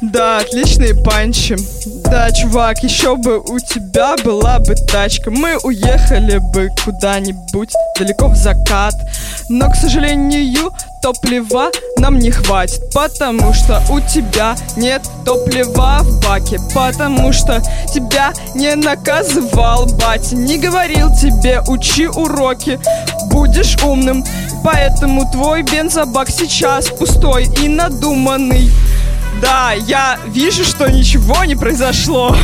Да, 0.00 0.38
отличные 0.38 0.94
панчи. 0.94 1.56
Да, 2.04 2.30
чувак, 2.30 2.82
еще 2.82 3.16
бы 3.16 3.40
у 3.40 3.58
тебя 3.58 4.16
была 4.22 4.58
бы 4.58 4.74
тачка. 4.74 5.30
Мы 5.30 5.56
уехали 5.62 6.38
бы 6.38 6.68
куда-нибудь 6.84 7.72
далеко 7.98 8.28
в 8.28 8.36
закат. 8.36 8.94
Но, 9.48 9.70
к 9.70 9.76
сожалению, 9.76 10.72
топлива 11.00 11.70
нам 11.98 12.18
не 12.18 12.32
хватит 12.32 12.80
Потому 12.92 13.52
что 13.52 13.80
у 13.90 14.00
тебя 14.00 14.56
нет 14.76 15.02
топлива 15.24 16.00
в 16.02 16.20
баке 16.20 16.58
Потому 16.74 17.32
что 17.32 17.62
тебя 17.94 18.32
не 18.56 18.74
наказывал 18.74 19.86
батя 19.86 20.34
Не 20.34 20.58
говорил 20.58 21.14
тебе 21.14 21.62
учи 21.68 22.08
уроки, 22.08 22.80
будешь 23.30 23.76
умным. 23.84 24.24
Поэтому 24.64 25.30
твой 25.30 25.62
бензобак 25.62 26.28
сейчас 26.28 26.88
пустой 26.88 27.48
и 27.62 27.68
надуманный 27.68 28.70
Да, 29.40 29.72
я 29.72 30.18
вижу, 30.26 30.64
что 30.64 30.90
ничего 30.90 31.44
не 31.44 31.56
произошло. 31.56 32.34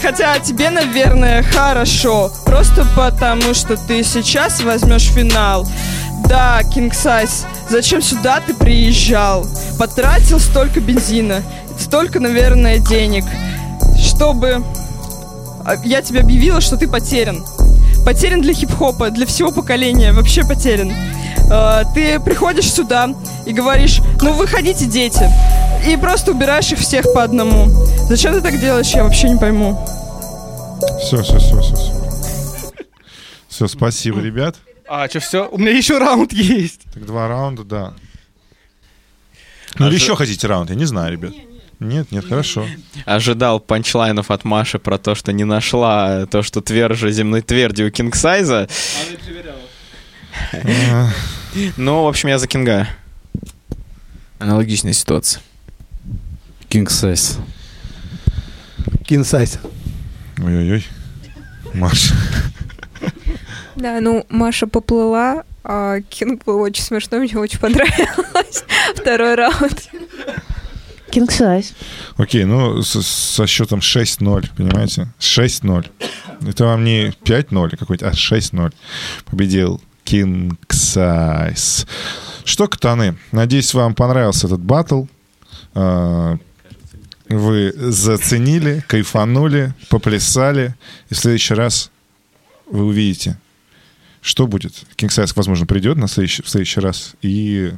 Хотя 0.00 0.38
тебе, 0.38 0.70
наверное, 0.70 1.42
хорошо. 1.42 2.30
Просто 2.44 2.86
потому, 2.96 3.54
что 3.54 3.76
ты 3.76 4.02
сейчас 4.04 4.62
возьмешь 4.62 5.08
финал. 5.10 5.66
Да, 6.28 6.60
King 6.62 6.90
Size, 6.92 7.46
зачем 7.68 8.02
сюда 8.02 8.40
ты 8.44 8.54
приезжал? 8.54 9.46
Потратил 9.78 10.40
столько 10.40 10.80
бензина, 10.80 11.42
столько, 11.78 12.18
наверное, 12.20 12.78
денег 12.78 13.24
Чтобы... 14.02 14.64
а, 15.64 15.76
Я 15.84 16.02
тебе 16.02 16.20
объявила, 16.20 16.60
что 16.60 16.76
ты 16.76 16.88
потерян. 16.88 17.44
Потерян 18.04 18.40
для 18.40 18.54
хип-хопа, 18.54 19.10
для 19.10 19.26
всего 19.26 19.50
поколения, 19.52 20.12
вообще 20.12 20.42
потерян. 20.44 20.92
Э, 21.50 21.82
Ты 21.94 22.18
приходишь 22.20 22.72
сюда 22.72 23.10
и 23.44 23.52
говоришь, 23.52 24.00
ну 24.20 24.32
выходите, 24.32 24.86
дети 24.86 25.28
И 25.86 25.96
просто 25.96 26.32
убираешь 26.32 26.70
их 26.72 26.78
всех 26.78 27.04
по 27.14 27.22
одному 27.22 27.66
Зачем 28.08 28.34
ты 28.34 28.40
так 28.40 28.58
делаешь, 28.60 28.88
я 28.92 29.04
вообще 29.04 29.28
не 29.28 29.38
пойму 29.38 29.78
Все, 31.02 31.22
все, 31.22 31.38
все, 31.38 31.60
все. 31.60 31.76
Все, 33.48 33.68
спасибо, 33.68 34.20
ребят. 34.20 34.56
А, 34.88 35.08
что, 35.08 35.20
все? 35.20 35.48
У 35.48 35.56
меня 35.58 35.70
еще 35.70 35.98
раунд 35.98 36.32
есть. 36.32 36.82
Так 36.92 37.06
два 37.06 37.26
раунда, 37.28 37.64
да. 37.64 37.94
Ну 39.78 39.86
или 39.86 39.94
А 39.94 39.98
же- 39.98 40.04
еще 40.04 40.14
хотите 40.16 40.46
раунд? 40.46 40.68
Я 40.70 40.76
не 40.76 40.84
знаю, 40.84 41.12
ребят. 41.12 41.32
Нет, 41.80 42.10
нет, 42.12 42.26
хорошо. 42.26 42.66
Ожидал 43.04 43.60
панчлайнов 43.60 44.30
от 44.30 44.44
Маши 44.44 44.78
про 44.78 44.98
то, 44.98 45.14
что 45.14 45.32
не 45.32 45.44
нашла 45.44 46.26
то, 46.26 46.42
что 46.42 46.60
тверже 46.60 47.10
земной 47.12 47.42
тверди 47.42 47.82
у 47.82 47.90
Кингсайза. 47.90 48.68
А, 50.52 51.08
Ну, 51.76 52.04
в 52.04 52.08
общем, 52.08 52.28
я 52.28 52.38
за 52.38 52.46
Кинга. 52.46 52.88
Аналогичная 54.38 54.92
ситуация. 54.92 55.42
King 56.68 56.86
Size. 56.86 57.40
Кинсайз. 59.06 59.58
Ой-ой-ой. 60.38 60.84
Маша. 61.74 62.14
Да, 63.76 64.00
ну, 64.00 64.26
Маша 64.30 64.66
поплыла, 64.66 65.44
а 65.62 66.00
Кинг 66.00 66.44
был 66.44 66.60
очень 66.60 66.82
смешной, 66.82 67.20
мне 67.20 67.38
очень 67.38 67.58
понравилось. 67.58 68.64
Второй 68.94 69.34
раунд. 69.34 69.88
King 71.10 71.28
size. 71.28 71.72
Окей, 72.16 72.44
ну 72.44 72.82
со 72.82 73.46
счетом 73.46 73.78
6-0, 73.78 74.50
понимаете? 74.56 75.08
6-0. 75.20 75.86
Это 76.48 76.64
вам 76.64 76.84
не 76.84 77.10
5-0 77.24 77.76
какой-то, 77.76 78.08
а 78.08 78.12
6-0. 78.12 78.72
Победил 79.26 79.80
King 80.04 80.56
Size. 80.68 81.86
Что, 82.44 82.68
катаны, 82.68 83.16
надеюсь, 83.32 83.72
вам 83.72 83.94
понравился 83.94 84.46
этот 84.46 84.60
батл. 84.60 85.04
Вы 87.28 87.72
заценили, 87.76 88.84
кайфанули, 88.86 89.74
поплясали. 89.88 90.74
И 91.10 91.14
в 91.14 91.18
следующий 91.18 91.54
раз 91.54 91.90
вы 92.70 92.84
увидите, 92.84 93.38
что 94.20 94.46
будет. 94.46 94.74
Size, 94.96 95.32
возможно, 95.34 95.66
придет 95.66 95.96
на 95.96 96.08
следующий, 96.08 96.42
в 96.42 96.48
следующий 96.48 96.80
раз 96.80 97.14
и 97.22 97.72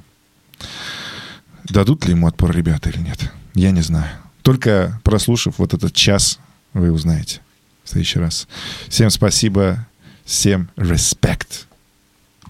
Дадут 1.68 2.06
ли 2.06 2.12
ему 2.12 2.26
отпор 2.26 2.52
ребята 2.52 2.88
или 2.88 2.98
нет? 2.98 3.30
Я 3.54 3.70
не 3.70 3.82
знаю. 3.82 4.10
Только 4.42 5.00
прослушав 5.04 5.58
вот 5.58 5.74
этот 5.74 5.92
час, 5.92 6.38
вы 6.72 6.92
узнаете 6.92 7.40
в 7.84 7.90
следующий 7.90 8.18
раз. 8.18 8.48
Всем 8.88 9.10
спасибо, 9.10 9.86
всем 10.24 10.70
респект. 10.76 11.67